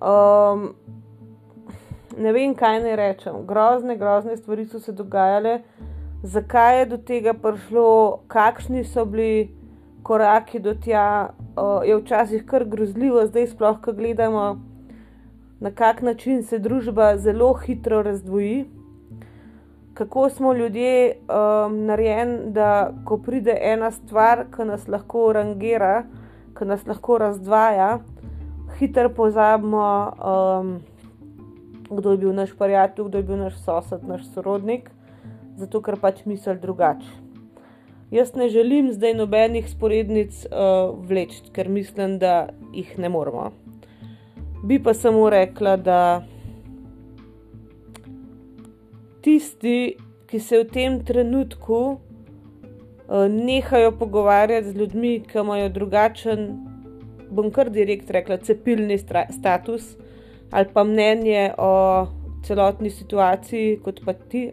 Um, 0.00 0.70
ne 2.16 2.32
vem, 2.32 2.54
kaj 2.56 2.80
naj 2.86 2.96
rečem. 2.96 3.36
Grozne, 3.50 3.98
grozne 4.00 4.38
stvari 4.40 4.64
so 4.64 4.80
se 4.80 4.96
dogajale, 4.96 5.58
zakaj 6.22 6.78
je 6.78 6.88
do 6.94 7.00
tega 7.12 7.36
prišlo, 7.36 8.24
kakšni 8.32 8.86
so 8.88 9.04
bili 9.04 9.50
koraki 10.00 10.62
do 10.64 10.72
tja. 10.72 11.34
Uh, 11.58 11.84
je 11.84 12.00
včasih 12.00 12.48
kar 12.48 12.64
grozljivo, 12.64 13.28
zdaj 13.28 13.50
sploh, 13.52 13.84
ko 13.84 13.92
gledamo, 13.92 14.48
na 15.60 15.76
kak 15.76 16.00
način 16.00 16.40
se 16.40 16.56
družba 16.56 17.18
zelo 17.20 17.52
hitro 17.52 18.00
razdvoji 18.08 18.77
kako 19.98 20.28
smo 20.30 20.52
ljudje 20.52 21.16
um, 21.16 21.84
narejeni, 21.84 22.38
da 22.52 22.92
ko 23.04 23.16
pride 23.18 23.56
ena 23.60 23.90
stvar, 23.90 24.44
ki 24.56 24.64
nas 24.64 24.84
lahko 24.88 25.32
rangira, 25.34 26.04
ki 26.58 26.68
nas 26.70 26.84
lahko 26.86 27.16
razdvaja, 27.18 27.98
hitro 28.78 29.10
pozabimo, 29.10 29.88
um, 30.22 30.70
kdo 31.90 32.14
je 32.14 32.18
bil 32.22 32.32
naš 32.34 32.54
prijatelj, 32.58 33.08
kdo 33.08 33.18
je 33.18 33.26
bil 33.26 33.42
naš 33.42 33.58
sosed, 33.64 34.06
naš 34.06 34.22
sorodnik, 34.30 34.86
zato 35.58 35.82
ker 35.82 35.98
pač 35.98 36.22
misli 36.30 36.54
drugače. 36.62 37.10
Jaz 38.14 38.36
ne 38.38 38.48
želim 38.48 38.92
zdaj 38.94 39.18
nobenih 39.18 39.66
sporednic 39.70 40.46
uh, 40.46 40.94
vleči, 41.08 41.42
ker 41.52 41.68
mislim, 41.68 42.20
da 42.22 42.48
jih 42.72 42.94
ne 42.98 43.08
moramo. 43.08 43.50
Bi 44.62 44.78
pa 44.82 44.94
samo 44.94 45.26
rekla, 45.30 45.76
da 45.76 46.22
tisti, 49.28 49.96
ki 50.26 50.40
se 50.40 50.62
v 50.62 50.68
tem 50.72 51.00
trenutku 51.04 51.78
uh, 51.92 53.28
nehajo 53.28 53.92
pogovarjati 53.98 54.70
z 54.70 54.76
ljudmi, 54.76 55.20
ki 55.28 55.38
imajo 55.38 55.68
drugačen, 55.68 56.46
bom 57.30 57.50
kar 57.52 57.68
direkt 57.70 58.10
rekla, 58.10 58.38
cepilni 58.40 58.96
status 58.98 59.96
ali 60.50 60.64
pa 60.72 60.80
mnenje 60.84 61.50
o 61.60 61.72
celotni 62.46 62.88
situaciji, 62.90 63.80
kot 63.84 64.00
pa 64.04 64.14
ti. 64.16 64.46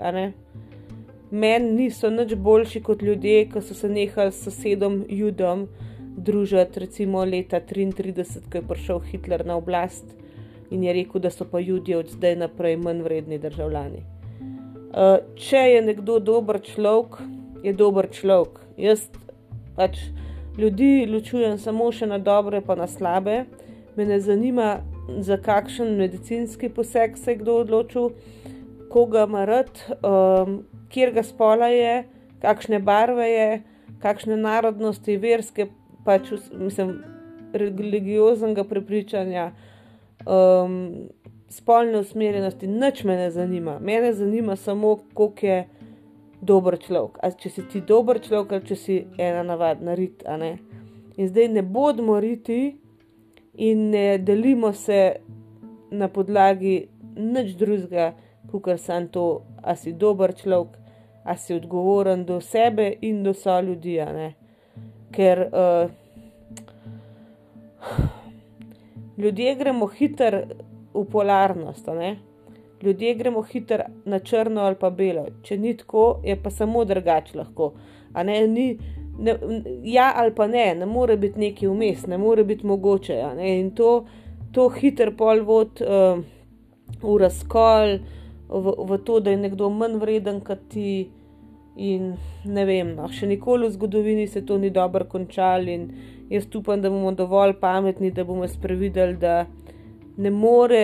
Meni 1.32 1.72
niso 1.72 2.10
nič 2.12 2.34
boljši 2.36 2.82
kot 2.84 3.02
ljudje, 3.02 3.46
ki 3.54 3.62
so 3.64 3.74
se 3.74 3.88
nehali 3.90 4.34
s 4.36 4.44
sosedom 4.44 5.06
Judom 5.08 5.70
družiti, 6.18 6.84
recimo 6.84 7.24
leta 7.24 7.62
1933, 7.64 8.44
ko 8.52 8.60
je 8.60 8.68
prišel 8.74 9.00
Hitler 9.08 9.46
na 9.48 9.56
oblast 9.56 10.12
in 10.72 10.84
je 10.84 10.98
rekel, 11.00 11.24
da 11.24 11.32
so 11.32 11.48
pa 11.48 11.64
ljudje 11.64 11.98
od 11.98 12.12
zdaj 12.12 12.36
naprej 12.44 12.76
manj 12.76 13.02
vredni 13.08 13.40
državljani. 13.40 14.15
Eh, 14.96 15.18
če 15.36 15.62
je 15.74 15.80
nekdo 15.84 16.22
dober 16.24 16.62
človek 16.64 17.18
je 17.66 17.74
dober 17.76 18.08
človek. 18.08 18.62
Jaz 18.80 19.10
pač 19.76 20.00
ljudi 20.56 21.04
ločujem 21.10 21.58
samo 21.60 21.90
še 21.92 22.08
na 22.08 22.20
dobre, 22.24 22.62
pa 22.64 22.78
na 22.80 22.88
slabe. 22.88 23.44
Me 23.98 24.06
ne 24.08 24.22
zanima, 24.24 24.86
za 25.20 25.36
kakšen 25.36 25.98
medicinski 26.00 26.70
poseg 26.72 27.18
se 27.20 27.34
je 27.34 27.42
kdo 27.42 27.58
odločil, 27.66 28.10
koga 28.92 29.26
ima 29.28 29.44
rad, 29.48 29.72
um, 30.00 30.62
kjer 30.92 31.12
ga 31.16 31.24
spola 31.28 31.68
je, 31.72 32.06
kakšne 32.44 32.80
barve 32.80 33.28
je, 33.28 33.50
kakšne 34.04 34.40
narodnosti, 34.40 35.18
verske, 35.20 35.68
pač 36.08 36.32
mislim, 36.56 36.98
religioznega 37.52 38.64
prepričanja, 38.68 39.50
um, 40.24 41.10
spolne 41.56 42.00
usmerjenosti, 42.04 42.68
nič 42.68 43.04
me 43.04 43.16
ne 43.16 43.32
zanima. 43.32 43.80
Mene 43.80 44.14
zanima 44.14 44.56
samo, 44.56 44.98
koliko 45.14 45.46
je 45.46 45.68
dober 46.42 46.78
človek. 46.80 47.20
A 47.24 47.32
če 47.32 47.50
si 47.50 47.64
ti 47.72 47.82
dober 47.82 48.20
človek, 48.24 48.52
ali 48.52 48.68
če 48.70 48.76
si 48.76 48.98
ena 49.18 49.44
navadna 49.48 49.96
rit. 49.96 50.24
In 51.16 51.30
zdaj 51.30 51.48
ne 51.56 51.64
bodimo 51.64 52.20
riti 52.20 52.76
in 53.56 53.90
ne 53.90 54.18
delimo 54.18 54.74
se 54.74 55.16
na 55.92 56.10
podlagi 56.12 56.88
nič 57.16 57.56
drugega, 57.56 58.14
kot 58.52 58.80
samo 58.80 59.08
to, 59.12 59.26
a 59.64 59.76
si 59.76 59.94
dober 59.94 60.36
človek, 60.36 60.76
a 61.26 61.38
si 61.38 61.56
odgovoren 61.56 62.26
do 62.26 62.42
sebe 62.42 62.92
in 63.02 63.24
do 63.24 63.34
so 63.34 63.56
ljudi. 63.62 63.98
Ker 65.16 65.48
uh, 65.48 65.90
ljudje 69.22 69.56
gremo 69.56 69.88
hitro 69.88 70.44
v 70.96 71.06
polarnost. 71.12 71.90
Ljudje 72.82 73.14
gremo 73.16 73.42
hitro 73.42 73.84
na 74.06 74.20
črno 74.20 74.62
ali 74.62 74.76
pa 74.80 74.90
belo. 74.90 75.26
Če 75.44 75.58
ni 75.58 75.78
tako, 75.78 76.20
je 76.24 76.36
pa 76.44 76.50
samo 76.50 76.86
drugače 76.86 77.38
lahko. 77.38 77.74
Ne, 78.24 78.48
ni, 78.48 78.78
ne, 79.20 79.36
ja, 79.84 80.12
ali 80.16 80.36
pa 80.36 80.48
ne, 80.48 80.76
ne 80.76 80.86
more 80.86 81.18
biti 81.18 81.40
neki 81.40 81.68
vmes, 81.68 82.08
ne 82.08 82.18
more 82.18 82.44
biti 82.44 82.68
mogoče. 82.68 83.20
In 83.44 83.72
to, 83.76 84.06
to 84.52 84.70
hiter 84.70 85.16
pol 85.18 85.44
vod 85.44 85.82
uh, 85.82 86.22
v 87.02 87.18
razkol, 87.20 88.00
v, 88.50 88.76
v 88.90 89.00
to, 89.04 89.20
da 89.20 89.34
je 89.34 89.44
nekdo 89.48 89.70
manj 89.70 90.00
vreden 90.02 90.42
kot 90.46 90.68
ti. 90.70 91.12
In 91.76 92.14
ne 92.48 92.64
vem, 92.64 92.94
no, 92.96 93.10
še 93.12 93.28
nikoli 93.28 93.68
v 93.68 93.74
zgodovini 93.74 94.30
se 94.32 94.46
to 94.48 94.56
ni 94.56 94.70
dobro 94.72 95.04
končalo, 95.12 95.68
in 95.68 95.90
jaz 96.32 96.46
upam, 96.56 96.80
da 96.80 96.88
bomo 96.90 97.12
dovolj 97.12 97.58
pametni, 97.60 98.14
da 98.16 98.24
bomo 98.24 98.48
sprevideli, 98.48 99.18
da 99.20 99.42
ne 100.18 100.30
more 100.32 100.82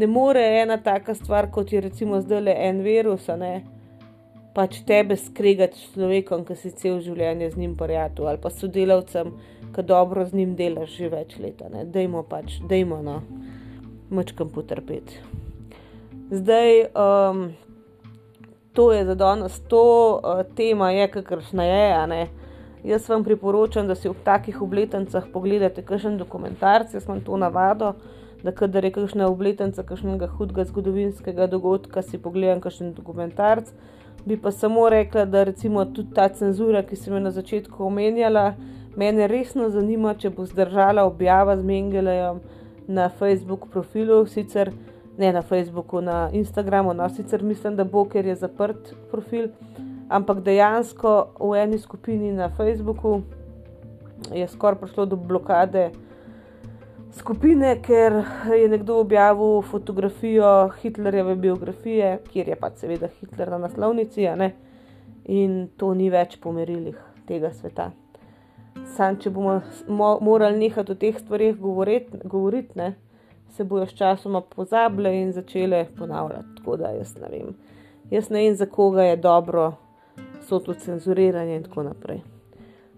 ne 0.00 0.06
more 0.06 0.40
ena 0.62 0.76
taka 0.76 1.14
stvar, 1.14 1.50
kot 1.50 1.72
je 1.72 1.80
recimo 1.80 2.20
zdaj 2.20 2.40
le 2.40 2.54
en 2.56 2.80
virus, 2.82 3.28
ne, 3.36 3.60
pač 4.56 4.80
tebe 4.88 5.16
skregati 5.16 5.78
s 5.78 5.92
človekom, 5.94 6.46
ki 6.48 6.56
si 6.56 6.72
cel 6.80 7.00
življenje 7.04 7.50
z 7.52 7.60
njim 7.60 7.76
porjatu 7.76 8.28
ali 8.30 8.40
pa 8.40 8.50
sodelavcem, 8.54 9.34
ki 9.74 9.84
dobro 9.86 10.24
z 10.24 10.40
njim 10.40 10.56
delaš 10.56 10.96
že 10.96 11.10
več 11.12 11.36
let. 11.42 11.60
Dajmo 11.92 12.24
pač, 12.30 12.58
dajmo 12.70 13.02
no, 13.04 13.20
mačkam 14.10 14.48
potrpeti. 14.54 15.20
Zdaj, 16.30 16.72
um, 16.94 17.44
to 18.72 18.92
je 18.94 19.04
za 19.04 19.14
danes, 19.18 19.60
to 19.68 19.84
uh, 20.16 20.42
tema 20.56 20.92
je, 20.96 21.08
kakršna 21.12 21.66
je. 21.66 22.28
Jaz 22.84 23.08
vam 23.08 23.24
priporočam, 23.24 23.86
da 23.86 23.94
si 23.94 24.08
v 24.08 24.16
takih 24.24 24.62
obletnicah 24.62 25.26
pogledate 25.32 25.82
kakšen 25.82 26.16
dokumentarc, 26.18 26.94
jaz 26.94 27.04
sem 27.04 27.20
to 27.24 27.36
navado 27.36 27.94
da 28.42 28.52
kadar 28.52 28.84
je 28.84 28.90
kakšna 28.92 29.28
obletnica 29.28 29.82
kakšnega 29.82 30.26
hudega 30.26 30.64
zgodovinskega 30.64 31.46
dogodka, 31.46 32.02
si 32.02 32.18
pogledam 32.18 32.60
kakšen 32.60 32.92
dokumentarc. 32.94 33.72
Bi 34.24 34.36
pa 34.36 34.50
samo 34.52 34.88
rekla, 34.88 35.24
da 35.24 35.44
recimo 35.44 35.84
tudi 35.84 36.14
ta 36.14 36.28
cenzura, 36.28 36.82
ki 36.82 36.96
sem 36.96 37.14
jo 37.14 37.20
na 37.20 37.30
začetku 37.30 37.84
omenjala, 37.84 38.54
mene 38.96 39.28
resno 39.28 39.70
zanima, 39.70 40.14
če 40.14 40.30
bo 40.30 40.44
zdržala 40.46 41.06
objava 41.08 41.56
z 41.56 41.64
Mengelejem 41.64 42.40
na 42.88 43.08
Facebook 43.08 43.68
profilu, 43.72 44.26
sicer 44.26 44.72
ne 45.18 45.32
na 45.32 45.42
Facebooku, 45.42 46.00
na 46.00 46.28
Instagramu, 46.32 46.94
no 46.94 47.08
sicer 47.08 47.42
mislim, 47.42 47.76
da 47.76 47.84
bo, 47.84 48.04
ker 48.04 48.26
je 48.26 48.36
zaprt 48.36 48.92
profil, 49.10 49.48
ampak 50.10 50.42
dejansko 50.42 51.38
v 51.38 51.54
eni 51.62 51.78
skupini 51.78 52.32
na 52.34 52.50
Facebooku 52.50 53.22
je 54.34 54.48
skoraj 54.48 54.80
prišlo 54.80 55.06
do 55.06 55.16
blokade 55.16 55.90
skupine, 57.12 57.76
ker 57.82 58.22
je 58.50 58.68
nekdo 58.68 58.98
objavil 59.00 59.62
fotografijo 59.62 60.70
Hitlerjeve 60.82 61.34
biografije, 61.36 62.18
kjer 62.32 62.48
je 62.48 62.56
pač 62.56 62.82
seveda 62.82 63.08
Hitler 63.20 63.50
na 63.50 63.58
naslovnici, 63.58 64.26
in 65.24 65.68
to 65.76 65.94
ni 65.94 66.10
več 66.10 66.36
po 66.40 66.52
merilih 66.52 66.98
tega 67.26 67.52
sveta. 67.54 67.90
Sam, 68.96 69.18
če 69.20 69.30
bomo 69.30 69.60
mo 69.88 70.16
morali 70.24 70.58
nehati 70.58 70.92
o 70.92 70.98
teh 70.98 71.18
stvarih 71.18 71.58
govoriti, 71.58 72.18
govorit, 72.24 72.72
se 73.50 73.64
bojo 73.64 73.86
sčasoma 73.86 74.40
pozabile 74.40 75.12
in 75.22 75.32
začele 75.32 75.86
ponavljati. 75.98 76.56
Tako 76.56 76.76
da 76.76 76.90
jaz 76.94 77.16
ne 77.20 77.28
vem. 77.30 77.54
Jaz 78.10 78.30
ne 78.30 78.44
vem, 78.44 78.54
za 78.54 78.66
koga 78.66 79.02
je 79.02 79.16
dobro, 79.16 79.72
so 80.42 80.58
to 80.58 80.74
cenzuriranje 80.74 81.56
in 81.56 81.62
tako 81.62 81.82
naprej. 81.82 82.20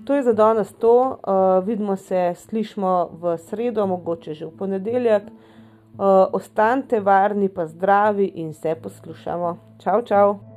To 0.04 0.14
je 0.14 0.22
za 0.22 0.32
danes 0.32 0.72
to, 0.72 0.94
uh, 1.10 1.64
vidimo 1.64 1.96
se, 1.96 2.34
slišmo 2.36 3.10
v 3.12 3.38
sredo, 3.38 3.86
mogoče 3.86 4.34
že 4.34 4.46
v 4.46 4.56
ponedeljek. 4.58 5.22
Uh, 5.22 6.26
ostanite 6.32 7.00
varni, 7.00 7.48
pa 7.48 7.66
zdravi 7.66 8.24
in 8.24 8.54
se 8.54 8.74
poslušamo. 8.74 9.58
Čau, 9.78 10.02
čau! 10.02 10.51